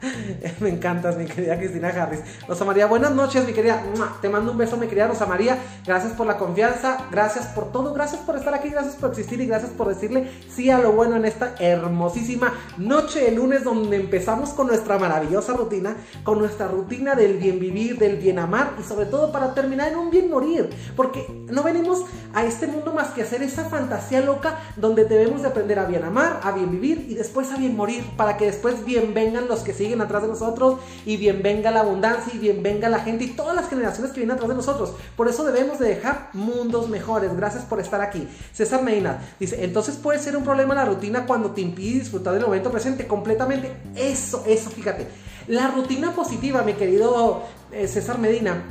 me 0.60 0.68
encantas, 0.68 1.16
mi 1.16 1.26
querida 1.26 1.58
Cristina 1.58 1.88
Harris. 1.88 2.20
Rosa 2.46 2.64
María, 2.64 2.86
buenas 2.86 3.12
noches, 3.12 3.46
mi 3.46 3.52
querida. 3.52 3.82
Te 4.20 4.28
mando 4.28 4.52
un 4.52 4.58
beso, 4.58 4.76
mi 4.76 4.86
querida 4.86 5.08
Rosa 5.08 5.26
María. 5.26 5.58
Gracias 5.86 6.12
por 6.12 6.26
la 6.26 6.36
confianza, 6.36 7.06
gracias 7.10 7.46
por 7.46 7.72
todo, 7.72 7.92
gracias 7.94 8.20
por 8.22 8.36
estar 8.36 8.54
aquí, 8.54 8.70
gracias 8.70 8.96
por 8.96 9.10
existir 9.10 9.40
y 9.40 9.46
gracias 9.46 9.70
por 9.72 9.88
decirle 9.88 10.30
sí 10.48 10.70
a 10.70 10.78
lo 10.78 10.92
bueno 10.92 11.16
en 11.16 11.24
esta 11.24 11.54
hermosísima 11.58 12.52
noche 12.76 13.20
de 13.20 13.30
lunes 13.32 13.64
donde 13.64 13.96
empezamos 13.96 14.50
con 14.50 14.66
nuestra 14.66 14.98
maravillosa 14.98 15.52
rutina, 15.54 15.96
con 16.24 16.38
nuestra 16.38 16.68
rutina 16.68 17.14
del 17.14 17.38
bien 17.38 17.58
vivir, 17.58 17.98
del 17.98 18.16
bien 18.16 18.38
amar 18.38 18.74
y 18.78 18.82
sobre 18.82 19.06
todo 19.06 19.32
para 19.32 19.54
terminar 19.54 19.92
en 19.92 19.98
un 19.98 20.10
bien 20.10 20.30
morir. 20.30 20.70
Porque 20.96 21.26
no 21.50 21.62
venimos 21.62 22.04
a 22.34 22.44
este 22.44 22.66
mundo 22.66 22.92
más 22.92 23.08
que 23.08 23.22
hacer 23.22 23.42
esa 23.42 23.64
fantasía 23.64 24.20
loca 24.20 24.58
donde 24.76 25.04
debemos 25.04 25.42
de 25.42 25.48
aprender 25.48 25.78
a 25.78 25.86
bien 25.86 26.04
amar, 26.04 26.40
a 26.42 26.52
bien 26.52 26.70
vivir 26.70 27.06
y 27.08 27.14
después 27.14 27.37
a 27.46 27.56
bien 27.56 27.76
morir, 27.76 28.04
para 28.16 28.36
que 28.36 28.46
después 28.46 28.84
bien 28.84 29.14
vengan 29.14 29.48
los 29.48 29.60
que 29.60 29.72
siguen 29.72 30.00
atrás 30.00 30.22
de 30.22 30.28
nosotros 30.28 30.78
y 31.06 31.16
bien 31.16 31.42
venga 31.42 31.70
la 31.70 31.80
abundancia 31.80 32.32
y 32.34 32.38
bien 32.38 32.62
venga 32.62 32.88
la 32.88 33.00
gente 33.00 33.24
y 33.24 33.28
todas 33.28 33.54
las 33.54 33.68
generaciones 33.68 34.12
que 34.12 34.20
vienen 34.20 34.34
atrás 34.34 34.48
de 34.48 34.56
nosotros. 34.56 34.92
Por 35.16 35.28
eso 35.28 35.44
debemos 35.44 35.78
de 35.78 35.88
dejar 35.88 36.30
mundos 36.32 36.88
mejores. 36.88 37.34
Gracias 37.36 37.64
por 37.64 37.80
estar 37.80 38.00
aquí. 38.00 38.28
César 38.52 38.82
Medina 38.82 39.20
dice, 39.38 39.64
entonces 39.64 39.96
puede 39.96 40.18
ser 40.18 40.36
un 40.36 40.44
problema 40.44 40.74
la 40.74 40.84
rutina 40.84 41.26
cuando 41.26 41.52
te 41.52 41.60
impide 41.60 42.00
disfrutar 42.00 42.34
del 42.34 42.42
momento 42.42 42.70
presente 42.70 43.06
completamente. 43.06 43.72
Eso, 43.94 44.44
eso, 44.46 44.70
fíjate. 44.70 45.06
La 45.46 45.68
rutina 45.68 46.14
positiva, 46.14 46.62
mi 46.62 46.74
querido 46.74 47.42
eh, 47.72 47.88
César 47.88 48.18
Medina, 48.18 48.62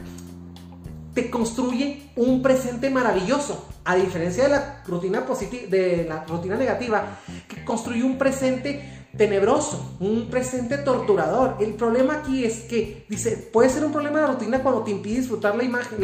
te 1.14 1.32
construye 1.32 2.12
un 2.16 2.44
presente 2.44 2.92
maravilloso, 2.92 3.66
a 3.88 3.96
diferencia 3.96 4.44
de 4.44 4.50
la 4.50 4.84
rutina 4.86 5.24
de 5.70 6.06
la 6.10 6.26
rutina 6.26 6.58
negativa, 6.58 7.20
que 7.48 7.64
construye 7.64 8.04
un 8.04 8.18
presente 8.18 9.08
tenebroso, 9.16 9.96
un 10.02 10.30
presente 10.30 10.78
torturador. 10.80 11.56
El 11.62 11.74
problema 11.76 12.16
aquí 12.16 12.44
es 12.44 12.64
que, 12.64 13.06
dice, 13.08 13.50
puede 13.52 13.70
ser 13.70 13.86
un 13.86 13.94
problema 13.94 14.20
de 14.20 14.28
la 14.28 14.34
rutina 14.34 14.60
cuando 14.60 14.84
te 14.84 14.92
impide 14.92 15.20
disfrutar 15.20 15.56
la 15.56 15.64
imagen, 15.64 16.00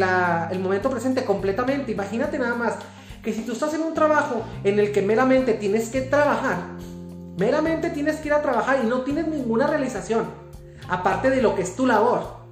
el 0.50 0.60
momento 0.60 0.88
presente 0.88 1.24
completamente. 1.26 1.92
Imagínate 1.92 2.38
nada 2.38 2.54
más 2.54 2.72
que 3.22 3.34
si 3.34 3.42
tú 3.42 3.52
estás 3.52 3.74
en 3.74 3.82
un 3.82 3.92
trabajo 3.92 4.42
en 4.64 4.78
el 4.78 4.90
que 4.90 5.02
meramente 5.02 5.52
tienes 5.52 5.90
que 5.90 6.00
trabajar, 6.00 6.56
meramente 7.36 7.90
tienes 7.90 8.16
que 8.16 8.28
ir 8.28 8.34
a 8.34 8.40
trabajar 8.40 8.80
y 8.82 8.86
no 8.86 9.02
tienes 9.02 9.28
ninguna 9.28 9.66
realización, 9.66 10.24
aparte 10.88 11.28
de 11.28 11.42
lo 11.42 11.54
que 11.54 11.60
es 11.60 11.76
tu 11.76 11.86
labor 11.86 12.44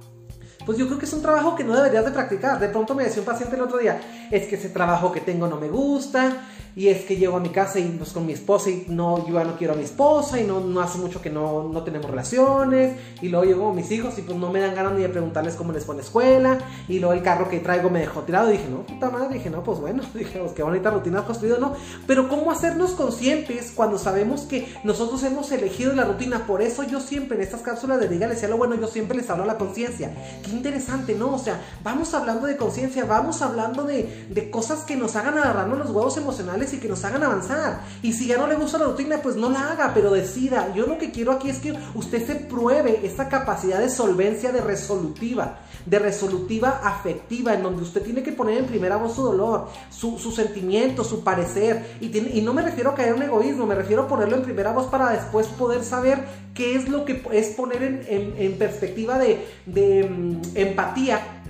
pues 0.65 0.77
yo 0.77 0.87
creo 0.87 0.97
que 0.97 1.05
es 1.05 1.13
un 1.13 1.21
trabajo 1.21 1.55
que 1.55 1.63
no 1.63 1.75
deberías 1.75 2.05
de 2.05 2.11
practicar. 2.11 2.59
De 2.59 2.69
pronto 2.69 2.95
me 2.95 3.03
decía 3.03 3.21
un 3.21 3.25
paciente 3.25 3.55
el 3.55 3.61
otro 3.61 3.77
día, 3.77 3.99
es 4.33 4.47
que 4.47 4.55
ese 4.55 4.69
trabajo 4.69 5.11
que 5.11 5.21
tengo 5.21 5.47
no 5.47 5.57
me 5.57 5.69
gusta, 5.69 6.47
y 6.75 6.87
es 6.87 7.05
que 7.05 7.17
llego 7.17 7.37
a 7.37 7.39
mi 7.39 7.49
casa 7.49 7.79
y 7.79 7.83
pues 7.83 8.11
con 8.11 8.25
mi 8.25 8.33
esposa 8.33 8.69
y 8.69 8.85
no, 8.87 9.27
yo 9.27 9.35
ya 9.35 9.43
no 9.43 9.55
quiero 9.57 9.73
a 9.73 9.75
mi 9.75 9.83
esposa 9.83 10.39
y 10.39 10.43
no, 10.43 10.59
no 10.59 10.81
hace 10.81 10.97
mucho 10.97 11.21
que 11.21 11.29
no, 11.29 11.69
no 11.71 11.83
tenemos 11.83 12.09
relaciones 12.09 12.97
y 13.21 13.29
luego 13.29 13.45
llego 13.45 13.69
a 13.69 13.73
mis 13.73 13.91
hijos 13.91 14.17
y 14.17 14.23
pues 14.23 14.37
no 14.37 14.51
me 14.51 14.59
dan 14.59 14.73
ganas 14.73 14.93
ni 14.93 15.01
de 15.01 15.09
preguntarles 15.09 15.55
cómo 15.55 15.71
les 15.71 15.85
fue 15.85 15.95
la 15.95 16.01
escuela 16.01 16.57
y 16.87 16.99
luego 16.99 17.13
el 17.13 17.21
carro 17.21 17.47
que 17.47 17.59
traigo 17.59 17.89
me 17.89 17.99
dejó 17.99 18.21
tirado 18.21 18.49
y 18.49 18.53
dije, 18.53 18.69
no, 18.69 18.85
puta 18.85 19.11
madre, 19.11 19.35
dije, 19.35 19.49
no, 19.49 19.63
pues 19.63 19.79
bueno, 19.79 20.03
dije, 20.13 20.39
pues 20.39 20.53
qué 20.53 20.63
bonita 20.63 20.89
rutina 20.89 21.19
has 21.19 21.25
construido, 21.25 21.59
¿no? 21.59 21.73
Pero 22.07 22.27
cómo 22.27 22.51
hacernos 22.51 22.91
conscientes 22.91 23.71
cuando 23.75 23.99
sabemos 23.99 24.41
que 24.41 24.67
nosotros 24.83 25.23
hemos 25.23 25.51
elegido 25.51 25.93
la 25.93 26.05
rutina, 26.05 26.47
por 26.47 26.61
eso 26.61 26.83
yo 26.83 26.99
siempre 26.99 27.37
en 27.37 27.43
estas 27.43 27.61
cápsulas 27.61 27.99
de 27.99 28.07
Dígale 28.07 28.35
sea 28.35 28.49
lo 28.49 28.57
bueno, 28.57 28.75
yo 28.75 28.87
siempre 28.87 29.17
les 29.17 29.29
hablo 29.29 29.43
a 29.43 29.47
la 29.47 29.57
conciencia, 29.57 30.11
que 30.43 30.51
interesante, 30.51 31.13
¿no? 31.13 31.35
O 31.35 31.39
sea, 31.39 31.61
vamos 31.83 32.13
hablando 32.13 32.47
de 32.47 32.57
conciencia, 32.57 33.05
vamos 33.05 33.41
hablando 33.41 33.83
de, 33.83 34.22
de, 34.29 34.51
cosas 34.51 34.81
que 34.81 34.95
nos 34.95 35.15
hagan 35.15 35.37
agarrarnos 35.37 35.79
los 35.79 35.89
huevos 35.89 36.17
emocionales 36.17 36.73
y 36.73 36.77
que 36.77 36.87
nos 36.87 37.03
hagan 37.03 37.23
avanzar. 37.23 37.81
Y 38.01 38.13
si 38.13 38.27
ya 38.27 38.37
no 38.37 38.47
le 38.47 38.55
gusta 38.55 38.77
la 38.77 38.85
rutina, 38.85 39.19
pues 39.21 39.35
no 39.35 39.49
la 39.49 39.71
haga, 39.71 39.91
pero 39.93 40.11
decida. 40.11 40.73
Yo 40.73 40.85
lo 40.85 40.97
que 40.97 41.11
quiero 41.11 41.31
aquí 41.31 41.49
es 41.49 41.59
que 41.59 41.73
usted 41.95 42.25
se 42.25 42.35
pruebe 42.35 43.05
esta 43.05 43.29
capacidad 43.29 43.79
de 43.79 43.89
solvencia 43.89 44.51
de 44.51 44.61
resolutiva 44.61 45.59
de 45.85 45.99
resolutiva 45.99 46.81
afectiva, 46.83 47.53
en 47.53 47.63
donde 47.63 47.83
usted 47.83 48.01
tiene 48.01 48.23
que 48.23 48.31
poner 48.31 48.57
en 48.57 48.65
primera 48.65 48.97
voz 48.97 49.15
su 49.15 49.23
dolor, 49.23 49.67
su, 49.89 50.17
sentimiento, 50.31 51.03
su 51.03 51.23
parecer. 51.23 51.97
Y, 51.99 52.09
no 52.41 52.53
me 52.53 52.61
refiero 52.61 52.91
a 52.91 52.95
caer 52.95 53.15
en 53.15 53.23
egoísmo, 53.23 53.65
me 53.65 53.75
refiero 53.75 54.03
a 54.03 54.07
ponerlo 54.07 54.37
en 54.37 54.43
primera 54.43 54.71
voz 54.71 54.87
para 54.87 55.09
después 55.09 55.47
poder 55.47 55.83
saber 55.83 56.23
qué 56.53 56.75
es 56.75 56.87
lo 56.87 57.05
que 57.05 57.23
es 57.31 57.49
poner 57.49 58.05
en, 58.07 58.57
perspectiva 58.57 59.17
de, 59.17 59.45
de 59.65 60.03
mm, 60.03 60.41
empatía 60.55 61.42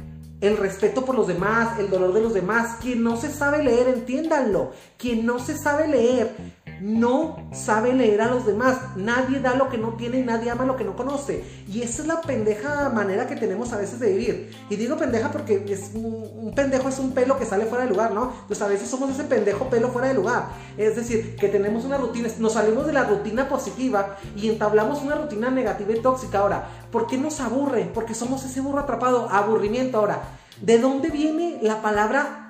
el 0.44 0.58
respeto 0.58 1.06
por 1.06 1.16
los 1.16 1.28
demás, 1.28 1.80
el 1.80 1.90
dolor 1.90 2.14
de 2.14 2.22
los 2.22 2.34
demás. 2.34 2.78
Quien 2.82 3.02
no 3.02 3.16
se 3.16 3.32
sabe 3.32 3.64
leer, 3.64 3.88
entiéndanlo. 3.88 4.72
Quien 4.98 5.26
no 5.26 5.40
se 5.40 5.58
sabe 5.58 5.88
leer, 5.88 6.36
no 6.84 7.38
sabe 7.54 7.94
leer 7.94 8.22
a 8.22 8.28
los 8.28 8.46
demás. 8.46 8.78
Nadie 8.98 9.40
da 9.40 9.56
lo 9.56 9.70
que 9.70 9.78
no 9.78 9.94
tiene 9.94 10.20
y 10.20 10.24
nadie 10.24 10.52
ama 10.52 10.66
lo 10.66 10.76
que 10.76 10.84
no 10.84 10.98
conoce. 10.98 11.42
Y 11.66 11.82
esa 11.82 12.02
es 12.02 12.08
la 12.10 12.20
pendeja 12.20 12.90
manera 12.90 13.26
que 13.26 13.38
tenemos 13.38 13.72
a 13.72 13.78
veces 13.78 14.02
de 14.02 14.12
vivir. 14.12 14.52
Y 14.70 14.76
digo 14.76 14.98
pendeja 14.98 15.32
porque 15.32 15.64
es 15.70 15.92
un, 15.94 16.52
pendejo 16.54 16.90
es 16.90 17.00
un 17.00 17.14
pelo 17.14 17.40
que 17.40 17.46
sale 17.46 17.68
fuera 17.68 17.86
de 17.86 17.90
lugar, 17.90 18.14
¿no? 18.14 18.34
Pues 18.48 18.62
a 18.62 18.68
veces 18.68 18.90
somos 18.90 19.10
ese 19.12 19.24
pendejo 19.24 19.70
pelo 19.70 19.92
fuera 19.92 20.10
de 20.10 20.14
lugar. 20.14 20.50
Es 20.78 20.98
decir, 20.98 21.38
que 21.38 21.48
tenemos 21.48 21.86
una 21.86 21.98
rutina, 21.98 22.28
nos 22.40 22.54
salimos 22.54 22.86
de 22.86 22.92
la 22.92 23.06
rutina 23.06 23.48
positiva 23.48 24.18
y 24.36 24.50
entablamos 24.50 25.02
una 25.02 25.16
rutina 25.16 25.50
negativa 25.50 25.94
y 25.94 26.02
tóxica. 26.02 26.40
Ahora, 26.40 26.68
¿por 26.92 27.08
qué 27.08 27.18
nos 27.18 27.40
aburre? 27.40 27.90
Porque 27.94 28.14
somos 28.14 28.44
ese 28.44 28.60
burro 28.60 28.80
atrapado. 28.80 29.30
Aburrimiento. 29.30 30.00
Ahora, 30.00 30.22
¿de 30.62 30.80
dónde 30.80 31.10
viene 31.12 31.60
la 31.62 31.82
palabra 31.82 32.50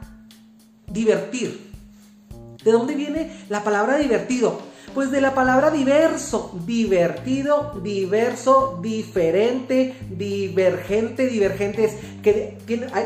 divertir? 0.87 1.62
¿De 2.63 2.71
dónde 2.71 2.95
viene 2.95 3.31
la 3.49 3.63
palabra 3.63 3.97
divertido? 3.97 4.59
Pues 4.93 5.09
de 5.11 5.21
la 5.21 5.33
palabra 5.33 5.71
diverso, 5.71 6.51
divertido, 6.65 7.79
diverso, 7.81 8.79
diferente, 8.81 9.95
divergente, 10.09 11.25
divergente 11.27 11.85
es 11.85 11.93
que 12.21 12.57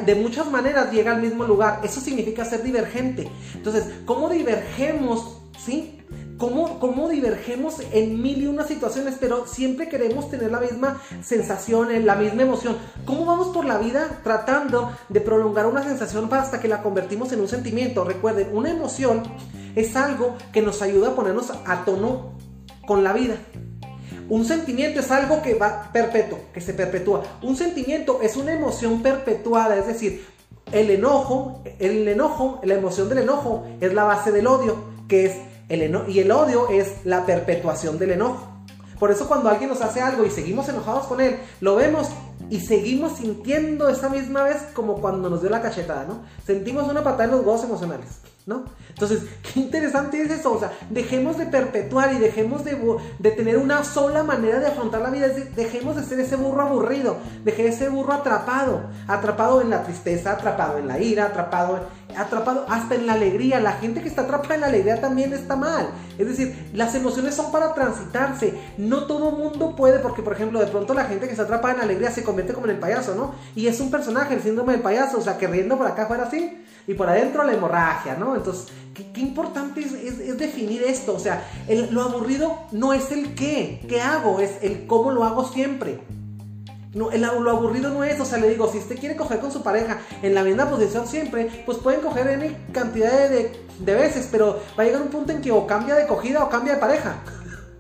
de, 0.06 0.16
muchas 0.16 0.52
maneras 0.52 0.92
llega 0.92 1.16
al 1.16 1.22
mismo 1.22 1.46
lugar. 1.46 1.80
Eso 1.84 2.02
significa 2.02 2.44
ser 2.44 2.62
divergente. 2.62 3.30
Entonces, 3.54 3.86
¿cómo 4.06 4.30
divergemos? 4.30 5.42
¿Sí? 5.58 5.97
Cómo, 6.38 7.10
divergemos 7.10 7.78
en 7.92 8.22
mil 8.22 8.42
y 8.42 8.48
unas 8.48 8.68
situaciones, 8.68 9.16
pero 9.20 9.48
siempre 9.48 9.90
queremos 9.90 10.30
tener 10.30 10.52
la 10.52 10.60
misma 10.60 11.02
sensación, 11.22 12.06
la 12.06 12.16
misma 12.16 12.44
emoción. 12.44 12.78
¿Cómo 13.06 13.26
vamos 13.26 13.48
por 13.48 13.66
la 13.66 13.78
vida 13.78 14.22
tratando 14.24 14.92
de 15.10 15.22
prolongar 15.22 15.66
una 15.66 15.84
sensación 15.84 16.30
hasta 16.32 16.60
que 16.60 16.68
la 16.68 16.84
convertimos 16.84 17.32
en 17.32 17.42
un 17.42 17.48
sentimiento? 17.48 18.04
Recuerden, 18.04 18.56
una 18.56 18.70
emoción 18.70 19.24
es 19.76 19.96
algo 19.96 20.36
que 20.52 20.62
nos 20.62 20.82
ayuda 20.82 21.10
a 21.10 21.16
ponernos 21.16 21.52
a 21.66 21.86
tono 21.86 22.34
con 22.86 23.04
la 23.04 23.14
vida. 23.14 23.38
Un 24.30 24.44
sentimiento 24.46 25.00
es 25.00 25.10
algo 25.12 25.42
que 25.42 25.54
va 25.54 25.90
perpetuo, 25.94 26.40
que 26.54 26.62
se 26.62 26.74
perpetúa. 26.74 27.24
Un 27.42 27.56
sentimiento 27.56 28.20
es 28.22 28.36
una 28.36 28.52
emoción 28.52 29.02
perpetuada, 29.02 29.78
es 29.78 29.88
decir, 29.88 30.26
el 30.72 30.90
enojo, 30.90 31.64
el 31.80 32.08
enojo, 32.08 32.60
la 32.64 32.74
emoción 32.74 33.08
del 33.08 33.20
enojo 33.20 33.66
es 33.80 33.94
la 33.94 34.04
base 34.04 34.34
del 34.34 34.48
odio, 34.48 34.76
que 35.08 35.26
es 35.26 35.38
y 35.70 36.20
el 36.20 36.32
odio 36.32 36.70
es 36.70 37.06
la 37.06 37.26
perpetuación 37.26 38.00
del 38.00 38.12
enojo. 38.12 38.48
Por 39.00 39.12
eso 39.12 39.28
cuando 39.28 39.50
alguien 39.50 39.70
nos 39.70 39.82
hace 39.82 40.02
algo 40.02 40.26
y 40.26 40.32
seguimos 40.32 40.68
enojados 40.70 41.06
con 41.06 41.22
él, 41.22 41.38
lo 41.62 41.76
vemos 41.76 42.08
y 42.50 42.62
seguimos 42.62 43.18
sintiendo 43.18 43.90
esa 43.90 44.10
misma 44.10 44.44
vez 44.44 44.58
como 44.74 44.96
cuando 45.02 45.30
nos 45.30 45.42
dio 45.42 45.50
la 45.50 45.62
cachetada, 45.62 46.06
¿no? 46.06 46.22
Sentimos 46.46 46.90
una 46.90 47.04
patada 47.04 47.26
en 47.26 47.32
los 47.32 47.42
huevos 47.42 47.64
emocionales. 47.64 48.08
¿No? 48.48 48.64
Entonces, 48.90 49.24
qué 49.44 49.60
interesante 49.60 50.22
es 50.22 50.32
eso, 50.32 50.54
o 50.54 50.60
sea, 50.60 50.72
dejemos 50.90 51.38
de 51.38 51.46
perpetuar 51.46 52.14
y 52.14 52.18
dejemos 52.18 52.64
de, 52.64 52.78
tener 53.32 53.58
una 53.58 53.84
sola 53.84 54.24
manera 54.24 54.60
de 54.60 54.68
afrontar 54.68 55.02
la 55.02 55.10
vida, 55.10 55.28
dejemos 55.28 55.98
de 55.98 56.04
ser 56.04 56.22
ese 56.22 56.38
burro 56.38 56.62
aburrido, 56.62 57.18
dejé 57.44 57.64
de 57.64 57.70
ese 57.70 57.90
burro 57.90 58.14
atrapado, 58.14 58.84
atrapado 59.08 59.62
en 59.62 59.70
la 59.70 59.84
tristeza, 59.84 60.32
atrapado 60.32 60.78
en 60.78 60.88
la 60.88 60.98
ira, 60.98 61.26
atrapado, 61.26 61.82
atrapado 62.16 62.66
hasta 62.70 62.96
en 62.96 63.06
la 63.06 63.14
alegría, 63.14 63.60
la 63.60 63.74
gente 63.74 64.02
que 64.02 64.08
está 64.08 64.22
atrapada 64.22 64.56
en 64.56 64.62
la 64.62 64.68
alegría 64.68 65.02
también 65.02 65.34
está 65.34 65.58
mal, 65.58 65.90
es 66.18 66.26
decir, 66.26 66.70
las 66.74 66.96
emociones 66.96 67.36
son 67.36 67.52
para 67.52 67.74
transitarse, 67.74 68.58
no 68.78 69.08
todo 69.08 69.32
mundo 69.32 69.76
puede, 69.76 70.00
porque 70.00 70.22
por 70.22 70.32
ejemplo, 70.32 70.62
de 70.62 70.68
pronto 70.68 70.94
la 70.94 71.04
gente 71.04 71.26
que 71.26 71.34
está 71.34 71.44
atrapada 71.44 71.74
en 71.74 71.80
la 71.80 71.84
alegría 71.84 72.12
se 72.12 72.24
convierte 72.24 72.54
como 72.54 72.68
en 72.68 72.72
el 72.72 72.80
payaso, 72.80 73.14
¿no? 73.14 73.36
Y 73.56 73.68
es 73.68 73.82
un 73.82 73.92
personaje, 73.92 74.36
el 74.36 74.42
síndrome 74.42 74.72
del 74.72 74.82
payaso, 74.82 75.18
o 75.18 75.22
sea, 75.22 75.38
que 75.38 75.48
riendo 75.48 75.78
por 75.78 75.86
acá 75.86 76.06
fuera 76.06 76.24
así, 76.24 76.64
y 76.88 76.94
por 76.94 77.10
adentro 77.10 77.44
la 77.44 77.54
hemorragia, 77.54 78.16
¿no? 78.16 78.36
Entonces, 78.36 78.68
qué, 78.94 79.20
importante 79.20 79.82
es, 79.82 80.38
definir 80.38 80.84
esto. 80.84 81.14
O 81.14 81.20
sea, 81.20 81.46
lo 81.92 82.02
aburrido 82.02 82.58
no 82.72 82.94
es 82.94 83.12
el 83.12 83.36
qué, 83.36 83.82
qué 83.88 84.02
hago, 84.02 84.40
es 84.40 84.58
el 84.62 84.88
cómo 84.88 85.12
lo 85.12 85.24
hago 85.26 85.46
siempre. 85.46 86.00
No, 86.94 87.12
lo 87.12 87.52
aburrido 87.52 87.92
no 87.92 88.04
es, 88.04 88.20
o 88.20 88.26
sea, 88.26 88.40
le 88.40 88.50
digo, 88.50 88.72
si 88.72 88.80
usted 88.80 88.98
quiere 88.98 89.16
coger 89.16 89.40
con 89.40 89.52
su 89.52 89.62
pareja 89.62 90.00
en 90.24 90.34
la 90.34 90.44
misma 90.44 90.70
posición 90.70 91.06
siempre, 91.06 91.64
pues 91.66 91.78
pueden 91.78 92.02
coger 92.02 92.28
en 92.28 92.58
cantidad 92.72 93.30
de, 93.30 93.52
de 93.78 93.94
veces, 93.94 94.30
pero 94.32 94.62
va 94.80 94.84
a 94.84 94.86
llegar 94.86 95.02
un 95.02 95.10
punto 95.10 95.32
en 95.32 95.42
que 95.42 95.52
o 95.52 95.68
cambia 95.68 95.94
de 95.96 96.08
cogida 96.08 96.44
o 96.44 96.50
cambia 96.50 96.76
de 96.76 96.80
pareja. 96.80 97.18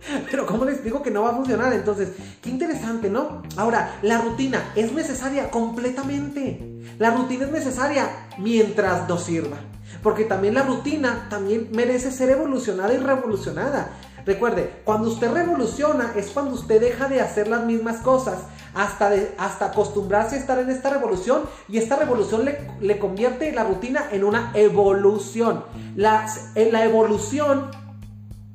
Pero 0.31 0.45
¿cómo 0.45 0.65
les 0.65 0.83
digo 0.83 1.01
que 1.01 1.11
no 1.11 1.23
va 1.23 1.31
a 1.31 1.35
funcionar? 1.35 1.73
Entonces, 1.73 2.09
qué 2.41 2.49
interesante, 2.49 3.09
¿no? 3.09 3.43
Ahora, 3.55 3.97
la 4.01 4.19
rutina 4.19 4.71
es 4.75 4.91
necesaria 4.93 5.49
completamente. 5.49 6.81
La 6.97 7.11
rutina 7.11 7.45
es 7.45 7.51
necesaria 7.51 8.09
mientras 8.37 9.07
nos 9.07 9.23
sirva. 9.23 9.57
Porque 10.03 10.25
también 10.25 10.53
la 10.53 10.63
rutina 10.63 11.27
también 11.29 11.69
merece 11.71 12.11
ser 12.11 12.29
evolucionada 12.29 12.93
y 12.93 12.97
revolucionada. 12.97 13.91
Recuerde, 14.25 14.81
cuando 14.83 15.09
usted 15.09 15.31
revoluciona 15.31 16.11
es 16.15 16.27
cuando 16.31 16.53
usted 16.53 16.81
deja 16.81 17.07
de 17.07 17.21
hacer 17.21 17.47
las 17.47 17.63
mismas 17.63 18.01
cosas 18.01 18.39
hasta, 18.73 19.11
hasta 19.37 19.67
acostumbrarse 19.67 20.35
a 20.35 20.39
estar 20.39 20.59
en 20.59 20.69
esta 20.69 20.89
revolución 20.89 21.43
y 21.69 21.77
esta 21.77 21.95
revolución 21.95 22.43
le, 22.43 22.59
le 22.81 22.99
convierte 22.99 23.53
la 23.53 23.63
rutina 23.63 24.09
en 24.11 24.25
una 24.25 24.51
evolución. 24.53 25.63
La, 25.95 26.27
la 26.55 26.83
evolución 26.83 27.71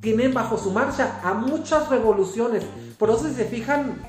tienen 0.02 0.34
bajo 0.34 0.58
su 0.58 0.72
marcha 0.72 1.20
a 1.22 1.32
muchas 1.32 1.88
revoluciones. 1.88 2.64
Por 2.98 3.08
eso 3.08 3.26
si 3.26 3.34
se 3.34 3.46
fijan 3.46 4.02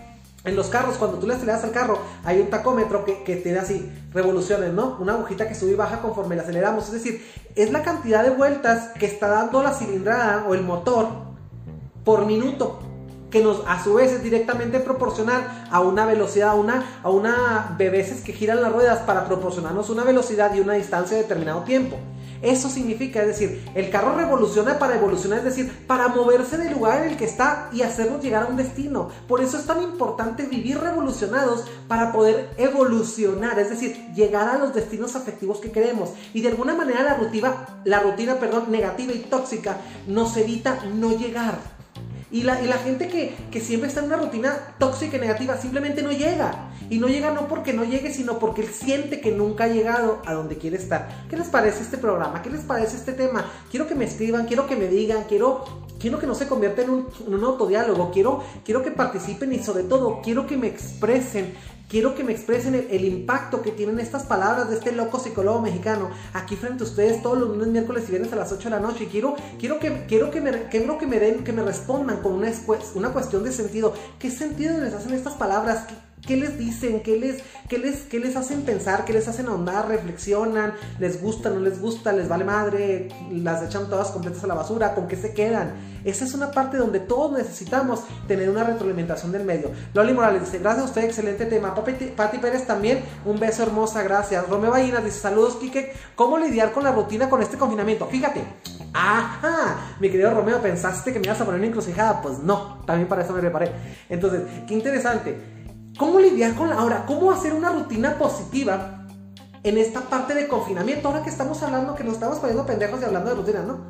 en 0.43 0.55
los 0.57 0.67
carros, 0.67 0.97
cuando 0.97 1.19
tú 1.19 1.27
le 1.27 1.35
aceleras 1.35 1.63
al 1.63 1.71
carro, 1.71 1.99
hay 2.25 2.41
un 2.41 2.49
tacómetro 2.49 3.05
que, 3.05 3.23
que 3.23 3.37
te 3.37 3.57
así 3.57 3.89
revoluciones, 4.11 4.73
¿no? 4.73 4.97
Una 4.99 5.13
agujita 5.13 5.47
que 5.47 5.55
sube 5.55 5.71
y 5.71 5.75
baja 5.75 6.01
conforme 6.01 6.35
le 6.35 6.41
aceleramos. 6.41 6.87
Es 6.87 6.93
decir, 6.93 7.25
es 7.55 7.71
la 7.71 7.83
cantidad 7.83 8.23
de 8.23 8.31
vueltas 8.31 8.89
que 8.99 9.05
está 9.05 9.27
dando 9.27 9.63
la 9.63 9.71
cilindrada 9.71 10.45
o 10.49 10.55
el 10.55 10.63
motor 10.63 11.07
por 12.03 12.25
minuto 12.25 12.79
que 13.29 13.41
nos 13.41 13.63
a 13.67 13.83
su 13.83 13.95
vez 13.95 14.11
es 14.11 14.23
directamente 14.23 14.79
proporcional 14.79 15.67
a 15.71 15.79
una 15.81 16.05
velocidad, 16.05 16.49
a 16.49 16.55
una, 16.55 16.99
a 17.01 17.09
una 17.09 17.75
veces 17.79 18.21
que 18.21 18.33
giran 18.33 18.61
las 18.61 18.71
ruedas 18.71 18.99
para 18.99 19.25
proporcionarnos 19.25 19.89
una 19.89 20.03
velocidad 20.03 20.53
y 20.53 20.59
una 20.59 20.73
distancia 20.73 21.17
de 21.17 21.23
determinado 21.23 21.61
tiempo. 21.61 21.97
Eso 22.43 22.69
significa, 22.69 23.21
es 23.21 23.27
decir, 23.27 23.65
el 23.73 23.89
carro 23.89 24.15
revoluciona 24.15 24.77
para 24.77 24.95
evolucionar, 24.95 25.39
es 25.39 25.45
decir, 25.45 25.71
para 25.87 26.09
moverse 26.09 26.57
del 26.57 26.73
lugar 26.73 27.01
en 27.01 27.11
el 27.11 27.17
que 27.17 27.23
está 27.23 27.69
y 27.71 27.81
hacernos 27.81 28.21
llegar 28.21 28.43
a 28.43 28.47
un 28.47 28.57
destino. 28.57 29.09
Por 29.29 29.41
eso 29.41 29.57
es 29.57 29.65
tan 29.65 29.81
importante 29.81 30.43
vivir 30.43 30.77
revolucionados 30.77 31.63
para 31.87 32.11
poder 32.11 32.49
evolucionar, 32.57 33.57
es 33.59 33.69
decir, 33.69 33.95
llegar 34.13 34.49
a 34.49 34.57
los 34.57 34.73
destinos 34.73 35.15
afectivos 35.15 35.59
que 35.59 35.71
queremos. 35.71 36.09
Y 36.33 36.41
de 36.41 36.49
alguna 36.49 36.75
manera 36.75 37.01
la 37.01 37.15
rutina, 37.15 37.65
la 37.85 38.01
rutina, 38.01 38.35
perdón, 38.35 38.65
negativa 38.69 39.13
y 39.13 39.19
tóxica 39.19 39.77
nos 40.05 40.35
evita 40.35 40.83
no 40.93 41.17
llegar. 41.17 41.82
Y 42.33 42.41
la, 42.41 42.55
gente 42.55 43.09
que, 43.09 43.35
que, 43.51 43.61
siempre 43.61 43.87
está 43.87 43.99
en 43.99 44.07
una 44.07 44.17
rutina 44.17 44.75
tóxica 44.79 45.17
y 45.17 45.19
negativa 45.19 45.55
simplemente 45.55 46.01
no 46.01 46.11
llega. 46.11 46.71
Y 46.89 46.97
no 46.97 47.07
llega 47.07 47.31
no 47.31 47.47
porque 47.47 47.73
no 47.73 47.83
llegue, 47.83 48.11
sino 48.11 48.39
porque 48.39 48.63
él 48.63 48.69
siente 48.69 49.21
que 49.21 49.31
nunca 49.31 49.65
ha 49.65 49.67
llegado 49.67 50.19
a 50.25 50.33
donde 50.33 50.57
quiere 50.57 50.77
estar. 50.77 51.27
¿Qué 51.29 51.37
les 51.37 51.49
parece 51.49 51.83
este 51.83 51.99
programa? 51.99 52.41
¿Qué 52.41 52.49
les 52.49 52.61
parece 52.61 52.97
este 52.97 53.13
tema? 53.13 53.45
Quiero 53.69 53.87
que 53.87 53.93
me 53.93 54.05
escriban, 54.05 54.47
quiero 54.47 54.65
que 54.65 54.75
me 54.75 54.87
digan, 54.87 55.25
quiero, 55.29 55.63
quiero 55.99 56.17
que 56.17 56.25
no 56.25 56.33
se 56.33 56.47
convierta 56.47 56.81
en 56.81 56.89
un, 56.89 57.07
en 57.27 57.43
autodiálogo, 57.43 58.09
quiero, 58.09 58.43
quiero 58.65 58.81
que 58.81 58.89
participen 58.89 59.53
y 59.53 59.59
sobre 59.59 59.83
todo 59.83 60.19
quiero 60.23 60.47
que 60.47 60.57
me 60.57 60.65
expresen 60.65 61.53
quiero 61.93 62.15
que 62.15 62.23
me 62.23 62.31
expresen 62.31 62.73
el, 62.73 63.05
impacto 63.05 63.61
que 63.61 63.69
tienen 63.69 63.99
estas 63.99 64.23
palabras 64.23 64.67
de 64.67 64.77
este 64.77 64.93
loco 64.93 65.19
psicólogo 65.19 65.61
mexicano 65.61 66.09
aquí 66.33 66.55
frente 66.55 66.83
a 66.83 66.87
ustedes 66.87 67.21
todos 67.21 67.37
los 67.37 67.49
lunes, 67.49 67.67
miércoles 67.67 68.05
y 68.07 68.09
viernes 68.13 68.33
a 68.33 68.35
las 68.35 68.51
8 68.51 68.63
de 68.63 68.69
la 68.71 68.79
noche. 68.79 69.03
Y 69.03 69.07
quiero, 69.07 69.35
quiero, 69.59 69.77
que, 69.77 70.07
quiero, 70.07 70.31
que, 70.31 70.41
me, 70.41 70.69
quiero 70.69 70.97
que 70.97 71.05
me 71.05 71.19
den, 71.19 71.43
que 71.43 71.53
me 71.53 71.61
respondan 71.61 72.23
con 72.23 72.33
una, 72.33 72.51
una 72.95 73.09
cuestión 73.13 73.43
de 73.43 73.51
sentido. 73.51 73.93
¿Qué 74.17 74.31
sentido 74.31 74.75
les 74.79 74.91
hacen 74.91 75.13
estas 75.13 75.33
palabras? 75.33 75.85
¿Qué 75.85 75.93
les 76.29 76.57
dicen? 76.57 77.01
¿Qué 77.01 77.17
les, 77.17 77.43
qué, 77.67 77.77
les, 77.77 78.01
¿Qué 78.01 78.19
les 78.19 78.35
hacen 78.35 78.61
pensar? 78.61 79.05
¿Qué 79.05 79.13
les 79.13 79.27
hacen 79.27 79.47
ahondar? 79.47 79.87
¿Reflexionan? 79.87 80.73
¿Les 80.99 81.21
gusta? 81.21 81.49
¿No 81.49 81.59
les 81.59 81.81
gusta? 81.81 82.13
¿Les 82.13 82.29
vale 82.29 82.45
madre? 82.45 83.09
¿Las 83.31 83.63
echan 83.63 83.89
todas 83.89 84.11
completas 84.11 84.43
a 84.43 84.47
la 84.47 84.53
basura? 84.53 84.95
¿Con 84.95 85.07
qué 85.07 85.17
se 85.17 85.33
quedan? 85.33 85.73
Esa 86.05 86.25
es 86.25 86.33
una 86.33 86.51
parte 86.51 86.77
donde 86.77 86.99
todos 86.99 87.37
necesitamos 87.37 88.03
tener 88.27 88.49
una 88.49 88.63
retroalimentación 88.63 89.31
del 89.31 89.43
medio. 89.43 89.71
Loli 89.93 90.13
Morales 90.13 90.41
dice, 90.41 90.59
gracias 90.59 90.85
a 90.85 90.87
usted, 90.87 91.03
excelente 91.03 91.45
tema. 91.45 91.73
Pati 91.75 92.37
Pérez 92.37 92.67
también, 92.67 93.03
un 93.25 93.39
beso 93.39 93.63
hermosa, 93.63 94.03
gracias. 94.03 94.47
Romeo 94.49 94.71
Ballinas 94.71 95.03
dice, 95.03 95.19
saludos, 95.19 95.57
Kike. 95.57 95.93
¿Cómo 96.15 96.37
lidiar 96.37 96.71
con 96.71 96.83
la 96.83 96.91
rutina 96.91 97.29
con 97.29 97.41
este 97.41 97.57
confinamiento? 97.57 98.07
Fíjate, 98.07 98.43
ajá, 98.93 99.95
mi 99.99 100.09
querido 100.09 100.31
Romeo, 100.31 100.61
¿pensaste 100.61 101.13
que 101.13 101.19
me 101.19 101.25
ibas 101.25 101.39
a 101.39 101.45
poner 101.45 101.59
una 101.59 101.67
encrucijada? 101.67 102.21
Pues 102.21 102.39
no, 102.39 102.83
también 102.85 103.07
para 103.07 103.23
eso 103.23 103.33
me 103.33 103.39
preparé. 103.39 103.71
Entonces, 104.09 104.41
qué 104.67 104.73
interesante. 104.73 105.52
¿Cómo 105.97 106.19
lidiar 106.19 106.55
con 106.55 106.69
la 106.69 106.75
ahora? 106.75 107.05
¿Cómo 107.05 107.31
hacer 107.31 107.53
una 107.53 107.69
rutina 107.69 108.17
positiva 108.17 109.05
en 109.63 109.77
esta 109.77 110.01
parte 110.01 110.33
de 110.33 110.47
confinamiento? 110.47 111.07
Ahora 111.07 111.23
que 111.23 111.29
estamos 111.29 111.61
hablando, 111.61 111.93
que 111.93 112.03
nos 112.03 112.15
estamos 112.15 112.39
poniendo 112.39 112.65
pendejos 112.65 112.99
y 113.01 113.05
hablando 113.05 113.29
de 113.29 113.35
rutina, 113.35 113.61
¿no? 113.61 113.85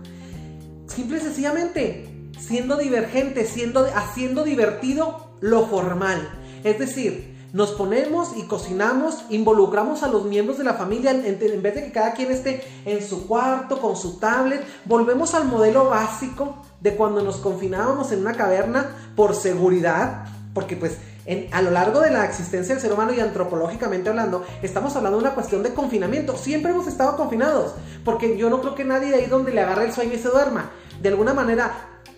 Simple 0.87 1.17
y 1.17 1.21
sencillamente, 1.21 2.29
siendo 2.39 2.75
divergente, 2.75 3.45
siendo, 3.45 3.87
haciendo 3.95 4.43
divertido 4.43 5.37
lo 5.39 5.65
formal. 5.67 6.29
Es 6.65 6.77
decir, 6.77 7.33
nos 7.53 7.71
ponemos 7.71 8.35
y 8.35 8.43
cocinamos, 8.43 9.23
involucramos 9.29 10.03
a 10.03 10.09
los 10.09 10.25
miembros 10.25 10.57
de 10.57 10.65
la 10.65 10.73
familia 10.73 11.11
en, 11.11 11.39
vez 11.61 11.75
de 11.75 11.85
que 11.85 11.91
cada 11.93 12.13
quien 12.13 12.31
esté 12.31 12.63
en 12.83 13.01
su 13.01 13.27
cuarto 13.27 13.79
con 13.79 13.95
su 13.95 14.17
tablet, 14.19 14.65
volvemos 14.83 15.33
al 15.35 15.45
modelo 15.45 15.89
básico 15.89 16.57
de 16.81 16.95
cuando 16.95 17.21
nos 17.21 17.37
confinábamos 17.37 18.11
en 18.11 18.19
una 18.19 18.33
caverna 18.33 18.93
por 19.15 19.35
seguridad, 19.35 20.25
porque 20.53 20.75
pues 20.75 20.97
a 21.51 21.61
lo 21.61 21.71
largo 21.71 22.01
de 22.01 22.11
la 22.11 22.25
existencia 22.25 22.75
del 22.75 22.81
ser 22.81 22.91
humano 22.91 23.13
y 23.13 23.19
antropológicamente 23.19 24.09
hablando, 24.09 24.45
estamos 24.61 24.95
hablando 24.95 25.17
de 25.17 25.25
una 25.25 25.33
cuestión 25.35 25.63
de 25.63 25.73
confinamiento. 25.73 26.37
Siempre 26.37 26.71
hemos 26.71 26.87
estado 26.87 27.15
confinados, 27.15 27.73
porque 28.03 28.37
yo 28.37 28.49
no 28.49 28.61
creo 28.61 28.75
que 28.75 28.83
nadie 28.83 29.09
de 29.09 29.15
ahí 29.15 29.25
donde 29.27 29.53
le 29.53 29.61
agarre 29.61 29.85
el 29.85 29.93
sueño 29.93 30.13
y 30.13 30.19
se 30.19 30.29
duerma. 30.29 30.71
De 31.01 31.09
alguna 31.09 31.33
manera, 31.33 31.71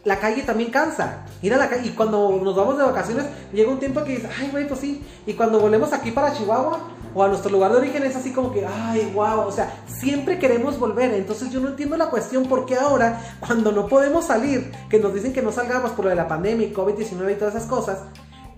la 0.06 0.20
calle 0.20 0.44
también 0.44 0.72
cansa. 0.72 1.26
Ir 1.42 1.54
a 1.54 1.58
la 1.58 1.68
calle, 1.68 1.88
y 1.88 1.92
cuando 1.92 2.40
nos 2.44 2.56
vamos 2.56 2.78
de 2.78 2.84
vacaciones, 2.84 3.26
llega 3.52 3.72
un 3.72 3.80
tiempo 3.80 4.04
que 4.04 4.18
dices, 4.18 4.30
ay, 4.40 4.50
güey, 4.52 4.68
pues 4.68 4.80
sí. 4.80 5.04
Y 5.26 5.34
cuando 5.34 5.60
volvemos 5.60 5.92
aquí 5.94 6.12
para 6.12 6.34
Chihuahua 6.34 6.80
o 7.14 7.24
a 7.24 7.28
nuestro 7.28 7.52
lugar 7.52 7.72
de 7.72 7.78
origen, 7.78 8.04
es 8.04 8.16
así 8.16 8.32
como 8.32 8.52
que, 8.54 8.66
ay, 8.66 9.12
wow. 9.14 9.42
O 9.42 9.52
sea, 9.52 9.74
siempre 9.88 10.38
queremos 10.38 10.80
volver. 10.80 11.14
Entonces, 11.14 11.50
yo 11.50 11.60
no 11.60 11.70
entiendo 11.70 11.98
la 11.98 12.10
cuestión 12.10 12.46
por 12.46 12.66
qué 12.66 12.76
ahora, 12.76 13.20
cuando 13.40 13.72
no 13.72 13.88
podemos 13.88 14.26
salir, 14.26 14.72
que 14.90 15.00
nos 15.00 15.14
dicen 15.14 15.34
que 15.34 15.42
no 15.42 15.52
salgamos 15.52 15.92
por 15.92 16.06
lo 16.06 16.10
de 16.10 16.16
la 16.16 16.28
pandemia 16.28 16.68
y 16.68 16.74
COVID-19 16.74 17.32
y 17.32 17.36
todas 17.36 17.56
esas 17.56 17.68
cosas, 17.68 18.00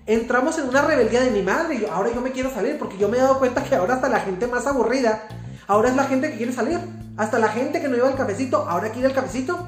entramos 0.07 0.57
en 0.57 0.67
una 0.67 0.81
rebeldía 0.81 1.21
de 1.21 1.31
mi 1.31 1.43
madre. 1.43 1.75
Y 1.75 1.85
ahora 1.85 2.11
yo 2.13 2.21
me 2.21 2.31
quiero 2.31 2.51
salir 2.51 2.79
porque 2.79 2.97
yo 2.97 3.09
me 3.09 3.17
he 3.17 3.21
dado 3.21 3.37
cuenta 3.37 3.63
que 3.63 3.75
ahora 3.75 3.95
hasta 3.95 4.09
la 4.09 4.21
gente 4.21 4.47
más 4.47 4.65
aburrida, 4.65 5.27
ahora 5.67 5.89
es 5.89 5.95
la 5.95 6.05
gente 6.05 6.31
que 6.31 6.37
quiere 6.37 6.53
salir. 6.53 6.79
Hasta 7.17 7.39
la 7.39 7.49
gente 7.49 7.81
que 7.81 7.87
no 7.87 7.97
iba 7.97 8.07
al 8.07 8.15
cafecito, 8.15 8.65
ahora 8.67 8.89
quiere 8.91 9.09
el 9.09 9.13
cafecito. 9.13 9.67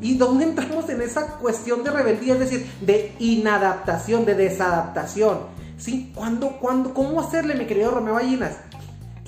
¿Y 0.00 0.16
dónde 0.18 0.44
entramos 0.48 0.88
en 0.90 1.00
esa 1.00 1.38
cuestión 1.38 1.82
de 1.84 1.90
rebeldía? 1.90 2.34
Es 2.34 2.40
decir, 2.40 2.70
de 2.80 3.14
inadaptación, 3.18 4.24
de 4.26 4.34
desadaptación. 4.34 5.38
¿Sí? 5.78 6.12
¿Cuándo, 6.14 6.58
cuándo, 6.58 6.92
¿Cómo 6.92 7.20
hacerle, 7.20 7.54
mi 7.54 7.66
querido 7.66 7.92
Romeo 7.92 8.14
Ballinas? 8.14 8.56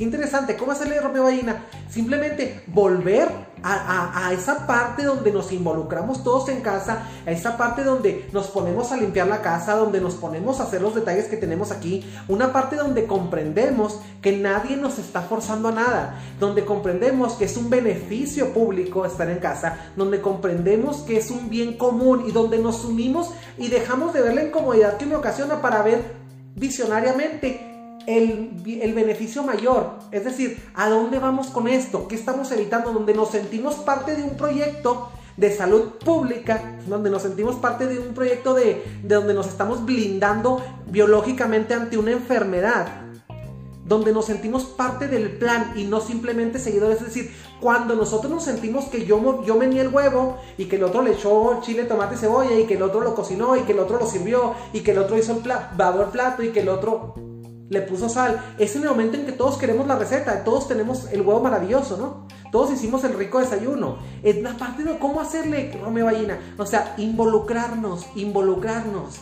Qué 0.00 0.04
interesante, 0.04 0.56
¿cómo 0.56 0.72
hacerle 0.72 0.98
Romeo 0.98 1.24
Ballina? 1.24 1.66
Simplemente 1.90 2.62
volver 2.68 3.28
a, 3.62 4.32
esa 4.32 4.66
parte 4.66 5.04
donde 5.04 5.32
nos 5.32 5.52
involucramos 5.52 6.24
todos 6.24 6.48
en 6.48 6.60
casa, 6.60 7.06
a 7.26 7.30
esa 7.30 7.56
parte 7.56 7.84
donde 7.84 8.28
nos 8.32 8.48
ponemos 8.48 8.92
a 8.92 8.96
limpiar 8.96 9.26
la 9.26 9.42
casa, 9.42 9.76
donde 9.76 10.00
nos 10.00 10.14
ponemos 10.14 10.60
a 10.60 10.64
hacer 10.64 10.82
los 10.82 10.94
detalles 10.94 11.26
que 11.26 11.36
tenemos 11.36 11.70
aquí, 11.70 12.04
una 12.28 12.52
parte 12.52 12.76
donde 12.76 13.06
comprendemos 13.06 14.00
que 14.22 14.36
nadie 14.36 14.76
nos 14.76 14.98
está 14.98 15.22
forzando 15.22 15.68
a 15.68 15.72
nada, 15.72 16.20
donde 16.38 16.64
comprendemos 16.64 17.34
que 17.34 17.44
es 17.44 17.56
un 17.56 17.70
beneficio 17.70 18.52
público 18.52 19.04
estar 19.04 19.28
en 19.30 19.38
casa, 19.38 19.90
donde 19.96 20.20
comprendemos 20.20 20.98
que 20.98 21.18
es 21.18 21.30
un 21.30 21.50
bien 21.50 21.76
común 21.76 22.24
y 22.26 22.32
donde 22.32 22.58
nos 22.58 22.84
unimos 22.84 23.30
y 23.58 23.68
dejamos 23.68 24.12
de 24.12 24.22
ver 24.22 24.34
la 24.34 24.44
incomodidad 24.44 24.96
que 24.96 25.06
me 25.06 25.16
ocasiona 25.16 25.60
para 25.60 25.82
ver 25.82 26.14
visionariamente 26.54 27.69
el, 28.16 28.94
beneficio 28.94 29.42
mayor. 29.42 29.94
Es 30.10 30.24
decir, 30.24 30.62
¿a 30.74 30.88
dónde 30.88 31.18
vamos 31.18 31.48
con 31.48 31.68
esto? 31.68 32.08
¿Qué 32.08 32.14
estamos 32.14 32.50
evitando? 32.52 32.92
Donde 32.92 33.14
nos 33.14 33.30
sentimos 33.30 33.76
parte 33.76 34.16
de 34.16 34.22
un 34.22 34.36
proyecto 34.36 35.10
de 35.36 35.54
salud 35.54 35.92
pública, 36.04 36.78
donde 36.86 37.08
nos 37.08 37.22
sentimos 37.22 37.56
parte 37.56 37.86
de 37.86 37.98
un 37.98 38.14
proyecto 38.14 38.54
de, 38.54 38.82
de 39.02 39.14
donde 39.14 39.32
nos 39.32 39.46
estamos 39.46 39.84
blindando 39.84 40.62
biológicamente 40.88 41.74
ante 41.74 41.96
una 41.96 42.10
enfermedad 42.10 42.88
donde 43.90 44.12
nos 44.12 44.26
sentimos 44.26 44.64
parte 44.66 45.08
del 45.08 45.32
plan 45.32 45.72
y 45.74 45.82
no 45.82 46.00
simplemente 46.00 46.60
seguidores. 46.60 46.98
Es 46.98 47.06
decir, 47.06 47.34
cuando 47.60 47.96
nosotros 47.96 48.30
nos 48.30 48.44
sentimos 48.44 48.84
que 48.84 49.04
yo, 49.04 49.42
yo 49.44 49.60
el 49.60 49.88
huevo 49.88 50.38
y 50.56 50.66
que 50.66 50.76
el 50.76 50.84
otro 50.84 51.02
le 51.02 51.12
echó 51.12 51.60
chile, 51.60 51.84
tomate 51.84 52.16
cebolla 52.16 52.56
y 52.56 52.66
que 52.66 52.74
el 52.74 52.82
otro 52.82 53.00
lo 53.00 53.16
cocinó 53.16 53.56
y 53.56 53.62
que 53.62 53.72
el 53.72 53.80
otro 53.80 53.98
lo 53.98 54.06
sirvió 54.06 54.54
y 54.72 54.80
que 54.80 54.92
el 54.92 54.98
otro 54.98 55.18
hizo 55.18 55.32
el 55.32 55.38
plato, 55.38 56.02
el 56.04 56.10
plato 56.10 56.44
y 56.44 56.50
que 56.50 56.60
el 56.60 56.68
otro 56.68 57.16
le 57.70 57.80
puso 57.80 58.10
sal. 58.10 58.54
Es 58.58 58.76
en 58.76 58.82
el 58.82 58.90
momento 58.90 59.16
en 59.16 59.24
que 59.24 59.32
todos 59.32 59.56
queremos 59.56 59.86
la 59.86 59.96
receta, 59.96 60.44
todos 60.44 60.68
tenemos 60.68 61.10
el 61.10 61.22
huevo 61.22 61.40
maravilloso, 61.40 61.96
¿no? 61.96 62.26
Todos 62.52 62.72
hicimos 62.72 63.02
el 63.04 63.14
rico 63.14 63.38
desayuno. 63.38 63.98
Es 64.22 64.42
la 64.42 64.58
parte 64.58 64.84
de 64.84 64.98
cómo 64.98 65.20
hacerle, 65.20 65.72
Romeo 65.80 66.04
Ballina. 66.04 66.38
O 66.58 66.66
sea, 66.66 66.94
involucrarnos, 66.98 68.06
involucrarnos 68.16 69.20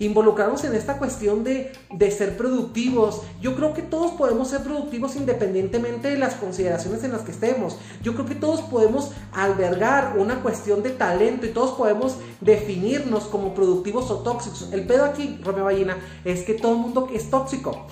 involucrarnos 0.00 0.64
en 0.64 0.74
esta 0.74 0.98
cuestión 0.98 1.44
de, 1.44 1.72
de, 1.92 2.10
ser 2.10 2.36
productivos. 2.36 3.22
Yo 3.40 3.54
creo 3.54 3.74
que 3.74 3.82
todos 3.82 4.12
podemos 4.12 4.48
ser 4.48 4.62
productivos 4.62 5.14
independientemente 5.14 6.08
de 6.08 6.18
las 6.18 6.34
consideraciones 6.34 7.04
en 7.04 7.12
las 7.12 7.20
que 7.20 7.30
estemos. 7.30 7.76
Yo 8.02 8.14
creo 8.14 8.26
que 8.26 8.34
todos 8.34 8.62
podemos 8.62 9.12
albergar 9.32 10.16
una 10.18 10.42
cuestión 10.42 10.82
de 10.82 10.90
talento 10.90 11.46
y 11.46 11.50
todos 11.50 11.72
podemos 11.72 12.16
definirnos 12.40 13.24
como 13.24 13.54
productivos 13.54 14.10
o 14.10 14.20
tóxicos. 14.20 14.70
El 14.72 14.86
pedo 14.86 15.04
aquí, 15.04 15.38
Romeo 15.44 15.64
Ballina, 15.64 15.98
es 16.24 16.42
que 16.42 16.54
todo 16.54 16.72
el 16.72 16.78
mundo 16.78 17.08
es 17.12 17.30
tóxico. 17.30 17.86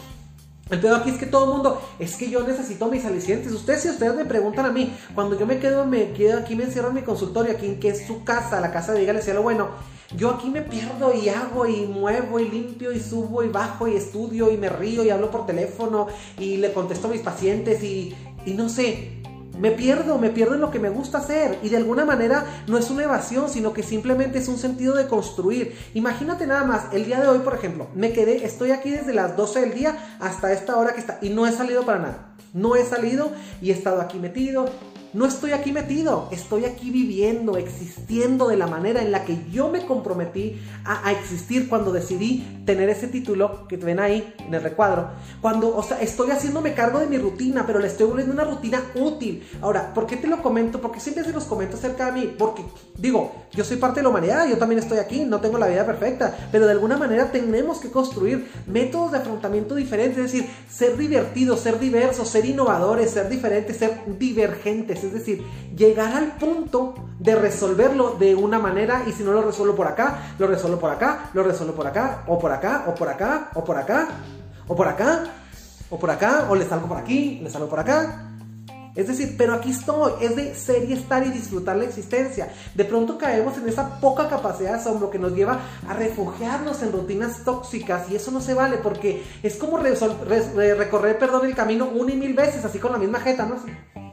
El 0.70 0.80
pedo 0.80 0.96
aquí 0.96 1.10
es 1.10 1.18
que 1.18 1.26
todo 1.26 1.44
el 1.44 1.50
mundo, 1.50 1.80
es 1.98 2.16
que 2.16 2.28
yo 2.28 2.42
necesito 2.46 2.86
mis 2.88 3.04
alicientes. 3.04 3.52
Ustedes, 3.52 3.82
si 3.82 3.88
ustedes 3.88 4.14
me 4.14 4.24
preguntan 4.24 4.66
a 4.66 4.70
mí, 4.70 4.92
cuando 5.14 5.38
yo 5.38 5.46
me 5.46 5.58
quedo, 5.58 5.86
me 5.86 6.12
quedo 6.12 6.38
aquí, 6.38 6.54
me 6.54 6.64
encierro 6.64 6.88
en 6.88 6.94
mi 6.94 7.02
consultorio, 7.02 7.52
aquí 7.52 7.66
en 7.66 7.80
que 7.80 7.88
es 7.88 8.06
su 8.06 8.24
casa, 8.24 8.60
la 8.60 8.70
casa 8.70 8.92
de 8.92 9.00
Dígale 9.00 9.22
Cielo 9.22 9.42
Bueno, 9.42 9.68
yo 10.16 10.30
aquí 10.30 10.48
me 10.48 10.62
pierdo 10.62 11.14
y 11.14 11.28
hago 11.28 11.66
y 11.66 11.86
muevo 11.86 12.40
y 12.40 12.48
limpio 12.48 12.92
y 12.92 13.00
subo 13.00 13.42
y 13.42 13.48
bajo 13.48 13.88
y 13.88 13.94
estudio 13.94 14.50
y 14.50 14.56
me 14.56 14.68
río 14.68 15.04
y 15.04 15.10
hablo 15.10 15.30
por 15.30 15.46
teléfono 15.46 16.06
y 16.38 16.56
le 16.56 16.72
contesto 16.72 17.08
a 17.08 17.10
mis 17.10 17.20
pacientes 17.20 17.82
y, 17.82 18.14
y 18.46 18.52
no 18.52 18.68
sé, 18.70 19.17
me 19.60 19.70
pierdo, 19.70 20.18
me 20.18 20.30
pierdo 20.30 20.54
en 20.54 20.60
lo 20.60 20.70
que 20.70 20.78
me 20.78 20.88
gusta 20.88 21.18
hacer 21.18 21.58
y 21.62 21.68
de 21.68 21.76
alguna 21.76 22.04
manera 22.04 22.44
no 22.66 22.78
es 22.78 22.90
una 22.90 23.04
evasión, 23.04 23.48
sino 23.48 23.72
que 23.72 23.82
simplemente 23.82 24.38
es 24.38 24.48
un 24.48 24.58
sentido 24.58 24.94
de 24.94 25.06
construir. 25.06 25.76
Imagínate 25.94 26.46
nada 26.46 26.64
más, 26.64 26.92
el 26.92 27.04
día 27.04 27.20
de 27.20 27.28
hoy, 27.28 27.40
por 27.40 27.54
ejemplo, 27.54 27.88
me 27.94 28.12
quedé, 28.12 28.44
estoy 28.44 28.70
aquí 28.70 28.90
desde 28.90 29.14
las 29.14 29.36
12 29.36 29.60
del 29.60 29.74
día 29.74 30.16
hasta 30.20 30.52
esta 30.52 30.76
hora 30.76 30.92
que 30.92 31.00
está 31.00 31.18
y 31.20 31.30
no 31.30 31.46
he 31.46 31.52
salido 31.52 31.84
para 31.84 31.98
nada. 31.98 32.34
No 32.54 32.76
he 32.76 32.84
salido 32.84 33.30
y 33.60 33.70
he 33.70 33.74
estado 33.74 34.00
aquí 34.00 34.18
metido 34.18 34.66
no 35.14 35.24
estoy 35.24 35.52
aquí 35.52 35.72
metido, 35.72 36.28
estoy 36.30 36.66
aquí 36.66 36.90
viviendo, 36.90 37.56
existiendo 37.56 38.48
de 38.48 38.56
la 38.56 38.66
manera 38.66 39.00
en 39.00 39.10
la 39.10 39.24
que 39.24 39.38
yo 39.50 39.70
me 39.70 39.86
comprometí 39.86 40.60
a, 40.84 41.10
existir 41.12 41.68
cuando 41.68 41.92
decidí 41.92 42.62
tener 42.66 42.90
ese 42.90 43.08
título 43.08 43.66
que 43.68 43.76
ven 43.78 44.00
ahí 44.00 44.34
en 44.38 44.52
el 44.52 44.62
recuadro. 44.62 45.08
Cuando, 45.40 45.74
o 45.74 45.82
sea, 45.82 46.00
estoy 46.00 46.30
haciéndome 46.30 46.74
cargo 46.74 46.98
de 46.98 47.06
mi 47.06 47.16
rutina, 47.16 47.66
pero 47.66 47.78
le 47.78 47.86
estoy 47.86 48.06
volviendo 48.06 48.34
una 48.34 48.44
rutina 48.44 48.82
útil. 48.94 49.42
Ahora, 49.62 49.94
¿por 49.94 50.06
qué 50.06 50.16
te 50.16 50.26
lo 50.26 50.42
comento? 50.42 50.80
Porque 50.80 51.00
siempre 51.00 51.24
se 51.24 51.32
los 51.32 51.44
comento 51.44 51.76
acerca 51.76 52.06
de 52.06 52.12
mí. 52.12 52.34
Porque, 52.38 52.62
digo, 52.98 53.32
yo 53.52 53.64
soy 53.64 53.78
parte 53.78 54.00
de 54.00 54.02
la 54.04 54.10
humanidad, 54.10 54.46
yo 54.46 54.58
también 54.58 54.78
estoy 54.78 54.98
aquí, 54.98 55.24
no 55.24 55.40
tengo 55.40 55.56
la 55.58 55.68
vida 55.68 55.86
perfecta, 55.86 56.36
pero 56.52 56.66
de 56.66 56.72
alguna 56.72 56.98
manera 56.98 57.32
tenemos 57.32 57.78
que 57.78 57.90
construir 57.90 58.46
métodos 58.66 59.12
de 59.12 59.18
afrontamiento 59.18 59.74
diferentes, 59.74 60.18
es 60.18 60.32
decir, 60.32 60.50
ser 60.70 60.96
divertidos, 60.98 61.60
ser 61.60 61.78
diversos, 61.78 62.28
ser 62.28 62.44
innovadores, 62.44 63.10
ser 63.10 63.28
diferentes, 63.28 63.78
ser 63.78 64.02
divergentes 64.18 64.98
es 65.08 65.14
decir, 65.14 65.44
llegar 65.76 66.14
al 66.14 66.36
punto 66.36 66.94
de 67.18 67.34
resolverlo 67.34 68.16
de 68.18 68.34
una 68.34 68.58
manera 68.58 69.02
y 69.06 69.12
si 69.12 69.22
no 69.22 69.32
lo 69.32 69.42
resuelvo 69.42 69.74
por 69.74 69.86
acá, 69.86 70.34
lo 70.38 70.46
resuelvo 70.46 70.78
por 70.78 70.90
acá, 70.90 71.30
lo 71.34 71.42
resuelvo 71.42 71.74
por 71.74 71.86
acá, 71.86 72.24
o 72.26 72.38
por 72.38 72.52
acá, 72.52 72.84
o 72.86 72.94
por 72.94 73.08
acá, 73.08 73.50
o 73.54 73.64
por 73.64 73.76
acá, 73.76 74.08
o 74.68 74.76
por 74.76 74.88
acá, 74.88 75.24
o 75.90 75.98
por 75.98 76.10
acá, 76.10 76.46
o 76.48 76.54
le 76.54 76.64
salgo 76.64 76.86
por 76.86 76.98
aquí, 76.98 77.40
le 77.42 77.50
salgo 77.50 77.68
por 77.68 77.80
acá. 77.80 78.24
Es 78.94 79.06
decir, 79.06 79.36
pero 79.38 79.54
aquí 79.54 79.70
estoy, 79.70 80.12
es 80.20 80.34
de 80.34 80.56
ser 80.56 80.90
y 80.90 80.92
estar 80.92 81.24
y 81.24 81.30
disfrutar 81.30 81.76
la 81.76 81.84
existencia. 81.84 82.48
De 82.74 82.84
pronto 82.84 83.16
caemos 83.16 83.56
en 83.56 83.68
esa 83.68 84.00
poca 84.00 84.28
capacidad 84.28 84.72
de 84.72 84.78
asombro 84.78 85.08
que 85.08 85.20
nos 85.20 85.34
lleva 85.34 85.60
a 85.88 85.94
refugiarnos 85.94 86.82
en 86.82 86.90
rutinas 86.90 87.44
tóxicas 87.44 88.10
y 88.10 88.16
eso 88.16 88.32
no 88.32 88.40
se 88.40 88.54
vale 88.54 88.78
porque 88.78 89.22
es 89.44 89.54
como 89.54 89.78
recorrer, 89.78 91.16
perdón, 91.16 91.46
el 91.46 91.54
camino 91.54 91.88
una 91.88 92.12
y 92.12 92.16
mil 92.16 92.34
veces, 92.34 92.64
así 92.64 92.80
con 92.80 92.90
la 92.90 92.98
misma 92.98 93.20
jeta, 93.20 93.46
¿no? 93.46 94.07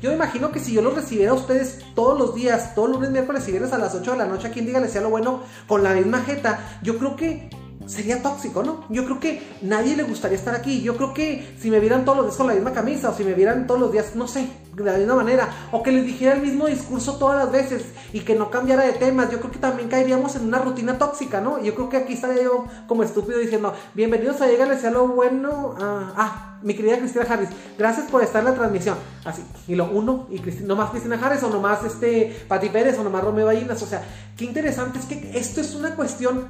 Yo 0.00 0.10
me 0.10 0.16
imagino 0.16 0.52
que 0.52 0.60
si 0.60 0.72
yo 0.72 0.82
los 0.82 0.94
recibiera 0.94 1.32
a 1.32 1.34
ustedes 1.34 1.80
todos 1.94 2.18
los 2.18 2.34
días, 2.34 2.74
todos 2.74 2.90
lunes, 2.90 3.10
miércoles 3.10 3.46
y 3.48 3.50
viernes 3.50 3.72
a 3.72 3.78
las 3.78 3.94
8 3.94 4.12
de 4.12 4.18
la 4.18 4.26
noche, 4.26 4.46
aquí 4.46 4.60
en 4.60 4.66
Dígale 4.66 4.88
sea 4.88 5.00
lo 5.00 5.10
bueno, 5.10 5.40
con 5.66 5.82
la 5.82 5.92
misma 5.92 6.20
jeta, 6.20 6.78
yo 6.82 6.98
creo 6.98 7.16
que 7.16 7.50
sería 7.86 8.22
tóxico, 8.22 8.62
¿no? 8.62 8.84
Yo 8.90 9.04
creo 9.04 9.18
que 9.18 9.42
nadie 9.62 9.96
le 9.96 10.04
gustaría 10.04 10.36
estar 10.36 10.54
aquí. 10.54 10.82
Yo 10.82 10.96
creo 10.96 11.14
que 11.14 11.54
si 11.58 11.70
me 11.70 11.80
vieran 11.80 12.04
todos 12.04 12.18
los 12.18 12.26
días 12.26 12.36
con 12.36 12.46
la 12.46 12.54
misma 12.54 12.72
camisa, 12.72 13.10
o 13.10 13.14
si 13.14 13.24
me 13.24 13.34
vieran 13.34 13.66
todos 13.66 13.80
los 13.80 13.90
días, 13.90 14.14
no 14.14 14.28
sé, 14.28 14.48
de 14.84 14.92
la 14.92 14.98
misma 14.98 15.16
manera, 15.16 15.48
o 15.72 15.82
que 15.82 15.92
les 15.92 16.04
dijera 16.04 16.34
el 16.34 16.42
mismo 16.42 16.66
discurso 16.66 17.16
todas 17.16 17.44
las 17.44 17.52
veces 17.52 17.84
y 18.12 18.20
que 18.20 18.34
no 18.34 18.50
cambiara 18.50 18.84
de 18.84 18.92
temas, 18.92 19.30
yo 19.30 19.38
creo 19.38 19.50
que 19.50 19.58
también 19.58 19.88
caeríamos 19.88 20.36
en 20.36 20.46
una 20.46 20.58
rutina 20.58 20.98
tóxica, 20.98 21.40
¿no? 21.40 21.62
Yo 21.62 21.74
creo 21.74 21.88
que 21.88 21.96
aquí 21.96 22.14
estaría 22.14 22.42
yo 22.44 22.66
como 22.86 23.02
estúpido 23.02 23.38
diciendo, 23.38 23.74
bienvenidos 23.94 24.40
a 24.40 24.46
Llega, 24.46 24.78
sea 24.78 24.90
lo 24.90 25.08
bueno. 25.08 25.74
ah, 25.80 26.12
ah, 26.16 26.44
mi 26.62 26.74
querida 26.74 26.98
Cristina 26.98 27.24
Harris, 27.28 27.50
gracias 27.78 28.10
por 28.10 28.22
estar 28.22 28.40
en 28.40 28.50
la 28.50 28.54
transmisión. 28.54 28.96
Así, 29.24 29.42
y 29.66 29.74
lo 29.74 29.90
uno, 29.90 30.26
y 30.30 30.38
Cristina, 30.40 30.68
nomás 30.68 30.90
Cristina 30.90 31.18
Harris, 31.22 31.42
o 31.42 31.50
nomás 31.50 31.84
este 31.84 32.44
Pati 32.48 32.68
Pérez, 32.68 32.98
o 32.98 33.04
nomás 33.04 33.22
Romeo 33.22 33.46
Ballinas, 33.46 33.80
o 33.82 33.86
sea, 33.86 34.02
qué 34.36 34.44
interesante 34.44 34.98
es 34.98 35.04
que 35.06 35.38
esto 35.38 35.60
es 35.60 35.74
una 35.74 35.94
cuestión 35.94 36.46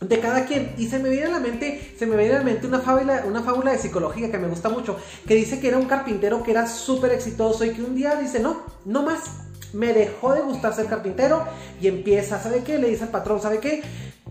de 0.00 0.20
cada 0.20 0.44
quien. 0.46 0.74
Y 0.78 0.88
se 0.88 0.98
me 0.98 1.08
viene 1.08 1.26
a 1.26 1.30
la 1.30 1.40
mente, 1.40 1.94
se 1.98 2.06
me 2.06 2.16
viene 2.16 2.34
a 2.34 2.38
la 2.38 2.44
mente 2.44 2.66
una 2.66 2.80
fábula, 2.80 3.24
una 3.26 3.42
fábula 3.42 3.72
de 3.72 3.78
psicología 3.78 4.30
que 4.30 4.38
me 4.38 4.48
gusta 4.48 4.68
mucho, 4.68 4.96
que 5.26 5.34
dice 5.34 5.60
que 5.60 5.68
era 5.68 5.78
un 5.78 5.86
carpintero 5.86 6.42
que 6.42 6.50
era 6.50 6.66
súper 6.66 7.12
exitoso 7.12 7.64
y 7.64 7.70
que 7.70 7.82
un 7.82 7.94
día 7.94 8.16
dice, 8.16 8.40
no, 8.40 8.62
no 8.84 9.02
más. 9.02 9.42
Me 9.72 9.92
dejó 9.92 10.32
de 10.32 10.40
gustar 10.42 10.74
ser 10.74 10.86
carpintero 10.86 11.44
y 11.80 11.88
empieza, 11.88 12.40
¿sabe 12.40 12.62
qué? 12.62 12.78
Le 12.78 12.88
dice 12.88 13.04
al 13.04 13.10
patrón, 13.10 13.40
¿sabe 13.42 13.58
qué? 13.58 13.82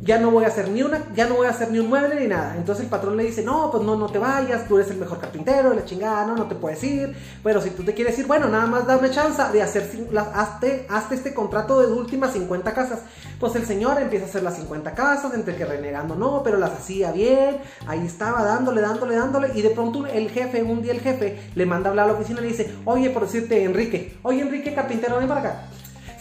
Ya 0.01 0.19
no 0.19 0.29
voy 0.29 0.43
a 0.43 0.47
hacer 0.47 0.69
ni 0.69 0.83
una, 0.83 1.01
ya 1.15 1.25
no 1.27 1.35
voy 1.35 1.47
a 1.47 1.51
hacer 1.51 1.71
ni 1.71 1.79
un 1.79 1.87
mueble 1.87 2.19
ni 2.19 2.27
nada. 2.27 2.55
Entonces 2.57 2.83
el 2.83 2.89
patrón 2.89 3.15
le 3.15 3.23
dice, 3.23 3.43
no, 3.43 3.71
pues 3.71 3.83
no, 3.83 3.95
no 3.95 4.07
te 4.07 4.19
vayas, 4.19 4.67
tú 4.67 4.77
eres 4.77 4.91
el 4.91 4.97
mejor 4.97 5.19
carpintero, 5.19 5.73
la 5.73 5.85
chingada, 5.85 6.25
no, 6.25 6.35
no 6.35 6.47
te 6.47 6.55
puedes 6.55 6.83
ir. 6.83 7.15
Pero 7.41 7.61
si 7.61 7.69
tú 7.69 7.83
te 7.83 7.93
quieres 7.93 8.17
ir, 8.19 8.27
bueno, 8.27 8.49
nada 8.49 8.65
más 8.65 8.85
dame 8.85 9.09
chance 9.09 9.41
de 9.53 9.61
hacer, 9.61 9.89
hazte, 10.33 10.85
hazte 10.89 11.15
este 11.15 11.33
contrato 11.33 11.79
de 11.79 11.87
últimas 11.87 12.33
50 12.33 12.73
casas. 12.73 12.99
Pues 13.39 13.55
el 13.55 13.65
señor 13.65 14.01
empieza 14.01 14.25
a 14.25 14.29
hacer 14.29 14.43
las 14.43 14.57
50 14.57 14.93
casas, 14.93 15.33
entre 15.33 15.55
que 15.55 15.65
renegando 15.65 16.15
no, 16.15 16.43
pero 16.43 16.57
las 16.57 16.71
hacía 16.71 17.11
bien, 17.11 17.57
ahí 17.87 18.05
estaba 18.05 18.43
dándole, 18.43 18.81
dándole, 18.81 19.15
dándole. 19.15 19.51
Y 19.55 19.61
de 19.61 19.69
pronto 19.69 20.05
el 20.05 20.29
jefe, 20.29 20.61
un 20.61 20.81
día 20.81 20.91
el 20.91 20.99
jefe, 20.99 21.39
le 21.55 21.65
manda 21.65 21.87
a 21.87 21.91
hablar 21.91 22.05
a 22.05 22.07
la 22.09 22.13
oficina 22.15 22.39
y 22.39 22.43
le 22.43 22.49
dice, 22.49 22.75
oye, 22.83 23.09
por 23.11 23.23
decirte, 23.23 23.63
Enrique, 23.63 24.17
oye, 24.23 24.41
Enrique, 24.41 24.73
carpintero, 24.73 25.17
ven 25.17 25.27
para 25.27 25.39
acá 25.39 25.69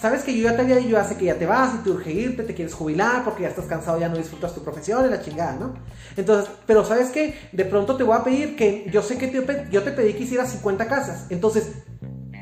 sabes 0.04 0.22
que 0.22 0.36
yo 0.36 0.42
ya 0.42 0.54
te 0.54 0.60
había 0.60 0.76
dicho, 0.76 0.98
hace 0.98 1.16
que 1.16 1.24
ya 1.24 1.36
te 1.36 1.46
vas 1.46 1.76
y 1.76 1.78
te 1.78 1.88
urge 1.88 2.12
irte, 2.12 2.42
te 2.42 2.54
quieres 2.54 2.74
jubilar 2.74 3.24
porque 3.24 3.44
ya 3.44 3.48
estás 3.48 3.64
cansado, 3.64 3.98
ya 3.98 4.10
no 4.10 4.18
disfrutas 4.18 4.54
tu 4.54 4.62
profesión 4.62 5.06
y 5.06 5.08
la 5.08 5.22
chingada, 5.22 5.56
¿no? 5.58 5.72
Entonces, 6.14 6.50
pero 6.66 6.84
sabes 6.84 7.08
que 7.08 7.34
de 7.52 7.64
pronto 7.64 7.96
te 7.96 8.02
voy 8.02 8.14
a 8.14 8.22
pedir 8.22 8.54
que 8.54 8.86
yo 8.92 9.00
sé 9.00 9.16
que 9.16 9.28
te, 9.28 9.66
yo 9.70 9.82
te 9.82 9.92
pedí 9.92 10.12
que 10.12 10.24
hicieras 10.24 10.50
50 10.50 10.88
casas, 10.88 11.24
entonces 11.30 11.70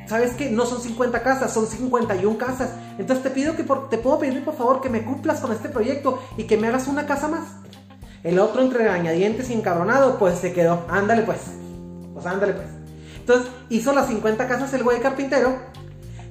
¿sabes 0.09 0.33
qué? 0.33 0.51
No 0.51 0.67
son 0.67 0.83
50 0.83 1.23
casas, 1.23 1.55
son 1.55 1.69
51 1.69 2.37
casas. 2.37 2.71
Entonces 2.99 3.23
te 3.23 3.31
pido 3.31 3.55
que 3.55 3.63
te 3.63 3.99
puedo 3.99 4.19
pedir 4.19 4.45
por 4.45 4.57
favor 4.57 4.81
que 4.81 4.89
me 4.89 5.05
cumplas 5.05 5.39
con 5.39 5.53
este 5.53 5.69
proyecto 5.69 6.21
y 6.37 6.49
que 6.49 6.57
me 6.57 6.67
hagas 6.67 6.89
una 6.89 7.07
casa 7.07 7.29
más. 7.29 7.45
El 8.25 8.41
otro 8.41 8.61
entre 8.61 8.89
añadientes 8.89 9.51
y 9.51 9.53
encabronado, 9.53 10.19
pues 10.19 10.41
se 10.41 10.53
quedó. 10.53 10.85
Ándale 10.89 11.23
pues. 11.23 11.39
Pues 12.13 12.27
ándale 12.27 12.55
pues. 12.55 12.67
Entonces 13.21 13.53
hizo 13.69 13.93
las 13.93 14.09
50 14.09 14.49
casas 14.49 14.75
el 14.75 14.83
güey 14.83 14.99
carpintero 14.99 15.71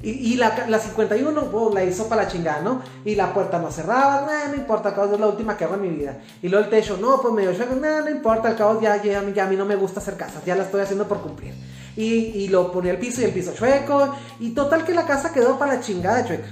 y, 0.03 0.35
la, 0.35 0.65
la, 0.67 0.79
51, 0.79 1.45
pues, 1.51 1.73
la 1.73 1.83
hizo 1.83 2.07
para 2.07 2.23
la 2.23 2.27
chingada, 2.27 2.61
¿no? 2.61 2.81
Y 3.05 3.15
la 3.15 3.33
puerta 3.33 3.59
no 3.59 3.71
cerraba, 3.71 4.27
no 4.47 4.55
importa, 4.55 4.89
al 4.89 4.95
cabo 4.95 5.13
es 5.13 5.19
la 5.19 5.27
última 5.27 5.55
que 5.55 5.65
hago 5.65 5.75
en 5.75 5.81
mi 5.81 5.89
vida. 5.89 6.17
Y 6.41 6.49
luego 6.49 6.65
el 6.65 6.71
techo, 6.71 6.97
no, 6.97 7.21
pues 7.21 7.33
medio 7.33 7.53
chueco, 7.53 7.75
no, 7.75 8.01
no 8.01 8.09
importa, 8.09 8.49
al 8.49 8.55
cabo 8.55 8.81
ya, 8.81 9.01
ya, 9.01 9.23
ya, 9.33 9.43
a 9.45 9.47
mí 9.47 9.55
no 9.55 9.65
me 9.65 9.75
gusta 9.75 9.99
hacer 9.99 10.17
casas, 10.17 10.43
ya 10.45 10.55
la 10.55 10.63
estoy 10.63 10.81
haciendo 10.81 11.07
por 11.07 11.21
cumplir. 11.21 11.53
Y, 11.95 12.03
y 12.03 12.47
lo 12.47 12.71
ponía 12.71 12.91
el 12.91 12.97
piso 12.97 13.21
y 13.21 13.25
el 13.25 13.31
piso 13.31 13.53
chueco, 13.53 14.15
y 14.39 14.51
total 14.51 14.85
que 14.85 14.93
la 14.93 15.05
casa 15.05 15.31
quedó 15.31 15.59
para 15.59 15.75
la 15.75 15.81
chingada 15.81 16.25
chueca. 16.25 16.47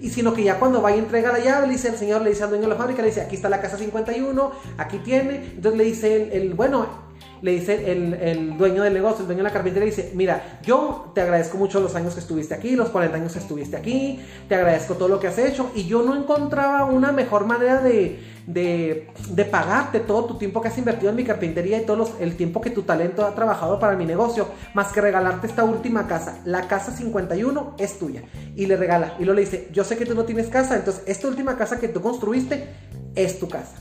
Y 0.00 0.10
sino 0.10 0.34
que 0.34 0.42
ya 0.42 0.58
cuando 0.58 0.82
va 0.82 0.94
y 0.94 0.98
entrega 0.98 1.32
la 1.32 1.38
llave, 1.38 1.66
le 1.66 1.74
dice 1.74 1.88
el 1.88 1.96
señor, 1.96 2.22
le 2.22 2.30
dice 2.30 2.42
al 2.42 2.50
dueño 2.50 2.64
de 2.64 2.68
la 2.70 2.76
fábrica, 2.76 3.02
le 3.02 3.08
dice, 3.08 3.22
aquí 3.22 3.36
está 3.36 3.48
la 3.48 3.60
casa 3.60 3.76
51, 3.76 4.52
aquí 4.78 4.98
tiene. 4.98 5.52
Entonces 5.54 5.78
le 5.78 5.84
dice 5.84 6.16
el, 6.16 6.32
el 6.32 6.54
bueno, 6.54 7.03
le 7.44 7.50
dice 7.50 7.92
el, 7.92 8.56
dueño 8.56 8.82
del 8.82 8.94
negocio, 8.94 9.20
el 9.20 9.26
dueño 9.26 9.42
de 9.42 9.48
la 9.50 9.52
carpintería, 9.52 9.84
dice, 9.84 10.12
mira, 10.14 10.60
yo 10.62 11.12
te 11.14 11.20
agradezco 11.20 11.58
mucho 11.58 11.78
los 11.78 11.94
años 11.94 12.14
que 12.14 12.20
estuviste 12.20 12.54
aquí, 12.54 12.74
los 12.74 12.88
40 12.88 13.18
años 13.18 13.34
que 13.34 13.38
estuviste 13.38 13.76
aquí, 13.76 14.18
te 14.48 14.54
agradezco 14.54 14.94
todo 14.94 15.08
lo 15.08 15.20
que 15.20 15.26
has 15.26 15.36
hecho 15.36 15.70
y 15.74 15.84
yo 15.84 16.02
no 16.02 16.16
encontraba 16.16 16.86
una 16.86 17.12
mejor 17.12 17.44
manera 17.44 17.82
de, 17.82 18.18
de, 18.46 19.08
de 19.28 19.44
pagarte 19.44 20.00
todo 20.00 20.24
tu 20.24 20.38
tiempo 20.38 20.62
que 20.62 20.68
has 20.68 20.78
invertido 20.78 21.10
en 21.10 21.16
mi 21.16 21.24
carpintería 21.24 21.76
y 21.76 21.84
todo 21.84 22.08
el 22.18 22.34
tiempo 22.34 22.62
que 22.62 22.70
tu 22.70 22.80
talento 22.80 23.26
ha 23.26 23.34
trabajado 23.34 23.78
para 23.78 23.94
mi 23.94 24.06
negocio, 24.06 24.48
más 24.72 24.90
que 24.90 25.02
regalarte 25.02 25.46
esta 25.46 25.64
última 25.64 26.06
casa. 26.06 26.40
La 26.46 26.66
casa 26.66 26.92
51 26.92 27.74
es 27.76 27.98
tuya. 27.98 28.22
Y 28.56 28.64
le 28.64 28.78
regala. 28.78 29.16
Y 29.18 29.24
luego 29.26 29.34
le 29.34 29.42
dice, 29.42 29.68
yo 29.70 29.84
sé 29.84 29.98
que 29.98 30.06
tú 30.06 30.14
no 30.14 30.24
tienes 30.24 30.48
casa, 30.48 30.76
entonces 30.76 31.02
esta 31.04 31.28
última 31.28 31.58
casa 31.58 31.78
que 31.78 31.88
tú 31.88 32.00
construiste 32.00 32.68
es 33.14 33.38
tu 33.38 33.50
casa. 33.50 33.74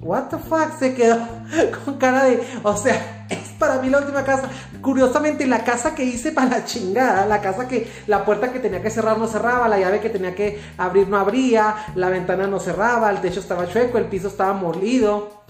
What 0.00 0.28
the 0.30 0.38
fuck 0.38 0.78
se 0.78 0.94
quedó 0.94 1.18
con 1.84 1.98
cara 1.98 2.24
de, 2.24 2.40
o 2.62 2.76
sea, 2.76 3.26
es 3.28 3.50
para 3.58 3.80
mí 3.80 3.90
la 3.90 3.98
última 3.98 4.24
casa. 4.24 4.48
Curiosamente, 4.80 5.46
la 5.46 5.64
casa 5.64 5.94
que 5.94 6.04
hice 6.04 6.32
para 6.32 6.48
la 6.48 6.64
chingada, 6.64 7.26
la 7.26 7.40
casa 7.40 7.66
que 7.66 7.90
la 8.06 8.24
puerta 8.24 8.52
que 8.52 8.60
tenía 8.60 8.82
que 8.82 8.90
cerrar 8.90 9.18
no 9.18 9.26
cerraba, 9.26 9.68
la 9.68 9.78
llave 9.78 10.00
que 10.00 10.10
tenía 10.10 10.34
que 10.34 10.60
abrir 10.76 11.08
no 11.08 11.18
abría, 11.18 11.74
la 11.94 12.08
ventana 12.08 12.46
no 12.46 12.60
cerraba, 12.60 13.10
el 13.10 13.20
techo 13.20 13.40
estaba 13.40 13.68
chueco, 13.68 13.98
el 13.98 14.06
piso 14.06 14.28
estaba 14.28 14.52
molido. 14.52 15.44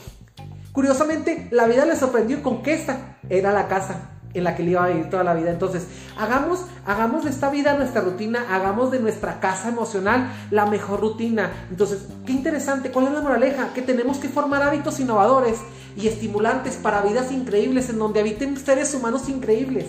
Curiosamente, 0.72 1.48
la 1.50 1.66
vida 1.66 1.84
le 1.84 1.96
sorprendió 1.96 2.42
con 2.42 2.62
que 2.62 2.74
esta 2.74 3.18
era 3.28 3.52
la 3.52 3.68
casa 3.68 4.17
en 4.34 4.44
la 4.44 4.54
que 4.54 4.62
le 4.62 4.72
iba 4.72 4.84
a 4.84 4.88
vivir 4.88 5.10
toda 5.10 5.24
la 5.24 5.34
vida. 5.34 5.50
Entonces, 5.50 5.86
hagamos, 6.18 6.64
hagamos 6.86 7.24
de 7.24 7.30
esta 7.30 7.50
vida 7.50 7.74
nuestra 7.74 8.02
rutina, 8.02 8.46
hagamos 8.54 8.90
de 8.90 9.00
nuestra 9.00 9.40
casa 9.40 9.68
emocional 9.68 10.30
la 10.50 10.66
mejor 10.66 11.00
rutina. 11.00 11.50
Entonces, 11.70 12.06
qué 12.26 12.32
interesante, 12.32 12.90
¿cuál 12.90 13.06
es 13.06 13.12
la 13.12 13.22
moraleja? 13.22 13.72
Que 13.74 13.82
tenemos 13.82 14.18
que 14.18 14.28
formar 14.28 14.62
hábitos 14.62 15.00
innovadores 15.00 15.58
y 15.96 16.06
estimulantes 16.06 16.76
para 16.76 17.02
vidas 17.02 17.32
increíbles 17.32 17.88
en 17.90 17.98
donde 17.98 18.20
habiten 18.20 18.56
seres 18.56 18.94
humanos 18.94 19.28
increíbles. 19.28 19.86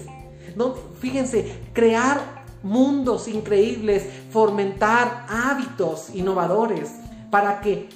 ¿No? 0.56 0.74
Fíjense, 1.00 1.62
crear 1.74 2.40
mundos 2.64 3.28
increíbles, 3.28 4.06
fomentar 4.32 5.26
hábitos 5.30 6.10
innovadores 6.14 6.90
para 7.32 7.62
que 7.62 7.88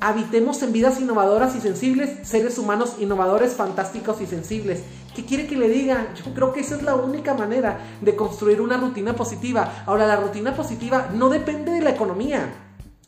habitemos 0.00 0.62
en 0.62 0.72
vidas 0.72 1.00
innovadoras 1.00 1.54
y 1.56 1.60
sensibles, 1.60 2.26
seres 2.26 2.58
humanos 2.58 2.96
innovadores, 2.98 3.54
fantásticos 3.54 4.20
y 4.20 4.26
sensibles. 4.26 4.82
¿Qué 5.14 5.24
quiere 5.24 5.46
que 5.46 5.56
le 5.56 5.68
diga? 5.68 6.12
Yo 6.14 6.34
creo 6.34 6.52
que 6.52 6.60
esa 6.60 6.76
es 6.76 6.82
la 6.82 6.94
única 6.94 7.34
manera 7.34 7.78
de 8.00 8.14
construir 8.14 8.60
una 8.60 8.76
rutina 8.76 9.14
positiva. 9.14 9.84
Ahora, 9.86 10.06
la 10.06 10.16
rutina 10.16 10.54
positiva 10.54 11.08
no 11.14 11.30
depende 11.30 11.72
de 11.72 11.80
la 11.80 11.90
economía. 11.90 12.65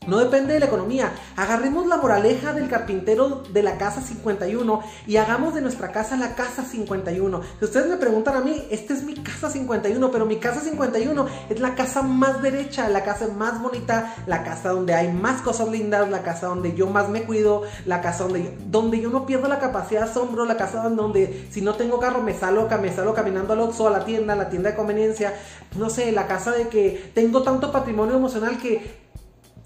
No 0.09 0.17
depende 0.17 0.55
de 0.55 0.61
la 0.61 0.67
economía. 0.67 1.13
Agarremos 1.37 1.87
la 1.87 1.99
moraleja 1.99 2.55
del 2.55 2.71
carpintero 2.71 3.43
de 3.53 3.63
la 3.63 3.77
casa 3.77 4.01
51 4.01 4.81
y 5.07 5.19
hagamos 5.19 5.55
de 5.55 5.61
nuestra 5.61 5.93
casa 5.93 6.17
la 6.17 6.35
casa 6.35 6.65
51. 6.65 7.43
Si 7.59 7.65
ustedes 7.67 7.89
me 7.89 7.99
preguntan 7.99 8.35
a 8.35 8.41
mí, 8.41 8.67
esta 8.71 8.95
es 8.95 9.03
mi 9.03 9.17
casa 9.17 9.51
51, 9.51 10.11
pero 10.11 10.25
mi 10.25 10.37
casa 10.37 10.63
51 10.63 11.27
es 11.51 11.61
la 11.61 11.75
casa 11.75 12.01
más 12.01 12.41
derecha, 12.41 12.89
la 12.89 13.05
casa 13.05 13.29
más 13.29 13.61
bonita, 13.61 14.15
la 14.27 14.45
casa 14.45 14.71
donde 14.71 14.95
hay 14.95 15.13
más 15.13 15.43
cosas 15.43 15.69
lindas, 15.69 16.09
la 16.09 16.23
casa 16.23 16.47
donde 16.47 16.75
yo 16.75 16.87
más 16.87 17.11
me 17.11 17.25
cuido, 17.25 17.65
la 17.85 18.01
casa 18.01 18.25
donde 18.25 18.45
yo, 18.45 18.51
donde 18.71 19.01
yo 19.03 19.11
no 19.11 19.27
pierdo 19.27 19.47
la 19.47 19.59
capacidad 19.59 20.05
de 20.05 20.11
asombro, 20.11 20.47
la 20.47 20.57
casa 20.57 20.89
donde 20.89 21.47
si 21.51 21.61
no 21.61 21.75
tengo 21.75 22.01
carro 22.01 22.23
me 22.23 22.33
salgo, 22.33 22.67
me 22.81 22.95
salgo 22.95 23.13
caminando 23.13 23.53
al 23.53 23.61
Oxxo, 23.61 23.89
a 23.89 23.91
la 23.91 24.07
tienda, 24.07 24.33
a 24.33 24.37
la 24.37 24.49
tienda 24.49 24.71
de 24.71 24.77
conveniencia, 24.77 25.35
no 25.77 25.91
sé, 25.91 26.13
la 26.13 26.27
casa 26.27 26.53
de 26.53 26.69
que 26.69 27.13
tengo 27.15 27.43
tanto 27.43 27.71
patrimonio 27.71 28.17
emocional 28.17 28.57
que 28.57 29.08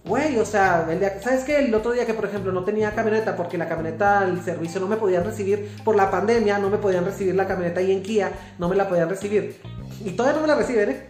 Güey, 0.04 0.36
o 0.38 0.44
sea, 0.44 0.84
el 0.90 0.98
día, 0.98 1.20
¿sabes 1.22 1.44
qué? 1.44 1.60
El 1.60 1.74
otro 1.74 1.92
día 1.92 2.04
que, 2.04 2.14
por 2.14 2.24
ejemplo, 2.24 2.50
no 2.50 2.64
tenía 2.64 2.90
camioneta 2.92 3.36
porque 3.36 3.56
la 3.56 3.68
camioneta, 3.68 4.24
el 4.24 4.42
servicio 4.42 4.80
no 4.80 4.88
me 4.88 4.96
podían 4.96 5.24
recibir 5.24 5.76
por 5.84 5.94
la 5.94 6.10
pandemia, 6.10 6.58
no 6.58 6.70
me 6.70 6.78
podían 6.78 7.04
recibir 7.04 7.36
la 7.36 7.46
camioneta 7.46 7.78
ahí 7.78 7.92
en 7.92 8.02
Kia, 8.02 8.32
no 8.58 8.68
me 8.68 8.74
la 8.74 8.88
podían 8.88 9.08
recibir. 9.08 9.60
Y 10.04 10.10
todavía 10.10 10.40
no 10.40 10.42
me 10.42 10.48
la 10.48 10.56
reciben, 10.56 10.90
¿eh? 10.90 11.06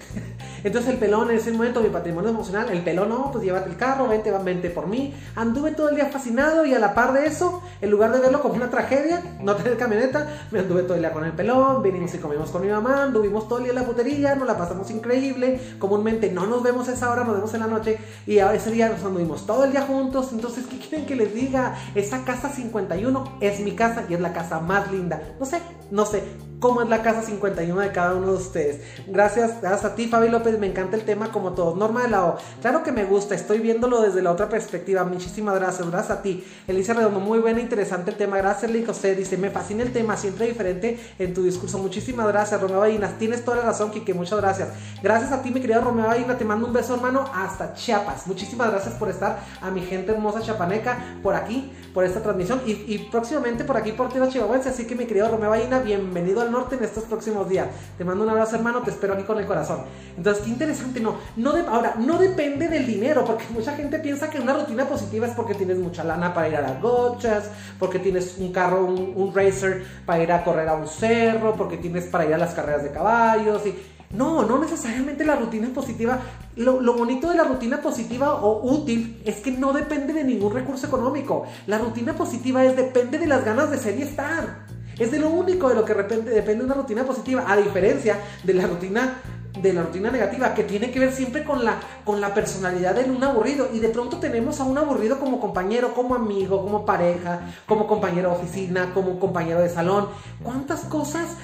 Entonces 0.64 0.92
el 0.92 0.98
pelón 0.98 1.30
en 1.30 1.36
ese 1.36 1.52
momento, 1.52 1.80
mi 1.80 1.88
patrimonio 1.88 2.30
emocional, 2.30 2.68
el 2.70 2.82
pelón, 2.82 3.08
no, 3.08 3.30
pues 3.32 3.44
llévate 3.44 3.70
el 3.70 3.76
carro, 3.76 4.08
vente, 4.08 4.30
vente 4.30 4.70
por 4.70 4.86
mí. 4.86 5.14
Anduve 5.34 5.72
todo 5.72 5.88
el 5.88 5.96
día 5.96 6.06
fascinado 6.06 6.64
y 6.64 6.74
a 6.74 6.78
la 6.78 6.94
par 6.94 7.12
de 7.12 7.26
eso, 7.26 7.62
en 7.80 7.90
lugar 7.90 8.12
de 8.12 8.20
verlo 8.20 8.40
como 8.40 8.54
una 8.54 8.70
tragedia, 8.70 9.22
no 9.40 9.56
tener 9.56 9.76
camioneta, 9.76 10.28
me 10.50 10.60
anduve 10.60 10.82
todo 10.82 10.94
el 10.94 11.00
día 11.00 11.12
con 11.12 11.24
el 11.24 11.32
pelón, 11.32 11.82
vinimos 11.82 12.14
y 12.14 12.18
comimos 12.18 12.50
con 12.50 12.62
mi 12.62 12.68
mamá, 12.68 13.04
anduvimos 13.04 13.48
todo 13.48 13.58
el 13.58 13.64
día 13.64 13.72
en 13.72 13.78
la 13.80 13.86
putería, 13.86 14.34
nos 14.34 14.46
la 14.46 14.56
pasamos 14.56 14.90
increíble. 14.90 15.60
Comúnmente 15.78 16.30
no 16.30 16.46
nos 16.46 16.62
vemos 16.62 16.88
a 16.88 16.92
esa 16.92 17.10
hora, 17.10 17.24
nos 17.24 17.34
vemos 17.34 17.52
en 17.54 17.60
la 17.60 17.66
noche 17.66 17.98
y 18.26 18.38
a 18.38 18.54
ese 18.54 18.70
día 18.70 18.88
nos 18.88 19.04
anduvimos 19.04 19.46
todo 19.46 19.64
el 19.64 19.72
día 19.72 19.82
juntos. 19.82 20.32
Entonces, 20.32 20.66
¿qué 20.66 20.78
quieren 20.78 21.06
que 21.06 21.16
les 21.16 21.34
diga? 21.34 21.76
Esa 21.94 22.24
casa 22.24 22.48
51 22.48 23.38
es 23.40 23.60
mi 23.60 23.72
casa 23.72 24.04
y 24.08 24.14
es 24.14 24.20
la 24.20 24.32
casa 24.32 24.60
más 24.60 24.90
linda. 24.90 25.22
No 25.38 25.46
sé, 25.46 25.60
no 25.90 26.06
sé 26.06 26.51
cómo 26.62 26.80
es 26.80 26.88
la 26.88 27.02
casa 27.02 27.22
51 27.22 27.80
de 27.80 27.90
cada 27.90 28.14
uno 28.14 28.28
de 28.28 28.36
ustedes. 28.38 28.80
Gracias, 29.08 29.60
gracias 29.60 29.84
a 29.84 29.94
ti, 29.96 30.06
Fabi 30.06 30.28
López, 30.28 30.58
me 30.60 30.68
encanta 30.68 30.96
el 30.96 31.02
tema 31.02 31.32
como 31.32 31.52
todos. 31.52 31.76
Norma 31.76 32.04
de 32.04 32.08
la 32.08 32.24
O, 32.24 32.36
claro 32.60 32.84
que 32.84 32.92
me 32.92 33.04
gusta, 33.04 33.34
estoy 33.34 33.58
viéndolo 33.58 34.00
desde 34.00 34.22
la 34.22 34.30
otra 34.30 34.48
perspectiva. 34.48 35.02
Muchísimas 35.02 35.56
gracias, 35.56 35.90
gracias 35.90 36.18
a 36.18 36.22
ti. 36.22 36.44
Elisa 36.68 36.94
Redondo, 36.94 37.18
muy 37.18 37.40
buena, 37.40 37.60
interesante 37.60 38.12
el 38.12 38.16
tema. 38.16 38.38
Gracias, 38.38 38.70
Lick 38.70 38.86
José, 38.86 39.16
dice, 39.16 39.36
me 39.36 39.50
fascina 39.50 39.82
el 39.82 39.92
tema, 39.92 40.16
siempre 40.16 40.46
diferente 40.46 41.00
en 41.18 41.34
tu 41.34 41.42
discurso. 41.42 41.78
Muchísimas 41.78 42.28
gracias, 42.28 42.60
Romeo 42.60 42.78
Bainas. 42.78 43.18
Tienes 43.18 43.44
toda 43.44 43.56
la 43.56 43.64
razón, 43.64 43.90
Kike, 43.90 44.14
muchas 44.14 44.40
gracias. 44.40 44.68
Gracias 45.02 45.32
a 45.32 45.42
ti, 45.42 45.50
mi 45.50 45.60
querida 45.60 45.80
Romeo 45.80 46.06
Bainas, 46.06 46.38
te 46.38 46.44
mando 46.44 46.68
un 46.68 46.72
beso, 46.72 46.94
hermano, 46.94 47.24
hasta 47.34 47.74
Chiapas. 47.74 48.28
Muchísimas 48.28 48.70
gracias 48.70 48.94
por 48.94 49.08
estar 49.08 49.40
a 49.60 49.70
mi 49.72 49.80
gente 49.80 50.12
hermosa 50.12 50.40
chapaneca 50.40 51.18
por 51.24 51.34
aquí, 51.34 51.72
por 51.92 52.04
esta 52.04 52.22
transmisión 52.22 52.60
y, 52.64 52.98
próximamente 53.10 53.64
por 53.64 53.76
aquí 53.76 53.90
por 53.90 54.10
Tierra 54.10 54.28
Chihuahuense. 54.28 54.68
Así 54.68 54.86
que 54.86 54.94
mi 54.94 55.06
querido 55.06 55.28
Romeo 55.28 55.50
Ballina, 55.50 55.80
bienvenido 55.80 56.40
al 56.40 56.51
norte 56.53 56.76
en 56.76 56.84
estos 56.84 57.05
próximos 57.05 57.48
días. 57.48 57.66
Te 57.98 58.05
mando 58.05 58.22
un 58.22 58.30
abrazo, 58.30 58.57
hermano, 58.57 58.82
te 58.82 58.90
espero 58.90 59.14
aquí 59.14 59.24
con 59.24 59.38
el 59.38 59.46
corazón. 59.46 59.80
Entonces, 60.16 60.44
qué 60.44 60.50
interesante, 60.50 61.00
no, 61.00 61.16
no 61.36 61.53
de, 61.53 61.62
ahora, 61.62 61.94
no 61.98 62.18
depende 62.18 62.68
del 62.68 62.86
dinero, 62.86 63.24
porque 63.24 63.44
mucha 63.50 63.72
gente 63.72 63.98
piensa 63.98 64.30
que 64.30 64.40
una 64.40 64.53
rutina 64.53 64.86
positiva 64.86 65.26
es 65.26 65.34
porque 65.34 65.55
tienes 65.55 65.78
mucha 65.78 66.05
lana 66.05 66.32
para 66.32 66.48
ir 66.48 66.57
a 66.57 66.61
las 66.61 66.80
gochas, 66.80 67.50
porque 67.78 67.98
tienes 67.98 68.36
un 68.38 68.53
carro, 68.53 68.84
un, 68.84 69.12
un 69.16 69.34
racer 69.34 69.84
para 70.07 70.22
ir 70.22 70.30
a 70.30 70.44
correr 70.44 70.68
a 70.68 70.74
un 70.74 70.86
cerro, 70.86 71.57
porque 71.57 71.78
tienes 71.78 72.05
para 72.05 72.26
ir 72.26 72.34
a 72.34 72.38
las 72.38 72.55
carreras 72.55 72.82
de 72.82 72.90
caballos 72.90 73.66
y 73.66 73.74
no, 74.12 74.42
no 74.42 74.59
necesariamente 74.59 75.24
la 75.24 75.36
rutina 75.36 75.68
positiva. 75.72 76.20
Lo, 76.57 76.80
bonito 76.94 77.30
de 77.30 77.36
la 77.36 77.44
rutina 77.44 77.80
positiva 77.80 78.34
o 78.34 78.61
útil 78.74 79.22
es 79.24 79.36
que 79.36 79.53
no 79.53 79.72
depende 79.72 80.12
de 80.12 80.24
ningún 80.24 80.53
recurso 80.53 80.86
económico. 80.86 81.46
La 81.66 81.78
rutina 81.78 82.14
positiva 82.14 82.64
es 82.64 82.76
depende 82.76 83.18
de 83.18 83.26
las 83.26 83.44
ganas 83.44 83.70
de 83.70 83.78
ser 83.78 83.98
y 83.98 84.03
estar. 84.03 84.66
Es 84.99 85.11
de 85.11 85.18
lo 85.18 85.28
único 85.28 85.68
de 85.68 85.74
lo 85.74 85.84
que 85.84 85.95
depende, 85.95 86.30
depende 86.30 86.64
una 86.64 86.74
rutina 86.74 87.05
positiva, 87.05 87.45
a 87.47 87.57
diferencia 87.57 88.18
de 88.43 88.55
la 88.55 88.66
rutina 88.66 89.22
de 89.61 89.72
la 89.72 89.82
rutina 89.82 90.11
negativa, 90.11 90.55
que 90.55 90.64
tiene 90.64 90.90
que 90.90 90.99
ver 90.99 91.12
siempre 91.12 91.45
con 91.45 91.64
la, 91.64 91.78
con 92.05 92.20
la 92.20 92.32
personalidad 92.32 92.95
de 92.95 93.11
un 93.11 93.22
aburrido. 93.22 93.68
Y 93.72 93.80
de 93.80 93.88
pronto 93.88 94.16
tenemos 94.16 94.61
a 94.61 94.64
un 94.64 94.78
aburrido 94.78 95.18
como 95.18 95.40
compañero, 95.40 95.95
como 95.95 96.14
amigo, 96.14 96.62
como 96.62 96.86
pareja, 96.86 97.40
como 97.66 97.86
compañero 97.86 98.30
de 98.30 98.36
oficina, 98.36 98.95
como 98.95 99.18
compañero 99.18 99.61
de 99.61 99.68
salón. 99.68 100.09
¿Cuántas 100.43 100.80
cosas 100.80 101.36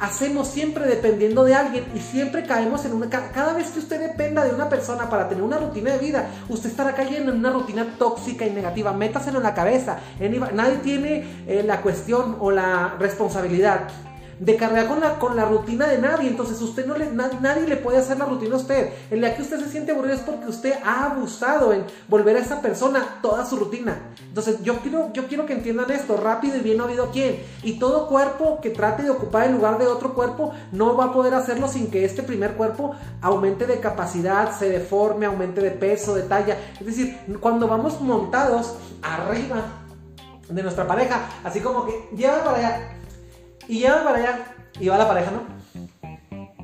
hacemos 0.00 0.48
siempre 0.48 0.86
dependiendo 0.86 1.44
de 1.44 1.54
alguien 1.54 1.84
y 1.94 2.00
siempre 2.00 2.44
caemos 2.44 2.84
en 2.84 2.92
una... 2.92 3.08
Cada 3.08 3.52
vez 3.52 3.70
que 3.70 3.80
usted 3.80 4.00
dependa 4.00 4.44
de 4.44 4.54
una 4.54 4.68
persona 4.68 5.08
para 5.10 5.28
tener 5.28 5.42
una 5.42 5.58
rutina 5.58 5.92
de 5.92 5.98
vida, 5.98 6.30
usted 6.48 6.70
estará 6.70 6.94
cayendo 6.94 7.32
en 7.32 7.38
una 7.38 7.50
rutina 7.50 7.94
tóxica 7.98 8.46
y 8.46 8.50
negativa. 8.50 8.92
Métaselo 8.92 9.38
en 9.38 9.44
la 9.44 9.54
cabeza. 9.54 9.98
Nadie 10.52 10.76
tiene 10.78 11.44
eh, 11.46 11.62
la 11.64 11.82
cuestión 11.82 12.36
o 12.40 12.50
la 12.50 12.96
responsabilidad 12.98 13.88
de 14.40 14.56
cargar 14.56 14.86
con 14.86 15.00
la, 15.00 15.18
con 15.18 15.36
la 15.36 15.44
rutina 15.44 15.86
de 15.86 15.98
nadie. 15.98 16.28
Entonces 16.28 16.60
usted 16.60 16.86
no 16.86 16.96
le, 16.96 17.10
nadie 17.10 17.66
le 17.66 17.76
puede 17.76 17.98
hacer 17.98 18.18
la 18.18 18.26
rutina 18.26 18.54
a 18.54 18.58
usted. 18.58 18.90
El 19.10 19.20
día 19.20 19.34
que 19.34 19.42
usted 19.42 19.58
se 19.60 19.68
siente 19.68 19.92
aburrido 19.92 20.14
es 20.14 20.20
porque 20.20 20.48
usted 20.48 20.74
ha 20.84 21.06
abusado 21.06 21.72
en 21.72 21.84
volver 22.08 22.36
a 22.36 22.40
esa 22.40 22.60
persona 22.60 23.18
toda 23.22 23.44
su 23.46 23.56
rutina. 23.56 23.98
Entonces 24.28 24.62
yo 24.62 24.78
quiero, 24.80 25.12
yo 25.12 25.26
quiero 25.26 25.46
que 25.46 25.54
entiendan 25.54 25.90
esto, 25.90 26.16
rápido 26.16 26.56
y 26.56 26.60
bien 26.60 26.80
oído 26.80 27.10
quién. 27.12 27.42
Y 27.62 27.78
todo 27.78 28.06
cuerpo 28.06 28.60
que 28.60 28.70
trate 28.70 29.02
de 29.02 29.10
ocupar 29.10 29.46
el 29.46 29.52
lugar 29.52 29.78
de 29.78 29.86
otro 29.86 30.14
cuerpo 30.14 30.52
no 30.72 30.96
va 30.96 31.06
a 31.06 31.12
poder 31.12 31.34
hacerlo 31.34 31.68
sin 31.68 31.90
que 31.90 32.04
este 32.04 32.22
primer 32.22 32.54
cuerpo 32.54 32.94
aumente 33.20 33.66
de 33.66 33.80
capacidad, 33.80 34.56
se 34.56 34.68
deforme, 34.68 35.26
aumente 35.26 35.60
de 35.60 35.70
peso, 35.70 36.14
de 36.14 36.22
talla. 36.22 36.56
Es 36.78 36.86
decir, 36.86 37.18
cuando 37.40 37.66
vamos 37.66 38.00
montados 38.00 38.74
arriba 39.02 39.64
de 40.48 40.62
nuestra 40.62 40.86
pareja, 40.86 41.28
así 41.44 41.60
como 41.60 41.84
que 41.86 42.08
lleva 42.16 42.42
para 42.42 42.58
allá, 42.58 42.97
y 43.68 43.80
llevan 43.80 44.04
para 44.04 44.18
allá. 44.18 44.54
Y 44.80 44.88
va 44.88 44.98
la 44.98 45.08
pareja, 45.08 45.30
¿no? 45.30 45.58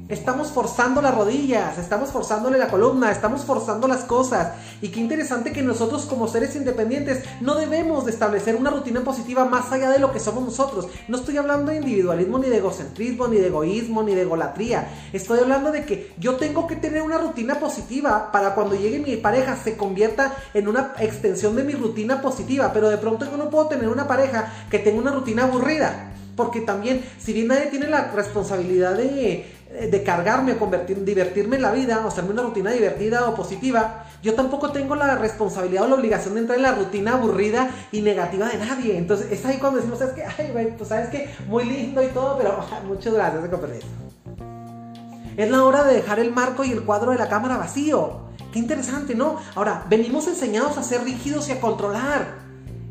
Estamos 0.07 0.49
forzando 0.49 1.01
las 1.01 1.15
rodillas, 1.15 1.79
estamos 1.79 2.11
forzándole 2.11 2.59
la 2.59 2.69
columna, 2.69 3.11
estamos 3.11 3.43
forzando 3.47 3.89
las 3.89 4.05
cosas. 4.05 4.53
Y 4.83 4.89
qué 4.89 5.01
interesante 5.01 5.51
que 5.51 5.63
nosotros 5.63 6.05
como 6.05 6.29
seres 6.29 6.55
independientes 6.57 7.25
no 7.41 7.55
debemos 7.55 8.05
de 8.05 8.11
establecer 8.11 8.55
una 8.55 8.69
rutina 8.69 9.01
positiva 9.01 9.47
más 9.47 9.73
allá 9.73 9.89
de 9.89 9.99
lo 9.99 10.13
que 10.13 10.21
somos 10.21 10.45
nosotros. 10.45 10.89
No 11.09 11.17
estoy 11.17 11.39
hablando 11.39 11.71
de 11.71 11.79
individualismo, 11.79 12.39
ni 12.39 12.51
de 12.51 12.59
egocentrismo, 12.59 13.29
ni 13.29 13.39
de 13.39 13.47
egoísmo, 13.47 14.03
ni 14.03 14.15
de 14.15 14.23
egolatría. 14.23 14.89
Estoy 15.15 15.39
hablando 15.39 15.73
de 15.73 15.87
que 15.87 16.13
yo 16.19 16.37
tengo 16.37 16.67
que 16.67 16.77
tener 16.77 17.01
una 17.01 17.17
rutina 17.17 17.59
positiva 17.59 18.31
para 18.31 18.55
cuando 18.55 18.75
llegue 18.75 18.99
mi 18.99 19.17
pareja 19.17 19.57
se 19.57 19.79
convierta 19.79 20.37
en 20.53 20.69
una 20.69 20.93
extensión 20.99 21.57
de 21.57 21.65
mi 21.65 21.73
rutina 21.73 22.21
positiva. 22.21 22.73
Pero 22.75 22.91
de 22.91 22.99
pronto 22.99 23.25
yo 23.25 23.39
no 23.39 23.49
puedo 23.49 23.69
tener 23.69 23.89
una 23.89 24.07
pareja 24.07 24.53
que 24.71 24.79
tenga 24.79 25.01
una 25.01 25.13
rutina 25.13 25.45
aburrida. 25.45 26.14
Porque 26.37 26.61
también, 26.61 27.05
si 27.19 27.33
bien 27.33 27.49
nadie 27.49 27.67
tiene 27.67 27.89
la 27.89 28.11
responsabilidad 28.11 28.97
de, 28.97 29.47
de 29.91 30.03
cargarme 30.03 30.53
o 30.53 30.59
convertir, 30.59 31.05
divertirme 31.05 31.57
en 31.57 31.63
la 31.63 31.73
vida, 31.73 32.03
o 32.05 32.09
hacerme 32.09 32.31
una 32.31 32.43
rutina 32.43 32.71
divertida 32.71 33.29
o 33.29 33.35
positiva, 33.35 34.05
yo 34.23 34.35
tampoco 34.35 34.73
tengo 34.73 34.95
la 34.95 35.17
responsabilidad 35.17 35.85
o 35.85 35.89
la 35.89 35.97
obligación 35.97 36.35
de 36.35 36.41
entrar 36.41 36.59
en 36.59 36.63
la 36.63 36.75
rutina 36.75 37.15
aburrida 37.15 37.71
y 37.93 38.01
negativa 38.01 38.49
de 38.49 38.59
nadie. 38.59 38.97
Entonces, 38.97 39.31
es 39.31 39.45
ahí 39.45 39.59
cuando 39.59 39.79
decimos, 39.79 39.99
¿sabes 39.99 40.15
qué? 40.15 40.25
Ay, 40.25 40.51
güey, 40.51 40.77
pues 40.77 40.89
sabes 40.89 41.09
que 41.09 41.29
muy 41.47 41.65
lindo 41.65 42.03
y 42.03 42.09
todo, 42.09 42.39
pero 42.39 42.65
muchas 42.87 43.13
gracias 43.13 43.43
de 43.43 43.51
comprender. 43.51 43.83
Es 45.37 45.51
la 45.51 45.65
hora 45.65 45.85
de 45.85 45.95
dejar 45.95 46.21
el 46.21 46.33
marco 46.33 46.65
y 46.65 46.71
el 46.71 46.85
cuadro 46.85 47.11
de 47.11 47.19
la 47.19 47.29
cámara 47.29 47.57
vacío. 47.57 48.25
Qué 48.53 48.61
interesante, 48.61 49.17
¿no? 49.17 49.41
Ahora, 49.57 49.85
venimos 49.91 50.29
enseñados 50.29 50.79
a 50.79 50.85
ser 50.85 51.03
rígidos 51.03 51.49
y 51.49 51.53
a 51.53 51.61
controlar. 51.61 52.44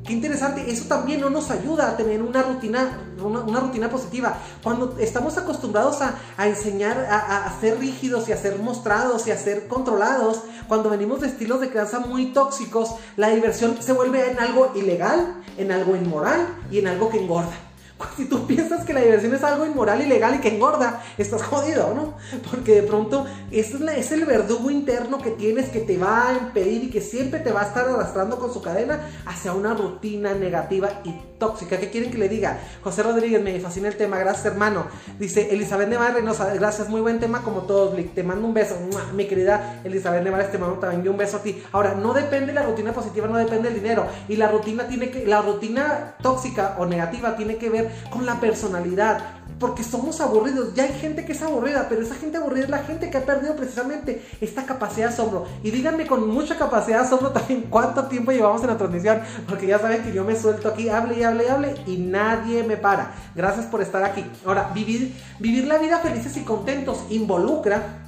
Qué 0.05 0.11
interesante, 0.11 0.69
eso 0.69 0.85
también 0.85 1.21
no 1.21 1.29
nos 1.29 1.49
ayuda 1.49 1.89
a 1.89 1.95
tener 1.95 2.21
una 2.21 2.41
rutina, 2.41 2.99
una, 3.23 3.59
rutina 3.61 3.89
positiva. 3.89 4.37
Cuando 4.61 4.97
estamos 4.99 5.37
acostumbrados 5.37 6.01
a, 6.01 6.19
enseñar 6.45 6.97
a, 7.09 7.45
a, 7.45 7.59
ser 7.61 7.79
rígidos 7.79 8.27
y 8.27 8.33
a 8.33 8.37
ser 8.37 8.59
mostrados 8.59 9.27
y 9.27 9.31
a 9.31 9.37
ser 9.37 9.69
controlados, 9.69 10.41
cuando 10.67 10.89
venimos 10.89 11.21
de 11.21 11.27
estilos 11.27 11.61
de 11.61 11.69
crianza 11.69 11.99
muy 11.99 12.33
tóxicos, 12.33 12.95
la 13.15 13.29
diversión 13.29 13.77
se 13.79 13.93
vuelve 13.93 14.29
en 14.29 14.39
algo 14.39 14.73
ilegal, 14.75 15.41
en 15.57 15.71
algo 15.71 15.95
inmoral 15.95 16.47
y 16.69 16.79
en 16.79 16.87
algo 16.87 17.09
que 17.09 17.21
engorda. 17.21 17.53
Si 18.17 18.25
tú 18.25 18.45
piensas 18.45 18.85
que 18.85 18.93
la 18.93 19.01
diversión 19.01 19.33
es 19.33 19.43
algo 19.43 19.65
inmoral, 19.65 20.01
ilegal 20.01 20.35
y 20.35 20.39
que 20.39 20.49
engorda, 20.49 21.01
estás 21.17 21.41
jodido, 21.41 21.93
¿no? 21.95 22.15
Porque 22.49 22.81
de 22.81 22.83
pronto 22.83 23.25
es, 23.51 23.73
es 23.73 24.11
el 24.11 24.25
verdugo 24.25 24.69
interno 24.69 25.19
que 25.19 25.31
tienes 25.31 25.69
que 25.69 25.79
te 25.79 25.97
va 25.97 26.29
a 26.29 26.33
impedir 26.33 26.83
y 26.83 26.89
que 26.89 27.01
siempre 27.01 27.39
te 27.39 27.51
va 27.51 27.61
a 27.61 27.67
estar 27.67 27.87
arrastrando 27.87 28.37
con 28.37 28.53
su 28.53 28.61
cadena 28.61 28.99
hacia 29.25 29.53
una 29.53 29.73
rutina 29.73 30.33
negativa 30.33 31.01
y 31.03 31.13
tóxica. 31.39 31.77
¿Qué 31.77 31.89
quieren 31.89 32.11
que 32.11 32.17
le 32.17 32.29
diga? 32.29 32.59
José 32.83 33.03
Rodríguez, 33.03 33.41
me 33.41 33.59
fascina 33.59 33.87
el 33.87 33.97
tema, 33.97 34.17
gracias 34.17 34.45
hermano. 34.45 34.85
Dice 35.19 35.49
Elizabeth 35.51 35.89
Nevares 35.89 36.15
Reynosa, 36.15 36.53
gracias, 36.53 36.89
muy 36.89 37.01
buen 37.01 37.19
tema 37.19 37.41
como 37.41 37.61
todos, 37.61 37.97
te 38.13 38.23
mando 38.23 38.47
un 38.47 38.53
beso. 38.53 38.77
Mi 39.13 39.25
querida 39.25 39.81
Elizabeth 39.83 40.23
Nevares, 40.23 40.51
te 40.51 40.57
mando 40.57 40.77
también 40.77 41.07
un 41.09 41.17
beso 41.17 41.37
a 41.37 41.41
ti. 41.41 41.61
Ahora, 41.71 41.95
no 41.95 42.13
depende 42.13 42.53
la 42.53 42.63
rutina 42.63 42.93
positiva, 42.93 43.27
no 43.27 43.37
depende 43.37 43.69
del 43.69 43.81
dinero. 43.81 44.05
Y 44.27 44.35
la 44.35 44.49
rutina 44.49 44.87
tiene 44.87 45.09
que, 45.09 45.25
la 45.25 45.41
rutina 45.41 46.15
tóxica 46.21 46.75
o 46.77 46.85
negativa 46.85 47.35
tiene 47.35 47.57
que 47.57 47.69
ver 47.69 47.82
con 48.09 48.25
la 48.25 48.39
personalidad, 48.39 49.19
porque 49.59 49.83
somos 49.83 50.19
aburridos. 50.21 50.73
Ya 50.73 50.83
hay 50.83 50.93
gente 50.93 51.25
que 51.25 51.33
es 51.33 51.41
aburrida, 51.41 51.87
pero 51.89 52.01
esa 52.01 52.15
gente 52.15 52.37
aburrida 52.37 52.65
es 52.65 52.69
la 52.69 52.79
gente 52.79 53.09
que 53.09 53.17
ha 53.17 53.25
perdido 53.25 53.55
precisamente 53.55 54.25
esta 54.41 54.65
capacidad 54.65 55.07
de 55.07 55.13
asombro. 55.13 55.45
Y 55.63 55.71
díganme 55.71 56.05
con 56.05 56.27
mucha 56.27 56.57
capacidad 56.57 56.99
de 56.99 57.05
asombro 57.05 57.31
también 57.33 57.65
cuánto 57.69 58.05
tiempo 58.05 58.31
llevamos 58.31 58.61
en 58.61 58.67
la 58.67 58.77
transmisión, 58.77 59.21
porque 59.47 59.67
ya 59.67 59.79
saben 59.79 60.03
que 60.03 60.13
yo 60.13 60.23
me 60.23 60.35
suelto 60.35 60.69
aquí, 60.69 60.89
hable 60.89 61.19
y 61.19 61.23
hable 61.23 61.45
y 61.45 61.47
hable, 61.47 61.75
y 61.87 61.97
nadie 61.97 62.63
me 62.63 62.77
para. 62.77 63.13
Gracias 63.35 63.65
por 63.65 63.81
estar 63.81 64.03
aquí. 64.03 64.25
Ahora, 64.45 64.71
vivir, 64.73 65.13
vivir 65.39 65.65
la 65.65 65.77
vida 65.77 65.99
felices 65.99 66.35
y 66.37 66.41
contentos 66.41 67.03
involucra 67.09 67.99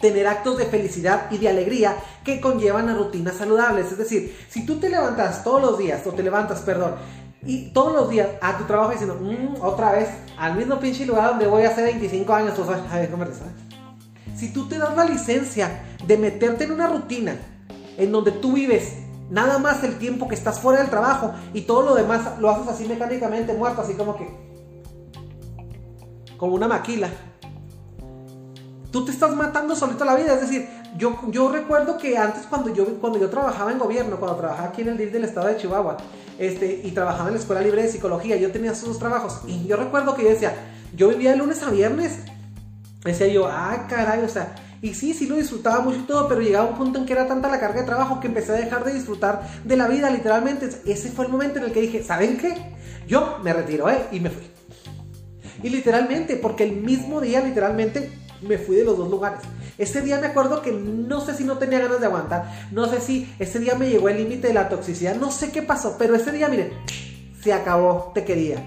tener 0.00 0.26
actos 0.26 0.56
de 0.56 0.64
felicidad 0.64 1.30
y 1.30 1.38
de 1.38 1.48
alegría 1.48 1.94
que 2.24 2.40
conllevan 2.40 2.88
a 2.88 2.94
rutinas 2.94 3.36
saludables. 3.36 3.92
Es 3.92 3.98
decir, 3.98 4.36
si 4.48 4.64
tú 4.64 4.80
te 4.80 4.88
levantas 4.88 5.44
todos 5.44 5.60
los 5.60 5.78
días, 5.78 6.06
o 6.06 6.12
te 6.12 6.22
levantas, 6.22 6.60
perdón, 6.60 6.94
y 7.42 7.70
todos 7.70 7.94
los 7.94 8.10
días 8.10 8.28
a 8.40 8.58
tu 8.58 8.64
trabajo 8.64 8.90
diciendo, 8.90 9.18
mmm, 9.20 9.62
otra 9.62 9.92
vez, 9.92 10.08
al 10.36 10.56
mismo 10.56 10.78
pinche 10.78 11.06
lugar 11.06 11.30
donde 11.30 11.46
voy 11.46 11.62
hace 11.62 11.82
25 11.82 12.32
años, 12.34 12.54
pues, 12.56 12.68
a 12.68 12.96
ver, 12.96 13.10
¿cómo 13.10 13.24
Si 14.36 14.52
tú 14.52 14.68
te 14.68 14.78
das 14.78 14.94
la 14.96 15.04
licencia 15.04 15.82
de 16.06 16.18
meterte 16.18 16.64
en 16.64 16.72
una 16.72 16.86
rutina 16.86 17.36
en 17.96 18.12
donde 18.12 18.32
tú 18.32 18.52
vives 18.52 18.96
nada 19.30 19.58
más 19.58 19.82
el 19.84 19.98
tiempo 19.98 20.28
que 20.28 20.34
estás 20.34 20.60
fuera 20.60 20.80
del 20.80 20.90
trabajo 20.90 21.32
y 21.54 21.62
todo 21.62 21.82
lo 21.82 21.94
demás 21.94 22.38
lo 22.38 22.50
haces 22.50 22.68
así 22.68 22.86
mecánicamente 22.86 23.54
muerto, 23.54 23.80
así 23.80 23.94
como 23.94 24.16
que, 24.16 24.28
como 26.36 26.54
una 26.54 26.68
maquila. 26.68 27.08
Tú 28.90 29.04
te 29.04 29.12
estás 29.12 29.34
matando 29.36 29.76
solito 29.76 30.04
la 30.04 30.16
vida, 30.16 30.34
es 30.34 30.40
decir, 30.40 30.68
yo, 30.96 31.18
yo 31.28 31.50
recuerdo 31.50 31.98
que 31.98 32.16
antes 32.16 32.46
cuando 32.46 32.72
yo, 32.72 32.84
cuando 33.00 33.18
yo 33.18 33.28
trabajaba 33.30 33.72
en 33.72 33.78
gobierno, 33.78 34.16
cuando 34.18 34.36
trabajaba 34.36 34.68
aquí 34.68 34.82
en 34.82 34.88
el 34.88 34.98
DIF 34.98 35.12
del 35.12 35.24
estado 35.24 35.48
de 35.48 35.56
Chihuahua, 35.56 35.96
este, 36.38 36.80
y 36.84 36.90
trabajaba 36.92 37.28
en 37.28 37.34
la 37.34 37.40
Escuela 37.40 37.60
Libre 37.60 37.82
de 37.82 37.88
Psicología, 37.88 38.36
yo 38.36 38.50
tenía 38.50 38.72
esos 38.72 38.98
trabajos. 38.98 39.40
Y 39.46 39.66
yo 39.66 39.76
recuerdo 39.76 40.14
que 40.14 40.22
yo 40.24 40.30
decía, 40.30 40.54
yo 40.94 41.08
vivía 41.08 41.30
de 41.32 41.36
lunes 41.36 41.62
a 41.62 41.70
viernes. 41.70 42.20
Decía 43.04 43.28
yo, 43.28 43.46
ah, 43.46 43.86
caray, 43.88 44.22
o 44.22 44.28
sea, 44.28 44.54
y 44.82 44.94
sí, 44.94 45.12
sí 45.12 45.26
lo 45.26 45.36
disfrutaba 45.36 45.80
mucho 45.80 45.98
y 45.98 46.02
todo, 46.02 46.28
pero 46.28 46.40
llegaba 46.40 46.70
un 46.70 46.76
punto 46.76 46.98
en 46.98 47.06
que 47.06 47.12
era 47.12 47.26
tanta 47.26 47.48
la 47.48 47.60
carga 47.60 47.80
de 47.80 47.86
trabajo 47.86 48.20
que 48.20 48.28
empecé 48.28 48.52
a 48.52 48.56
dejar 48.56 48.84
de 48.84 48.94
disfrutar 48.94 49.42
de 49.64 49.76
la 49.76 49.88
vida, 49.88 50.10
literalmente. 50.10 50.70
Ese 50.86 51.10
fue 51.10 51.26
el 51.26 51.30
momento 51.30 51.58
en 51.58 51.66
el 51.66 51.72
que 51.72 51.82
dije, 51.82 52.02
¿saben 52.02 52.38
qué? 52.38 52.54
Yo 53.06 53.38
me 53.42 53.52
retiro, 53.52 53.90
¿eh? 53.90 54.06
Y 54.10 54.20
me 54.20 54.30
fui. 54.30 54.44
Y 55.62 55.68
literalmente, 55.68 56.36
porque 56.36 56.64
el 56.64 56.76
mismo 56.76 57.20
día, 57.20 57.40
literalmente, 57.42 58.10
me 58.40 58.56
fui 58.56 58.76
de 58.76 58.84
los 58.84 58.96
dos 58.96 59.10
lugares. 59.10 59.40
Ese 59.80 60.02
día 60.02 60.20
me 60.20 60.26
acuerdo 60.26 60.60
que 60.60 60.72
no 60.72 61.22
sé 61.22 61.34
si 61.34 61.42
no 61.42 61.56
tenía 61.56 61.78
ganas 61.78 62.00
de 62.00 62.06
aguantar, 62.06 62.68
no 62.70 62.86
sé 62.86 63.00
si 63.00 63.32
ese 63.38 63.58
día 63.58 63.76
me 63.76 63.88
llegó 63.88 64.10
el 64.10 64.18
límite 64.18 64.48
de 64.48 64.52
la 64.52 64.68
toxicidad, 64.68 65.16
no 65.16 65.30
sé 65.30 65.52
qué 65.52 65.62
pasó, 65.62 65.96
pero 65.98 66.14
ese 66.14 66.32
día, 66.32 66.48
miren, 66.48 66.70
se 67.42 67.54
acabó, 67.54 68.12
te 68.14 68.22
quería. 68.22 68.62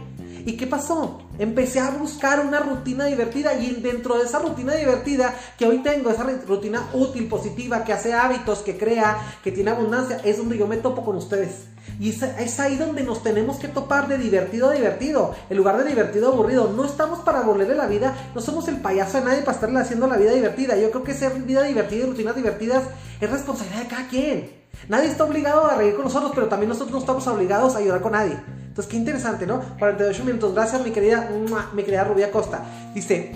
¿Y 0.45 0.57
qué 0.57 0.67
pasó? 0.67 1.21
Empecé 1.39 1.79
a 1.79 1.91
buscar 1.91 2.45
una 2.45 2.59
rutina 2.59 3.05
divertida 3.05 3.53
y 3.53 3.75
dentro 3.75 4.17
de 4.17 4.25
esa 4.25 4.39
rutina 4.39 4.75
divertida 4.75 5.33
que 5.57 5.65
hoy 5.65 5.79
tengo, 5.79 6.09
esa 6.09 6.23
rutina 6.23 6.89
útil, 6.93 7.27
positiva, 7.27 7.85
que 7.85 7.93
hace 7.93 8.13
hábitos, 8.13 8.59
que 8.59 8.77
crea, 8.77 9.17
que 9.41 9.53
tiene 9.53 9.71
abundancia, 9.71 10.19
es 10.25 10.37
donde 10.37 10.57
yo 10.57 10.67
me 10.67 10.77
topo 10.77 11.05
con 11.05 11.15
ustedes. 11.15 11.67
Y 11.97 12.09
es, 12.09 12.59
ahí 12.59 12.75
donde 12.75 13.03
nos 13.03 13.23
tenemos 13.23 13.57
que 13.57 13.69
topar 13.69 14.09
de 14.09 14.17
divertido 14.17 14.69
a 14.69 14.73
divertido, 14.73 15.33
en 15.49 15.55
lugar 15.55 15.77
de 15.77 15.85
divertido 15.85 16.29
a 16.29 16.33
aburrido. 16.33 16.73
No 16.75 16.83
estamos 16.83 17.19
para 17.19 17.41
volverle 17.41 17.75
la 17.75 17.87
vida, 17.87 18.13
no 18.35 18.41
somos 18.41 18.67
el 18.67 18.81
payaso 18.81 19.19
de 19.19 19.25
nadie 19.25 19.41
para 19.41 19.53
estarle 19.53 19.79
haciendo 19.79 20.07
la 20.07 20.17
vida 20.17 20.33
divertida. 20.33 20.75
Yo 20.75 20.91
creo 20.91 21.03
que 21.03 21.13
ser 21.13 21.31
vida 21.43 21.63
divertida 21.63 22.03
y 22.03 22.09
rutinas 22.09 22.35
divertidas 22.35 22.83
es 23.21 23.29
responsabilidad 23.29 23.83
de 23.83 23.87
cada 23.87 24.07
quien. 24.07 24.51
Nadie 24.89 25.07
está 25.07 25.23
obligado 25.23 25.65
a 25.65 25.75
reír 25.75 25.95
con 25.95 26.03
nosotros, 26.03 26.33
pero 26.35 26.47
también 26.47 26.67
nosotros 26.69 26.91
no 26.91 26.99
estamos 26.99 27.27
obligados 27.27 27.75
a 27.75 27.81
llorar 27.81 28.01
con 28.01 28.11
nadie. 28.11 28.62
Entonces, 28.73 28.91
qué 28.91 28.97
interesante, 28.97 29.45
¿no? 29.45 29.61
48 29.77 30.23
minutos. 30.23 30.55
Gracias, 30.55 30.83
mi 30.83 30.89
querida, 30.89 31.29
mi 31.73 31.83
querida 31.83 32.05
Rubia 32.05 32.31
Costa. 32.31 32.65
Dice, 32.95 33.35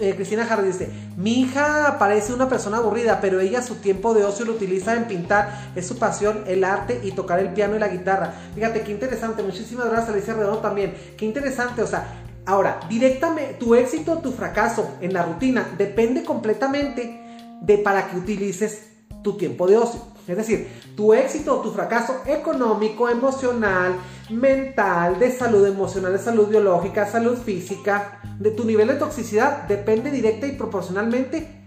eh, 0.00 0.14
Cristina 0.16 0.46
Jara 0.46 0.62
dice, 0.62 0.88
mi 1.18 1.42
hija 1.42 1.96
parece 1.98 2.32
una 2.32 2.48
persona 2.48 2.78
aburrida, 2.78 3.20
pero 3.20 3.40
ella 3.40 3.60
su 3.60 3.74
tiempo 3.74 4.14
de 4.14 4.24
ocio 4.24 4.46
lo 4.46 4.52
utiliza 4.52 4.96
en 4.96 5.04
pintar. 5.04 5.72
Es 5.76 5.86
su 5.86 5.98
pasión, 5.98 6.44
el 6.46 6.64
arte 6.64 6.98
y 7.04 7.12
tocar 7.12 7.40
el 7.40 7.50
piano 7.50 7.76
y 7.76 7.78
la 7.78 7.88
guitarra. 7.88 8.32
Fíjate, 8.54 8.80
qué 8.80 8.92
interesante. 8.92 9.42
Muchísimas 9.42 9.90
gracias, 9.90 10.14
Alicia 10.14 10.32
Redondo 10.32 10.60
también. 10.60 10.94
Qué 11.18 11.26
interesante, 11.26 11.82
o 11.82 11.86
sea, 11.86 12.24
ahora, 12.46 12.80
directamente, 12.88 13.56
tu 13.60 13.74
éxito 13.74 14.12
o 14.12 14.18
tu 14.20 14.32
fracaso 14.32 14.92
en 15.02 15.12
la 15.12 15.24
rutina 15.24 15.74
depende 15.76 16.24
completamente 16.24 17.20
de 17.60 17.76
para 17.76 18.08
qué 18.08 18.16
utilices 18.16 18.84
tu 19.22 19.36
tiempo 19.36 19.66
de 19.66 19.76
ocio. 19.76 20.00
Es 20.26 20.36
decir, 20.36 20.68
tu 20.96 21.12
éxito 21.12 21.58
o 21.58 21.62
tu 21.62 21.72
fracaso 21.72 22.22
económico, 22.26 23.08
emocional, 23.08 23.96
mental, 24.30 25.18
de 25.18 25.32
salud 25.32 25.66
emocional, 25.66 26.12
de 26.12 26.18
salud 26.18 26.48
biológica, 26.48 27.06
salud 27.06 27.36
física, 27.36 28.20
de 28.38 28.50
tu 28.50 28.64
nivel 28.64 28.88
de 28.88 28.94
toxicidad, 28.94 29.64
depende 29.64 30.10
directa 30.10 30.46
y 30.46 30.52
proporcionalmente 30.52 31.60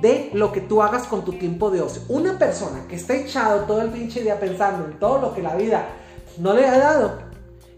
de 0.00 0.30
lo 0.34 0.52
que 0.52 0.60
tú 0.60 0.82
hagas 0.82 1.04
con 1.04 1.24
tu 1.24 1.32
tiempo 1.34 1.70
de 1.70 1.82
ocio. 1.82 2.02
Una 2.08 2.38
persona 2.38 2.86
que 2.88 2.96
está 2.96 3.14
echado 3.14 3.60
todo 3.60 3.82
el 3.82 3.90
pinche 3.90 4.22
día 4.22 4.40
pensando 4.40 4.84
en 4.84 4.98
todo 4.98 5.20
lo 5.20 5.34
que 5.34 5.42
la 5.42 5.54
vida 5.54 5.86
no 6.38 6.52
le 6.52 6.66
ha 6.66 6.78
dado, 6.78 7.18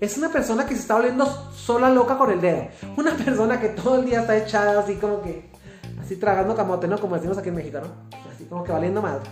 es 0.01 0.19
una 0.19 0.31
persona 0.31 0.67
que 0.67 0.75
se 0.75 0.81
está 0.81 0.95
volviendo 0.95 1.27
sola 1.55 1.89
loca 1.91 2.19
con 2.19 2.31
el 2.31 2.41
dedo. 2.41 2.69
Una 2.97 3.17
persona 3.17 3.61
que 3.61 3.69
todo 3.71 3.97
el 3.97 4.05
día 4.05 4.21
está 4.21 4.37
echada 4.37 4.79
así 4.81 4.97
como 4.97 5.23
que, 5.23 5.51
así 6.01 6.17
tragando 6.17 6.55
camote, 6.55 6.87
¿no? 6.87 6.99
Como 6.99 7.15
decimos 7.15 7.39
aquí 7.39 7.49
en 7.49 7.55
México, 7.55 7.79
¿no? 7.81 8.19
Así 8.31 8.45
como 8.45 8.63
que 8.63 8.73
valiendo 8.73 9.01
madre. 9.01 9.29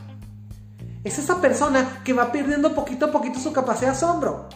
Es 1.05 1.19
esa 1.19 1.41
persona 1.41 2.01
que 2.03 2.13
va 2.13 2.33
perdiendo 2.33 2.75
poquito 2.75 3.07
a 3.07 3.13
poquito 3.13 3.39
su 3.39 3.53
capacidad 3.53 3.91
de 3.91 3.97
asombro. 3.97 4.49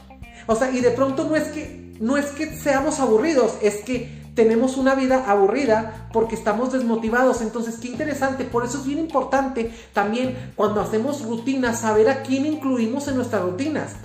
O 0.46 0.56
sea, 0.56 0.70
y 0.70 0.80
de 0.80 0.90
pronto 0.90 1.24
no 1.24 1.36
es 1.36 1.44
que 1.48 1.88
no 2.00 2.16
es 2.16 2.26
que 2.26 2.56
seamos 2.56 3.00
aburridos, 3.00 3.54
es 3.60 3.76
que 3.76 4.18
tenemos 4.34 4.76
una 4.76 4.94
vida 4.94 5.24
aburrida 5.28 6.08
porque 6.12 6.36
estamos 6.36 6.72
desmotivados. 6.72 7.42
Entonces, 7.42 7.76
qué 7.80 7.88
interesante. 7.88 8.44
Por 8.44 8.64
eso 8.64 8.78
es 8.78 8.86
bien 8.86 9.00
importante 9.00 9.72
también 9.92 10.52
cuando 10.54 10.80
hacemos 10.80 11.24
rutinas 11.24 11.80
saber 11.80 12.08
a 12.08 12.22
quién 12.22 12.46
incluimos 12.46 13.08
en 13.08 13.16
nuestras 13.16 13.42
rutinas. 13.42 13.96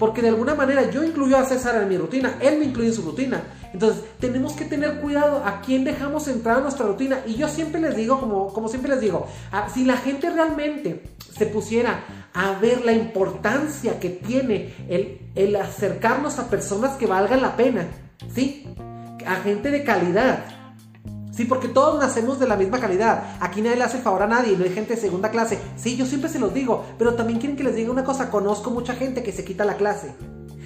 Porque 0.00 0.22
de 0.22 0.28
alguna 0.28 0.54
manera 0.54 0.90
yo 0.90 1.04
incluyo 1.04 1.36
a 1.36 1.44
César 1.44 1.80
en 1.82 1.86
mi 1.86 1.98
rutina, 1.98 2.38
él 2.40 2.58
me 2.58 2.64
incluye 2.64 2.88
en 2.88 2.94
su 2.94 3.02
rutina. 3.02 3.42
Entonces, 3.74 4.02
tenemos 4.18 4.54
que 4.54 4.64
tener 4.64 4.98
cuidado 4.98 5.44
a 5.44 5.60
quién 5.60 5.84
dejamos 5.84 6.26
entrar 6.26 6.56
a 6.56 6.60
nuestra 6.62 6.86
rutina. 6.86 7.20
Y 7.26 7.34
yo 7.34 7.48
siempre 7.48 7.82
les 7.82 7.94
digo, 7.94 8.18
como, 8.18 8.50
como 8.50 8.68
siempre 8.68 8.92
les 8.92 9.02
digo, 9.02 9.26
si 9.74 9.84
la 9.84 9.98
gente 9.98 10.30
realmente 10.30 11.02
se 11.36 11.44
pusiera 11.44 12.02
a 12.32 12.52
ver 12.58 12.82
la 12.86 12.92
importancia 12.92 14.00
que 14.00 14.08
tiene 14.08 14.72
el, 14.88 15.20
el 15.34 15.54
acercarnos 15.54 16.38
a 16.38 16.48
personas 16.48 16.96
que 16.96 17.04
valgan 17.04 17.42
la 17.42 17.54
pena, 17.54 17.86
¿sí? 18.34 18.66
A 19.26 19.36
gente 19.36 19.70
de 19.70 19.84
calidad. 19.84 20.59
Sí, 21.40 21.46
porque 21.46 21.68
todos 21.68 21.98
nacemos 21.98 22.38
de 22.38 22.46
la 22.46 22.54
misma 22.54 22.78
calidad. 22.78 23.38
Aquí 23.40 23.62
nadie 23.62 23.78
le 23.78 23.84
hace 23.84 23.96
favor 23.96 24.24
a 24.24 24.26
nadie, 24.26 24.58
no 24.58 24.64
hay 24.64 24.74
gente 24.74 24.94
de 24.94 25.00
segunda 25.00 25.30
clase. 25.30 25.58
Sí, 25.74 25.96
yo 25.96 26.04
siempre 26.04 26.28
se 26.28 26.38
los 26.38 26.52
digo, 26.52 26.84
pero 26.98 27.14
también 27.14 27.38
quieren 27.38 27.56
que 27.56 27.64
les 27.64 27.74
diga 27.74 27.90
una 27.90 28.04
cosa, 28.04 28.28
conozco 28.28 28.68
mucha 28.68 28.92
gente 28.92 29.22
que 29.22 29.32
se 29.32 29.42
quita 29.42 29.64
la 29.64 29.78
clase. 29.78 30.12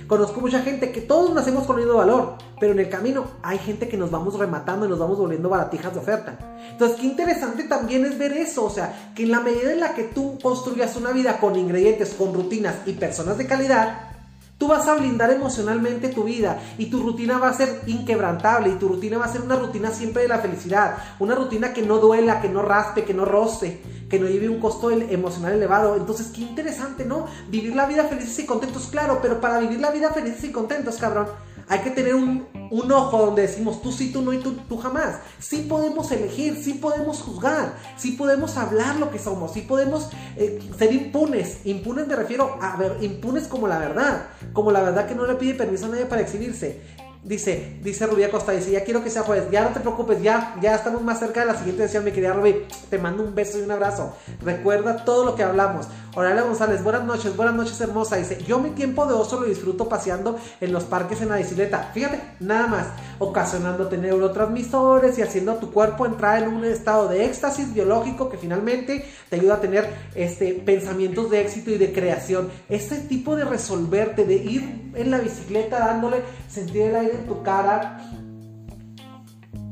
Conozco 0.08 0.40
mucha 0.40 0.62
gente 0.62 0.90
que 0.90 1.00
todos 1.00 1.32
nacemos 1.32 1.64
con 1.64 1.76
el 1.76 1.84
mismo 1.84 2.00
valor, 2.00 2.38
pero 2.58 2.72
en 2.72 2.80
el 2.80 2.88
camino 2.88 3.24
hay 3.44 3.58
gente 3.58 3.86
que 3.86 3.96
nos 3.96 4.10
vamos 4.10 4.36
rematando 4.36 4.84
y 4.84 4.88
nos 4.88 4.98
vamos 4.98 5.16
volviendo 5.16 5.48
baratijas 5.48 5.94
de 5.94 6.00
oferta. 6.00 6.38
Entonces, 6.72 6.98
qué 6.98 7.06
interesante 7.06 7.62
también 7.68 8.04
es 8.04 8.18
ver 8.18 8.32
eso, 8.32 8.64
o 8.64 8.70
sea, 8.70 9.12
que 9.14 9.22
en 9.22 9.30
la 9.30 9.42
medida 9.42 9.72
en 9.72 9.78
la 9.78 9.94
que 9.94 10.02
tú 10.02 10.40
construyas 10.42 10.96
una 10.96 11.12
vida 11.12 11.38
con 11.38 11.54
ingredientes, 11.54 12.14
con 12.14 12.34
rutinas 12.34 12.74
y 12.84 12.94
personas 12.94 13.38
de 13.38 13.46
calidad, 13.46 14.13
Tú 14.56 14.68
vas 14.68 14.86
a 14.86 14.94
blindar 14.94 15.30
emocionalmente 15.30 16.08
tu 16.08 16.22
vida 16.24 16.60
y 16.78 16.86
tu 16.86 17.02
rutina 17.02 17.38
va 17.38 17.48
a 17.48 17.54
ser 17.54 17.82
inquebrantable 17.86 18.70
y 18.70 18.78
tu 18.78 18.88
rutina 18.88 19.18
va 19.18 19.24
a 19.24 19.32
ser 19.32 19.40
una 19.40 19.56
rutina 19.56 19.90
siempre 19.90 20.22
de 20.22 20.28
la 20.28 20.38
felicidad, 20.38 20.96
una 21.18 21.34
rutina 21.34 21.72
que 21.72 21.82
no 21.82 21.98
duela, 21.98 22.40
que 22.40 22.48
no 22.48 22.62
raspe, 22.62 23.04
que 23.04 23.14
no 23.14 23.24
roce, 23.24 23.80
que 24.08 24.20
no 24.20 24.26
lleve 24.26 24.48
un 24.48 24.60
costo 24.60 24.92
emocional 24.92 25.54
elevado. 25.54 25.96
Entonces, 25.96 26.28
qué 26.28 26.42
interesante, 26.42 27.04
¿no? 27.04 27.26
Vivir 27.48 27.74
la 27.74 27.86
vida 27.86 28.04
felices 28.04 28.38
y 28.38 28.46
contentos, 28.46 28.86
claro, 28.86 29.18
pero 29.20 29.40
para 29.40 29.58
vivir 29.58 29.80
la 29.80 29.90
vida 29.90 30.12
felices 30.12 30.44
y 30.44 30.52
contentos, 30.52 30.96
cabrón, 30.98 31.26
hay 31.68 31.80
que 31.80 31.90
tener 31.90 32.14
un, 32.14 32.46
ojo 32.92 33.18
donde 33.26 33.42
decimos 33.42 33.80
tú 33.82 33.92
sí, 33.92 34.12
tú 34.12 34.22
no 34.22 34.32
y 34.32 34.38
tú, 34.38 34.52
tú 34.68 34.78
jamás. 34.78 35.16
Sí 35.38 35.66
podemos 35.68 36.10
elegir, 36.12 36.56
sí 36.62 36.74
podemos 36.74 37.22
juzgar, 37.22 37.74
sí 37.96 38.12
podemos 38.12 38.56
hablar 38.56 38.96
lo 38.96 39.10
que 39.10 39.18
somos, 39.18 39.52
sí 39.52 39.62
podemos 39.62 40.10
eh, 40.36 40.60
ser 40.78 40.92
impunes. 40.92 41.58
Impunes 41.64 42.06
me 42.06 42.16
refiero 42.16 42.58
a 42.60 42.76
ver, 42.76 42.98
impunes 43.00 43.48
como 43.48 43.68
la 43.68 43.78
verdad, 43.78 44.26
como 44.52 44.72
la 44.72 44.82
verdad 44.82 45.06
que 45.06 45.14
no 45.14 45.26
le 45.26 45.34
pide 45.34 45.54
permiso 45.54 45.86
a 45.86 45.88
nadie 45.88 46.06
para 46.06 46.22
exhibirse. 46.22 46.80
Dice, 47.24 47.78
dice 47.82 48.06
Rubia 48.06 48.30
Costa, 48.30 48.52
dice, 48.52 48.70
ya 48.70 48.84
quiero 48.84 49.02
que 49.02 49.08
sea 49.08 49.22
jueves, 49.22 49.50
ya 49.50 49.62
no 49.62 49.70
te 49.70 49.80
preocupes, 49.80 50.22
ya, 50.22 50.56
ya 50.60 50.74
estamos 50.74 51.02
más 51.02 51.20
cerca 51.20 51.40
de 51.40 51.46
la 51.46 51.56
siguiente 51.56 51.84
sesión, 51.84 52.04
mi 52.04 52.12
querida 52.12 52.34
Rubí, 52.34 52.66
te 52.90 52.98
mando 52.98 53.22
un 53.22 53.34
beso 53.34 53.58
y 53.58 53.62
un 53.62 53.70
abrazo, 53.70 54.14
recuerda 54.42 55.06
todo 55.06 55.24
lo 55.24 55.34
que 55.34 55.42
hablamos. 55.42 55.86
Oralia 56.16 56.42
González, 56.42 56.84
buenas 56.84 57.04
noches, 57.04 57.36
buenas 57.36 57.56
noches 57.56 57.80
hermosa, 57.80 58.14
dice, 58.14 58.38
yo 58.46 58.60
mi 58.60 58.70
tiempo 58.70 59.04
de 59.06 59.14
oso 59.14 59.40
lo 59.40 59.46
disfruto 59.46 59.88
paseando 59.88 60.38
en 60.60 60.72
los 60.72 60.84
parques 60.84 61.20
en 61.20 61.28
la 61.28 61.36
bicicleta, 61.36 61.90
fíjate, 61.92 62.20
nada 62.38 62.68
más, 62.68 62.86
ocasionándote 63.18 63.98
neurotransmisores 63.98 65.18
y 65.18 65.22
haciendo 65.22 65.52
a 65.52 65.58
tu 65.58 65.72
cuerpo 65.72 66.06
entrar 66.06 66.40
en 66.40 66.50
un 66.50 66.64
estado 66.64 67.08
de 67.08 67.24
éxtasis 67.24 67.74
biológico 67.74 68.28
que 68.28 68.38
finalmente 68.38 69.04
te 69.28 69.36
ayuda 69.36 69.54
a 69.54 69.60
tener 69.60 69.92
este, 70.14 70.54
pensamientos 70.54 71.30
de 71.30 71.40
éxito 71.40 71.72
y 71.72 71.78
de 71.78 71.92
creación. 71.92 72.48
Este 72.68 72.98
tipo 72.98 73.34
de 73.34 73.44
resolverte, 73.44 74.24
de 74.24 74.36
ir 74.36 74.92
en 74.94 75.10
la 75.10 75.18
bicicleta 75.18 75.80
dándole, 75.80 76.22
sentir 76.48 76.82
el 76.82 76.94
aire 76.94 77.14
en 77.14 77.26
tu 77.26 77.42
cara 77.42 77.98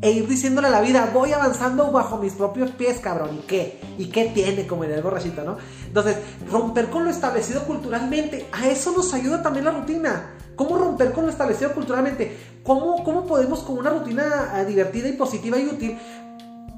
e 0.03 0.11
ir 0.11 0.29
diciéndole 0.29 0.67
a 0.67 0.71
la 0.71 0.81
vida, 0.81 1.11
voy 1.15 1.33
avanzando 1.33 1.93
bajo 1.93 2.19
mis 2.19 2.33
propios 2.33 2.73
pies, 2.73 2.99
cabrón. 2.99 3.39
¿Y 3.39 3.47
qué? 3.47 3.81
¿Y 3.99 4.07
qué 4.07 4.27
tiene? 4.35 4.67
Como 4.67 4.83
en 4.83 4.91
el 4.91 5.01
borrachito, 5.01 5.45
¿no? 5.45 5.57
Entonces, 5.87 6.17
romper 6.51 6.91
con 6.91 7.05
lo 7.05 7.11
establecido 7.11 7.63
culturalmente, 7.63 8.49
a 8.51 8.69
eso 8.69 8.93
nos 8.93 9.15
ayuda 9.15 9.43
también 9.43 9.65
la 9.65 9.71
rutina. 9.71 10.35
¿Cómo 10.57 10.77
romper 10.77 11.13
con 11.13 11.25
lo 11.25 11.31
establecido 11.31 11.73
culturalmente? 11.73 12.37
¿Cómo, 12.65 13.03
cómo 13.05 13.27
podemos 13.27 13.61
con 13.61 13.79
una 13.79 13.91
rutina 13.91 14.55
eh, 14.57 14.65
divertida 14.65 15.09
y 15.09 15.13
positiva 15.13 15.59
y 15.59 15.67
útil 15.67 15.99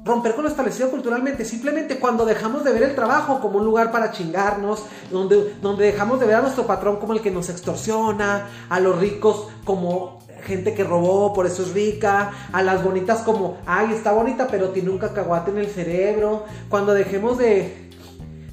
romper 0.05 0.35
con 0.35 0.43
lo 0.43 0.49
establecido 0.51 0.91
culturalmente. 0.91 1.43
Simplemente 1.43 1.99
cuando 1.99 2.25
dejamos 2.25 2.63
de 2.63 2.71
ver 2.71 2.83
el 2.83 2.95
trabajo 2.95 3.41
como 3.41 3.57
un 3.57 3.65
lugar 3.65 3.91
para 3.91 4.11
chingarnos, 4.11 4.83
donde, 5.11 5.55
donde 5.61 5.85
dejamos 5.85 6.19
de 6.19 6.27
ver 6.27 6.35
a 6.35 6.41
nuestro 6.41 6.67
patrón 6.67 6.97
como 6.97 7.13
el 7.13 7.21
que 7.21 7.31
nos 7.31 7.49
extorsiona, 7.49 8.47
a 8.69 8.79
los 8.79 8.99
ricos 8.99 9.47
como 9.63 10.19
gente 10.45 10.73
que 10.73 10.83
robó, 10.83 11.33
por 11.33 11.45
eso 11.45 11.63
es 11.63 11.73
rica, 11.73 12.31
a 12.51 12.61
las 12.61 12.83
bonitas 12.83 13.21
como, 13.21 13.57
ay, 13.65 13.91
está 13.93 14.11
bonita, 14.11 14.47
pero 14.47 14.69
tiene 14.69 14.89
un 14.89 14.97
cacahuate 14.97 15.51
en 15.51 15.57
el 15.57 15.67
cerebro. 15.67 16.45
Cuando 16.69 16.93
dejemos 16.93 17.37
de, 17.37 17.89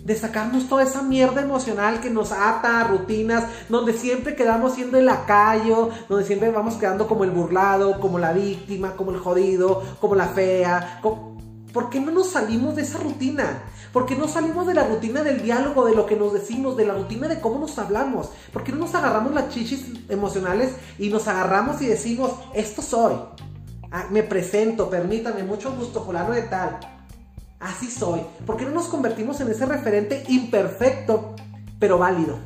de 0.04 0.16
sacarnos 0.16 0.68
toda 0.68 0.82
esa 0.82 1.02
mierda 1.02 1.42
emocional 1.42 2.00
que 2.00 2.10
nos 2.10 2.32
ata 2.32 2.80
a 2.80 2.84
rutinas, 2.84 3.44
donde 3.68 3.92
siempre 3.92 4.34
quedamos 4.34 4.74
siendo 4.74 4.98
el 4.98 5.06
lacayo, 5.06 5.90
donde 6.08 6.24
siempre 6.24 6.50
vamos 6.50 6.74
quedando 6.74 7.06
como 7.06 7.24
el 7.24 7.30
burlado, 7.30 8.00
como 8.00 8.18
la 8.18 8.32
víctima, 8.32 8.96
como 8.96 9.12
el 9.12 9.18
jodido, 9.18 9.82
como 10.00 10.14
la 10.14 10.28
fea. 10.28 11.00
¿Por 11.72 11.88
qué 11.88 12.00
no 12.00 12.10
nos 12.10 12.30
salimos 12.30 12.76
de 12.76 12.82
esa 12.82 12.98
rutina? 12.98 13.62
¿Por 13.92 14.06
qué 14.06 14.16
no 14.16 14.26
salimos 14.26 14.66
de 14.66 14.74
la 14.74 14.86
rutina 14.86 15.22
del 15.22 15.42
diálogo, 15.42 15.84
de 15.84 15.94
lo 15.94 16.06
que 16.06 16.16
nos 16.16 16.32
decimos, 16.32 16.76
de 16.76 16.86
la 16.86 16.94
rutina 16.94 17.28
de 17.28 17.40
cómo 17.40 17.58
nos 17.58 17.78
hablamos? 17.78 18.30
¿Por 18.52 18.64
qué 18.64 18.72
no 18.72 18.78
nos 18.78 18.94
agarramos 18.94 19.34
las 19.34 19.50
chichis 19.50 19.84
emocionales 20.08 20.74
y 20.98 21.10
nos 21.10 21.28
agarramos 21.28 21.82
y 21.82 21.86
decimos, 21.86 22.32
esto 22.54 22.80
soy? 22.80 23.14
Ah, 23.90 24.06
me 24.10 24.22
presento, 24.22 24.88
permítame, 24.88 25.42
mucho 25.42 25.74
gusto, 25.76 26.02
fulano 26.04 26.32
de 26.32 26.42
tal. 26.42 26.80
Así 27.60 27.90
soy. 27.90 28.22
¿Por 28.46 28.56
qué 28.56 28.64
no 28.64 28.70
nos 28.70 28.86
convertimos 28.86 29.40
en 29.42 29.50
ese 29.50 29.66
referente 29.66 30.24
imperfecto, 30.28 31.36
pero 31.78 31.98
válido? 31.98 32.38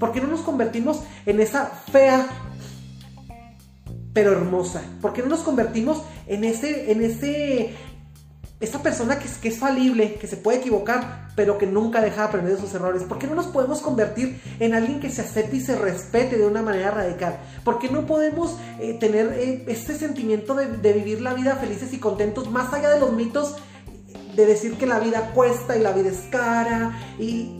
¿Por 0.00 0.10
qué 0.10 0.20
no 0.20 0.26
nos 0.26 0.40
convertimos 0.40 1.02
en 1.26 1.40
esa 1.40 1.66
fea 1.66 2.26
pero 4.12 4.32
hermosa? 4.32 4.82
¿Por 5.00 5.12
qué 5.12 5.22
no 5.22 5.28
nos 5.28 5.40
convertimos 5.40 6.02
en 6.26 6.44
ese, 6.44 6.90
en 6.90 7.02
ese, 7.02 7.76
esa 8.60 8.82
persona 8.82 9.18
que 9.18 9.48
es, 9.48 9.58
falible, 9.58 10.14
que 10.14 10.26
se 10.26 10.36
puede 10.36 10.58
equivocar, 10.58 11.28
pero 11.36 11.58
que 11.58 11.66
nunca 11.66 12.00
deja 12.00 12.22
de 12.22 12.28
aprender 12.28 12.56
de 12.56 12.60
sus 12.60 12.74
errores? 12.74 13.04
¿Por 13.04 13.18
qué 13.18 13.26
no 13.26 13.34
nos 13.34 13.46
podemos 13.46 13.80
convertir 13.80 14.40
en 14.58 14.74
alguien 14.74 14.98
que 14.98 15.10
se 15.10 15.22
acepte 15.22 15.56
y 15.56 15.60
se 15.60 15.76
respete 15.76 16.36
de 16.36 16.46
una 16.46 16.62
manera 16.62 16.90
radical? 16.90 17.38
¿Por 17.64 17.78
qué 17.78 17.88
no 17.88 18.06
podemos 18.06 18.56
eh, 18.80 18.94
tener 18.94 19.32
eh, 19.34 19.64
este 19.68 19.94
sentimiento 19.94 20.54
de, 20.54 20.66
de 20.66 20.92
vivir 20.92 21.20
la 21.20 21.34
vida 21.34 21.56
felices 21.56 21.92
y 21.92 21.98
contentos 21.98 22.50
más 22.50 22.72
allá 22.72 22.90
de 22.90 23.00
los 23.00 23.12
mitos 23.12 23.56
de 24.34 24.46
decir 24.46 24.76
que 24.76 24.86
la 24.86 25.00
vida 25.00 25.32
cuesta 25.34 25.76
y 25.76 25.80
la 25.82 25.92
vida 25.92 26.10
es 26.10 26.20
cara 26.30 26.98
y 27.18 27.58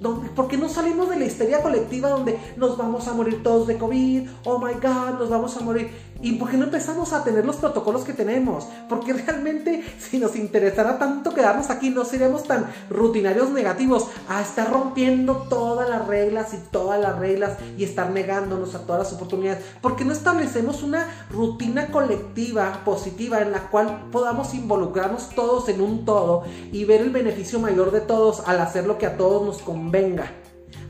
¿Por 0.00 0.48
qué 0.48 0.56
no 0.56 0.70
salimos 0.70 1.10
de 1.10 1.18
la 1.18 1.26
histeria 1.26 1.60
colectiva 1.60 2.08
donde 2.08 2.38
nos 2.56 2.78
vamos 2.78 3.06
a 3.06 3.12
morir 3.12 3.42
todos 3.42 3.66
de 3.66 3.76
COVID? 3.76 4.28
Oh 4.44 4.58
my 4.58 4.72
God, 4.74 5.18
nos 5.18 5.28
vamos 5.28 5.54
a 5.58 5.60
morir. 5.60 5.90
¿Y 6.22 6.32
por 6.32 6.50
qué 6.50 6.58
no 6.58 6.64
empezamos 6.64 7.14
a 7.14 7.24
tener 7.24 7.46
los 7.46 7.56
protocolos 7.56 8.04
que 8.04 8.12
tenemos? 8.12 8.66
Porque 8.88 9.14
realmente 9.14 9.82
si 9.98 10.18
nos 10.18 10.36
interesara 10.36 10.98
tanto 10.98 11.32
quedarnos 11.32 11.70
aquí, 11.70 11.90
no 11.90 12.04
seríamos 12.04 12.44
tan 12.44 12.66
rutinarios 12.90 13.50
negativos 13.50 14.08
a 14.28 14.42
estar 14.42 14.70
rompiendo 14.70 15.46
todas 15.48 15.88
las 15.88 16.06
reglas 16.06 16.52
y 16.52 16.58
todas 16.70 17.00
las 17.00 17.18
reglas 17.18 17.56
y 17.78 17.84
estar 17.84 18.10
negándonos 18.10 18.74
a 18.74 18.80
todas 18.80 19.04
las 19.04 19.12
oportunidades. 19.14 19.64
¿Por 19.80 19.96
qué 19.96 20.04
no 20.04 20.12
establecemos 20.12 20.82
una 20.82 21.08
rutina 21.30 21.86
colectiva 21.86 22.82
positiva 22.84 23.40
en 23.40 23.52
la 23.52 23.70
cual 23.70 24.08
podamos 24.12 24.52
involucrarnos 24.52 25.30
todos 25.30 25.68
en 25.68 25.80
un 25.80 26.04
todo 26.04 26.44
y 26.72 26.84
ver 26.84 27.00
el 27.00 27.10
beneficio 27.10 27.60
mayor 27.60 27.92
de 27.92 28.00
todos 28.00 28.46
al 28.46 28.60
hacer 28.60 28.86
lo 28.86 28.98
que 28.98 29.06
a 29.06 29.16
todos 29.16 29.42
nos 29.46 29.62
convenga? 29.62 30.39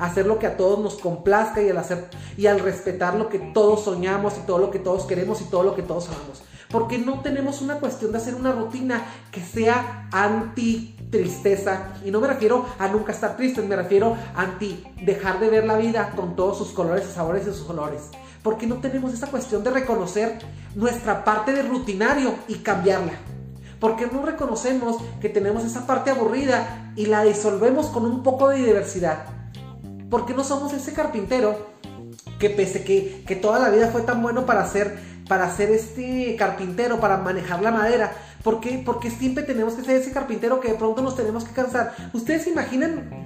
Hacer 0.00 0.26
lo 0.26 0.38
que 0.38 0.46
a 0.46 0.56
todos 0.56 0.78
nos 0.80 0.94
complazca 0.96 1.62
y 1.62 1.68
al 1.68 1.78
hacer 1.78 2.08
y 2.36 2.46
al 2.46 2.58
respetar 2.58 3.14
lo 3.14 3.28
que 3.28 3.38
todos 3.38 3.84
soñamos 3.84 4.36
y 4.38 4.46
todo 4.46 4.58
lo 4.58 4.70
que 4.70 4.78
todos 4.78 5.04
queremos 5.04 5.40
y 5.40 5.44
todo 5.44 5.62
lo 5.62 5.76
que 5.76 5.82
todos 5.82 6.08
amamos. 6.08 6.42
Porque 6.70 6.98
no 6.98 7.20
tenemos 7.20 7.60
una 7.62 7.80
cuestión 7.80 8.12
de 8.12 8.18
hacer 8.18 8.34
una 8.34 8.52
rutina 8.52 9.04
que 9.30 9.40
sea 9.40 10.08
anti 10.12 10.96
tristeza. 11.10 11.94
Y 12.04 12.10
no 12.10 12.20
me 12.20 12.28
refiero 12.28 12.64
a 12.78 12.88
nunca 12.88 13.12
estar 13.12 13.36
tristes, 13.36 13.64
me 13.64 13.76
refiero 13.76 14.16
a 14.34 14.42
anti 14.42 14.84
dejar 15.02 15.40
de 15.40 15.50
ver 15.50 15.66
la 15.66 15.76
vida 15.76 16.12
con 16.14 16.36
todos 16.36 16.56
sus 16.56 16.68
colores, 16.70 17.04
sus 17.04 17.14
sabores 17.14 17.46
y 17.46 17.52
sus 17.52 17.68
olores. 17.68 18.10
Porque 18.42 18.66
no 18.66 18.76
tenemos 18.76 19.12
esa 19.12 19.26
cuestión 19.26 19.64
de 19.64 19.70
reconocer 19.70 20.38
nuestra 20.74 21.24
parte 21.24 21.52
de 21.52 21.62
rutinario 21.62 22.34
y 22.48 22.56
cambiarla. 22.56 23.12
Porque 23.80 24.06
no 24.06 24.24
reconocemos 24.24 24.96
que 25.20 25.28
tenemos 25.28 25.64
esa 25.64 25.86
parte 25.86 26.10
aburrida 26.10 26.92
y 26.96 27.06
la 27.06 27.24
disolvemos 27.24 27.86
con 27.86 28.04
un 28.04 28.22
poco 28.22 28.48
de 28.48 28.58
diversidad. 28.58 29.39
¿Por 30.10 30.26
qué 30.26 30.34
no 30.34 30.42
somos 30.42 30.72
ese 30.72 30.92
carpintero 30.92 31.56
que 32.38 32.50
pese 32.50 32.82
que, 32.82 33.22
que 33.26 33.36
toda 33.36 33.60
la 33.60 33.70
vida 33.70 33.88
fue 33.88 34.02
tan 34.02 34.20
bueno 34.22 34.44
para 34.44 34.66
ser, 34.66 34.98
para 35.28 35.54
este 35.56 36.34
carpintero, 36.36 36.98
para 36.98 37.18
manejar 37.18 37.62
la 37.62 37.70
madera? 37.70 38.12
¿Por 38.42 38.60
qué? 38.60 38.82
Porque 38.84 39.10
siempre 39.10 39.44
tenemos 39.44 39.74
que 39.74 39.84
ser 39.84 39.96
ese 39.96 40.12
carpintero 40.12 40.60
que 40.60 40.72
de 40.72 40.74
pronto 40.74 41.00
nos 41.00 41.16
tenemos 41.16 41.44
que 41.44 41.52
cansar. 41.52 41.94
¿Ustedes 42.12 42.44
se 42.44 42.50
imaginan 42.50 43.19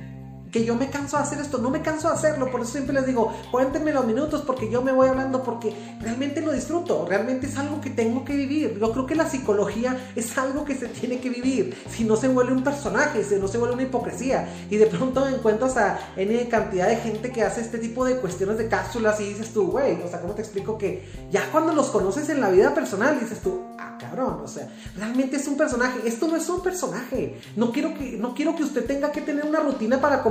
que 0.55 0.65
yo 0.65 0.77
me 0.77 0.89
canso 0.89 1.17
de 1.17 1.25
hacer 1.25 1.41
esto, 1.41 1.59
no 1.59 1.69
me 1.69 1.83
canso 1.83 2.07
de 2.07 2.15
hacerlo, 2.15 2.49
por 2.49 2.61
eso 2.61 2.71
siempre 2.71 2.95
les 2.95 3.07
digo, 3.07 3.33
cuéntenme 3.51 3.93
los 3.93 4.07
minutos 4.07 4.43
porque 4.43 4.71
yo 4.71 4.83
me 4.83 4.93
voy 4.93 5.09
hablando 5.09 5.43
porque 5.43 5.75
realmente 6.01 6.41
lo 6.43 6.53
disfruto, 6.53 7.07
realmente 7.09 7.49
es 7.49 7.59
algo 7.59 7.81
que 7.81 7.91
tengo 7.91 8.25
que 8.25 8.37
vivir. 8.37 8.79
Yo 8.79 8.93
creo 8.93 9.05
que 9.05 9.17
la 9.17 9.29
psicología 9.29 10.13
es 10.15 10.39
algo 10.39 10.65
que 10.65 10.77
se 10.77 10.87
tiene 10.87 11.19
que 11.19 11.29
vivir, 11.29 11.77
si 11.91 12.05
no 12.05 12.15
se 12.15 12.29
vuelve 12.29 12.53
un 12.53 12.63
personaje, 12.63 13.25
si 13.25 13.35
no 13.35 13.49
se 13.49 13.59
vuelve 13.59 13.75
una 13.75 13.83
hipocresía 13.83 14.49
y 14.71 14.77
de 14.77 14.87
pronto 14.87 15.27
encuentras 15.27 15.77
a 15.77 15.99
N 16.17 16.49
cantidad 16.49 16.87
de 16.87 16.99
gente 16.99 17.33
que 17.33 17.43
hace 17.43 17.61
este 17.61 17.79
tipo 17.79 18.05
de 18.05 18.19
cuestiones 18.19 18.57
de 18.57 18.69
cápsulas 18.69 19.21
y 19.21 19.31
dices 19.31 19.53
tú, 19.53 19.73
güey, 19.73 20.01
o 20.03 20.09
sea, 20.09 20.21
¿cómo 20.21 20.35
te 20.35 20.43
explico 20.43 20.79
que 20.79 21.03
ya 21.33 21.51
cuando 21.51 21.73
los 21.73 21.89
conoces 21.89 22.29
en 22.29 22.41
la 22.41 22.51
vida 22.51 22.73
personal 22.73 23.19
dices 23.19 23.41
tú, 23.41 23.61
ah, 23.77 23.99
cabrón, 24.01 24.41
o 24.45 24.47
sea, 24.47 24.69
realmente 24.97 25.35
es 25.35 25.49
un 25.49 25.57
personaje, 25.57 25.99
esto 26.05 26.29
no 26.29 26.37
es 26.37 26.49
un 26.49 26.63
personaje, 26.63 27.41
no 27.57 27.73
quiero 27.73 27.93
que, 27.95 28.17
no 28.19 28.35
quiero 28.35 28.55
que 28.55 28.63
usted 28.63 28.85
tenga 28.85 29.11
que 29.11 29.21
tener 29.21 29.45
una 29.45 29.59
rutina 29.59 30.01
para 30.01 30.23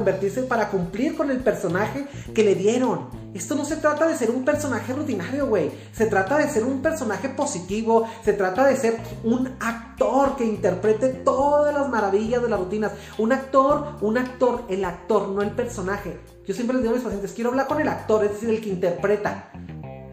para 0.47 0.69
cumplir 0.69 1.15
con 1.15 1.31
el 1.31 1.39
personaje 1.39 2.05
que 2.33 2.43
le 2.43 2.55
dieron. 2.55 3.07
Esto 3.33 3.55
no 3.55 3.65
se 3.65 3.77
trata 3.77 4.07
de 4.07 4.15
ser 4.15 4.29
un 4.29 4.45
personaje 4.45 4.93
rutinario, 4.93 5.47
güey. 5.47 5.71
Se 5.91 6.05
trata 6.05 6.37
de 6.37 6.49
ser 6.49 6.63
un 6.63 6.81
personaje 6.81 7.29
positivo. 7.29 8.07
Se 8.23 8.33
trata 8.33 8.65
de 8.65 8.75
ser 8.75 8.99
un 9.23 9.55
actor 9.59 10.35
que 10.35 10.45
interprete 10.45 11.09
todas 11.09 11.73
las 11.73 11.89
maravillas 11.89 12.41
de 12.43 12.49
las 12.49 12.59
rutinas. 12.59 12.91
Un 13.17 13.31
actor, 13.31 13.95
un 14.01 14.17
actor, 14.17 14.63
el 14.69 14.85
actor, 14.85 15.29
no 15.29 15.41
el 15.41 15.51
personaje. 15.51 16.19
Yo 16.45 16.53
siempre 16.53 16.75
les 16.75 16.83
digo 16.83 16.93
a 16.93 16.95
mis 16.95 17.03
pacientes, 17.03 17.33
quiero 17.33 17.49
hablar 17.49 17.67
con 17.67 17.81
el 17.81 17.87
actor, 17.87 18.23
es 18.23 18.31
decir, 18.33 18.49
el 18.49 18.61
que 18.61 18.69
interpreta 18.69 19.49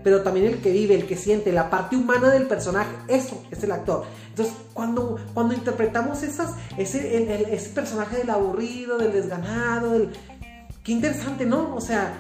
pero 0.02 0.22
también 0.22 0.46
el 0.46 0.60
que 0.60 0.72
vive, 0.72 0.94
el 0.94 1.06
que 1.06 1.16
siente, 1.16 1.52
la 1.52 1.70
parte 1.70 1.96
humana 1.96 2.30
del 2.30 2.46
personaje, 2.46 2.90
eso 3.08 3.42
es 3.50 3.62
el 3.62 3.72
actor. 3.72 4.04
Entonces, 4.28 4.54
cuando, 4.72 5.18
cuando 5.34 5.54
interpretamos 5.54 6.22
esas, 6.22 6.54
ese, 6.76 7.54
ese 7.54 7.70
personaje 7.70 8.18
del 8.18 8.30
aburrido, 8.30 8.98
del 8.98 9.12
desganado, 9.12 9.90
del... 9.92 10.10
Qué 10.82 10.92
interesante, 10.92 11.44
¿no? 11.44 11.74
O 11.74 11.80
sea, 11.80 12.14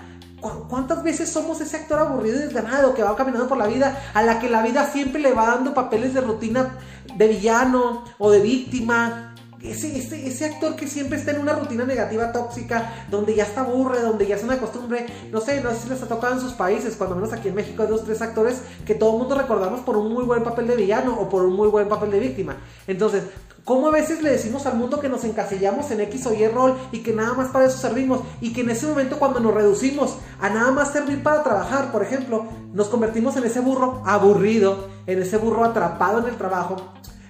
¿cuántas 0.68 1.02
veces 1.02 1.30
somos 1.30 1.60
ese 1.60 1.76
actor 1.76 1.98
aburrido 1.98 2.36
y 2.36 2.40
desganado 2.40 2.94
que 2.94 3.02
va 3.02 3.16
caminando 3.16 3.48
por 3.48 3.58
la 3.58 3.66
vida, 3.66 3.98
a 4.12 4.22
la 4.22 4.38
que 4.38 4.50
la 4.50 4.62
vida 4.62 4.90
siempre 4.92 5.20
le 5.20 5.32
va 5.32 5.46
dando 5.46 5.72
papeles 5.72 6.12
de 6.12 6.20
rutina 6.20 6.78
de 7.16 7.28
villano 7.28 8.04
o 8.18 8.30
de 8.30 8.40
víctima, 8.40 9.29
ese, 9.62 10.26
ese, 10.26 10.46
actor 10.46 10.74
que 10.74 10.86
siempre 10.86 11.18
está 11.18 11.32
en 11.32 11.40
una 11.40 11.52
rutina 11.52 11.84
negativa 11.84 12.32
tóxica, 12.32 13.06
donde 13.10 13.34
ya 13.34 13.44
está 13.44 13.60
aburre, 13.60 14.00
donde 14.00 14.26
ya 14.26 14.36
es 14.36 14.42
una 14.42 14.58
costumbre, 14.58 15.06
no 15.30 15.40
sé, 15.40 15.60
no 15.60 15.70
sé 15.70 15.76
si 15.82 15.88
les 15.90 16.02
ha 16.02 16.08
tocado 16.08 16.34
en 16.34 16.40
sus 16.40 16.52
países, 16.52 16.96
cuando 16.96 17.16
menos 17.16 17.32
aquí 17.32 17.48
en 17.48 17.54
México 17.54 17.82
hay 17.82 17.88
dos, 17.88 18.04
tres 18.04 18.22
actores 18.22 18.62
que 18.86 18.94
todo 18.94 19.12
el 19.12 19.18
mundo 19.18 19.36
recordamos 19.36 19.80
por 19.80 19.96
un 19.96 20.12
muy 20.12 20.24
buen 20.24 20.42
papel 20.42 20.66
de 20.66 20.76
villano 20.76 21.14
o 21.18 21.28
por 21.28 21.44
un 21.44 21.54
muy 21.54 21.68
buen 21.68 21.88
papel 21.88 22.10
de 22.10 22.20
víctima. 22.20 22.56
Entonces, 22.86 23.24
¿cómo 23.64 23.88
a 23.88 23.90
veces 23.90 24.22
le 24.22 24.30
decimos 24.30 24.64
al 24.64 24.76
mundo 24.76 24.98
que 24.98 25.10
nos 25.10 25.24
encasillamos 25.24 25.90
en 25.90 26.00
X 26.00 26.26
o 26.26 26.34
Y 26.34 26.48
rol 26.48 26.76
y 26.90 27.02
que 27.02 27.12
nada 27.12 27.34
más 27.34 27.48
para 27.48 27.66
eso 27.66 27.76
servimos? 27.76 28.20
Y 28.40 28.54
que 28.54 28.62
en 28.62 28.70
ese 28.70 28.86
momento 28.86 29.18
cuando 29.18 29.40
nos 29.40 29.52
reducimos 29.52 30.16
a 30.40 30.48
nada 30.48 30.72
más 30.72 30.92
servir 30.92 31.22
para 31.22 31.42
trabajar, 31.42 31.92
por 31.92 32.02
ejemplo, 32.02 32.46
nos 32.72 32.88
convertimos 32.88 33.36
en 33.36 33.44
ese 33.44 33.60
burro 33.60 34.02
aburrido, 34.06 34.88
en 35.06 35.20
ese 35.20 35.36
burro 35.36 35.64
atrapado 35.64 36.20
en 36.20 36.26
el 36.26 36.36
trabajo 36.36 36.76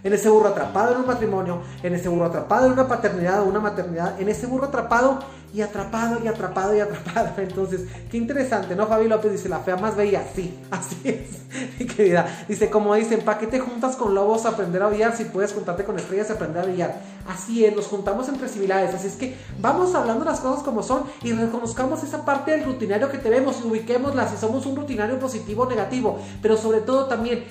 en 0.03 0.13
ese 0.13 0.29
burro 0.29 0.49
atrapado 0.49 0.95
en 0.95 1.01
un 1.01 1.07
matrimonio, 1.07 1.63
en 1.83 1.95
ese 1.95 2.09
burro 2.09 2.27
atrapado 2.27 2.67
en 2.67 2.73
una 2.73 2.89
paternidad 2.89 3.43
o 3.43 3.45
una 3.45 3.61
maternidad, 3.61 4.21
en 4.21 4.29
ese 4.29 4.47
burro 4.47 4.67
atrapado 4.67 5.21
y 5.53 5.63
atrapado 5.63 6.21
y 6.25 6.29
atrapado 6.29 6.77
y 6.77 6.81
atrapado. 6.81 7.31
Entonces, 7.39 7.83
qué 8.11 8.17
interesante, 8.17 8.77
¿no? 8.77 8.87
Fabi 8.87 9.09
López 9.09 9.33
dice, 9.33 9.49
la 9.49 9.61
fea 9.61 9.77
más 9.77 9.97
bella, 9.97 10.25
sí, 10.35 10.59
así 10.71 10.97
es, 11.05 11.41
mi 11.79 11.87
querida. 11.87 12.27
Dice, 12.49 12.71
como 12.71 12.95
dicen, 12.95 13.23
¿para 13.23 13.39
qué 13.39 13.47
te 13.47 13.59
juntas 13.59 13.97
con 13.97 14.15
lobos 14.15 14.47
a 14.47 14.51
aprender 14.51 14.83
a 14.83 14.89
billar 14.89 15.17
si 15.17 15.25
puedes 15.25 15.53
juntarte 15.53 15.85
con 15.85 15.99
estrellas 15.99 16.29
y 16.31 16.33
aprender 16.33 16.63
a 16.63 16.67
billar? 16.67 17.01
Así 17.29 17.65
es, 17.65 17.75
nos 17.75 17.87
juntamos 17.87 18.29
entre 18.29 18.49
similares, 18.49 18.95
así 18.95 19.07
es 19.07 19.15
que 19.15 19.37
vamos 19.61 19.95
hablando 19.95 20.25
las 20.25 20.41
cosas 20.41 20.65
como 20.65 20.83
son 20.83 21.05
y 21.23 21.33
reconozcamos 21.33 22.03
esa 22.03 22.25
parte 22.25 22.51
del 22.53 22.65
rutinario 22.65 23.11
que 23.11 23.19
tenemos 23.19 23.61
y 23.63 23.69
ubiquémosla 23.69 24.29
si 24.29 24.37
somos 24.37 24.67
un 24.67 24.77
rutinario 24.77 25.19
positivo 25.19 25.65
o 25.65 25.67
negativo, 25.67 26.19
pero 26.43 26.57
sobre 26.57 26.81
todo 26.81 27.07
también 27.07 27.45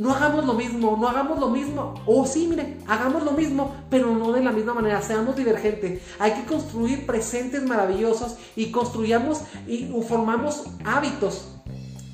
no 0.00 0.14
hagamos 0.14 0.46
lo 0.46 0.54
mismo, 0.54 0.96
no 0.98 1.08
hagamos 1.08 1.38
lo 1.38 1.50
mismo. 1.50 1.94
O 2.06 2.26
sí, 2.26 2.46
miren, 2.48 2.78
hagamos 2.88 3.22
lo 3.22 3.32
mismo, 3.32 3.76
pero 3.90 4.14
no 4.14 4.32
de 4.32 4.40
la 4.40 4.50
misma 4.50 4.72
manera, 4.72 5.02
seamos 5.02 5.36
divergentes. 5.36 6.00
Hay 6.18 6.32
que 6.32 6.46
construir 6.46 7.04
presentes 7.06 7.62
maravillosos 7.62 8.36
y 8.56 8.70
construyamos 8.70 9.42
y 9.68 9.92
formamos 10.08 10.64
hábitos 10.86 11.48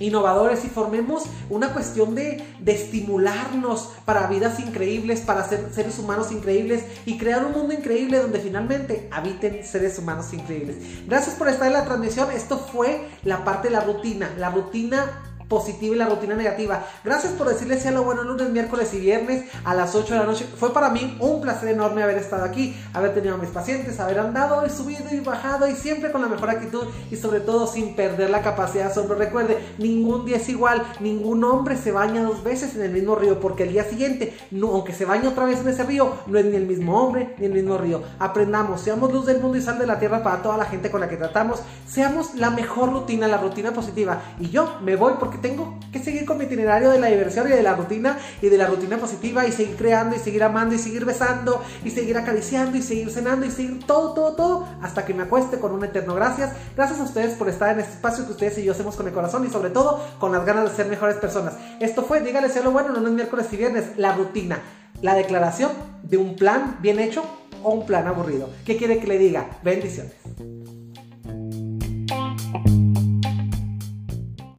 innovadores 0.00 0.64
y 0.64 0.68
formemos 0.68 1.22
una 1.48 1.72
cuestión 1.72 2.14
de, 2.14 2.44
de, 2.60 2.72
estimularnos 2.72 3.92
para 4.04 4.26
vidas 4.26 4.58
increíbles, 4.58 5.20
para 5.20 5.48
ser 5.48 5.72
seres 5.72 5.98
humanos 5.98 6.32
increíbles 6.32 6.84
y 7.06 7.16
crear 7.16 7.46
un 7.46 7.52
mundo 7.52 7.72
increíble 7.72 8.18
donde 8.18 8.40
finalmente 8.40 9.08
habiten 9.10 9.64
seres 9.64 9.98
humanos 9.98 10.34
increíbles. 10.34 10.76
Gracias 11.06 11.36
por 11.36 11.48
estar 11.48 11.68
en 11.68 11.72
la 11.72 11.84
transmisión. 11.84 12.30
Esto 12.32 12.58
fue 12.58 13.08
la 13.22 13.44
parte 13.44 13.68
de 13.68 13.74
la 13.74 13.80
rutina, 13.80 14.34
la 14.36 14.50
rutina 14.50 15.25
positiva 15.48 15.94
y 15.94 15.98
la 15.98 16.08
rutina 16.08 16.34
negativa. 16.34 16.86
Gracias 17.04 17.32
por 17.34 17.48
decirle 17.48 17.78
sí 17.78 17.88
a 17.88 17.92
lo 17.92 18.02
bueno 18.04 18.24
lunes, 18.24 18.50
miércoles 18.50 18.92
y 18.94 19.00
viernes 19.00 19.44
a 19.64 19.74
las 19.74 19.94
8 19.94 20.14
de 20.14 20.20
la 20.20 20.26
noche. 20.26 20.46
Fue 20.56 20.72
para 20.72 20.90
mí 20.90 21.16
un 21.20 21.40
placer 21.40 21.68
enorme 21.68 22.02
haber 22.02 22.18
estado 22.18 22.44
aquí, 22.44 22.76
haber 22.92 23.14
tenido 23.14 23.34
a 23.34 23.38
mis 23.38 23.50
pacientes, 23.50 24.00
haber 24.00 24.18
andado 24.18 24.66
y 24.66 24.70
subido 24.70 25.04
y 25.12 25.20
bajado 25.20 25.68
y 25.68 25.74
siempre 25.74 26.10
con 26.10 26.22
la 26.22 26.28
mejor 26.28 26.50
actitud 26.50 26.86
y 27.10 27.16
sobre 27.16 27.40
todo 27.40 27.66
sin 27.66 27.94
perder 27.94 28.30
la 28.30 28.42
capacidad 28.42 28.84
de 28.84 28.90
asombro. 28.90 29.16
Recuerde, 29.16 29.58
ningún 29.78 30.24
día 30.24 30.36
es 30.36 30.48
igual, 30.48 30.82
ningún 31.00 31.44
hombre 31.44 31.76
se 31.76 31.92
baña 31.92 32.22
dos 32.22 32.42
veces 32.42 32.74
en 32.74 32.82
el 32.82 32.92
mismo 32.92 33.14
río 33.14 33.40
porque 33.40 33.64
el 33.64 33.72
día 33.72 33.84
siguiente, 33.84 34.36
aunque 34.62 34.92
se 34.92 35.04
bañe 35.04 35.28
otra 35.28 35.44
vez 35.44 35.60
en 35.60 35.68
ese 35.68 35.84
río, 35.84 36.12
no 36.26 36.38
es 36.38 36.44
ni 36.44 36.56
el 36.56 36.66
mismo 36.66 37.00
hombre 37.00 37.34
ni 37.38 37.46
el 37.46 37.52
mismo 37.52 37.78
río. 37.78 38.02
Aprendamos, 38.18 38.80
seamos 38.80 39.12
luz 39.12 39.26
del 39.26 39.40
mundo 39.40 39.58
y 39.58 39.62
sal 39.62 39.78
de 39.78 39.86
la 39.86 39.98
tierra 39.98 40.22
para 40.22 40.42
toda 40.42 40.56
la 40.56 40.64
gente 40.64 40.90
con 40.90 41.00
la 41.00 41.08
que 41.08 41.16
tratamos, 41.16 41.60
seamos 41.86 42.34
la 42.34 42.50
mejor 42.50 42.92
rutina, 42.92 43.28
la 43.28 43.38
rutina 43.38 43.72
positiva. 43.72 44.20
Y 44.38 44.50
yo 44.50 44.78
me 44.82 44.96
voy 44.96 45.14
porque 45.18 45.35
tengo 45.38 45.78
que 45.92 45.98
seguir 45.98 46.24
con 46.24 46.38
mi 46.38 46.44
itinerario 46.44 46.90
de 46.90 46.98
la 46.98 47.08
diversión 47.08 47.46
y 47.48 47.50
de 47.50 47.62
la 47.62 47.74
rutina 47.74 48.18
y 48.42 48.48
de 48.48 48.58
la 48.58 48.66
rutina 48.66 48.98
positiva 48.98 49.46
y 49.46 49.52
seguir 49.52 49.76
creando 49.76 50.16
y 50.16 50.18
seguir 50.18 50.42
amando 50.42 50.74
y 50.74 50.78
seguir 50.78 51.04
besando 51.04 51.62
y 51.84 51.90
seguir 51.90 52.16
acariciando 52.16 52.76
y 52.76 52.82
seguir 52.82 53.10
cenando 53.10 53.46
y 53.46 53.50
seguir 53.50 53.84
todo, 53.86 54.14
todo, 54.14 54.34
todo 54.34 54.68
hasta 54.82 55.04
que 55.04 55.14
me 55.14 55.24
acueste 55.24 55.58
con 55.58 55.72
un 55.72 55.84
eterno 55.84 56.14
gracias. 56.14 56.52
Gracias 56.74 57.00
a 57.00 57.04
ustedes 57.04 57.34
por 57.34 57.48
estar 57.48 57.72
en 57.72 57.80
este 57.80 57.94
espacio 57.94 58.26
que 58.26 58.32
ustedes 58.32 58.58
y 58.58 58.64
yo 58.64 58.72
hacemos 58.72 58.96
con 58.96 59.06
el 59.06 59.12
corazón 59.12 59.44
y 59.46 59.50
sobre 59.50 59.70
todo 59.70 60.02
con 60.18 60.32
las 60.32 60.44
ganas 60.44 60.70
de 60.70 60.76
ser 60.76 60.86
mejores 60.86 61.16
personas. 61.16 61.54
Esto 61.80 62.02
fue, 62.02 62.20
dígale 62.20 62.48
sea 62.48 62.62
lo 62.62 62.72
bueno, 62.72 62.92
no 62.92 63.06
es 63.06 63.12
miércoles 63.12 63.46
y 63.52 63.56
viernes, 63.56 63.96
la 63.96 64.14
rutina, 64.14 64.58
la 65.02 65.14
declaración 65.14 65.70
de 66.02 66.16
un 66.16 66.36
plan 66.36 66.78
bien 66.80 66.98
hecho 66.98 67.24
o 67.62 67.72
un 67.72 67.86
plan 67.86 68.06
aburrido. 68.06 68.48
¿Qué 68.64 68.76
quiere 68.76 68.98
que 68.98 69.06
le 69.06 69.18
diga? 69.18 69.46
Bendiciones. 69.62 70.12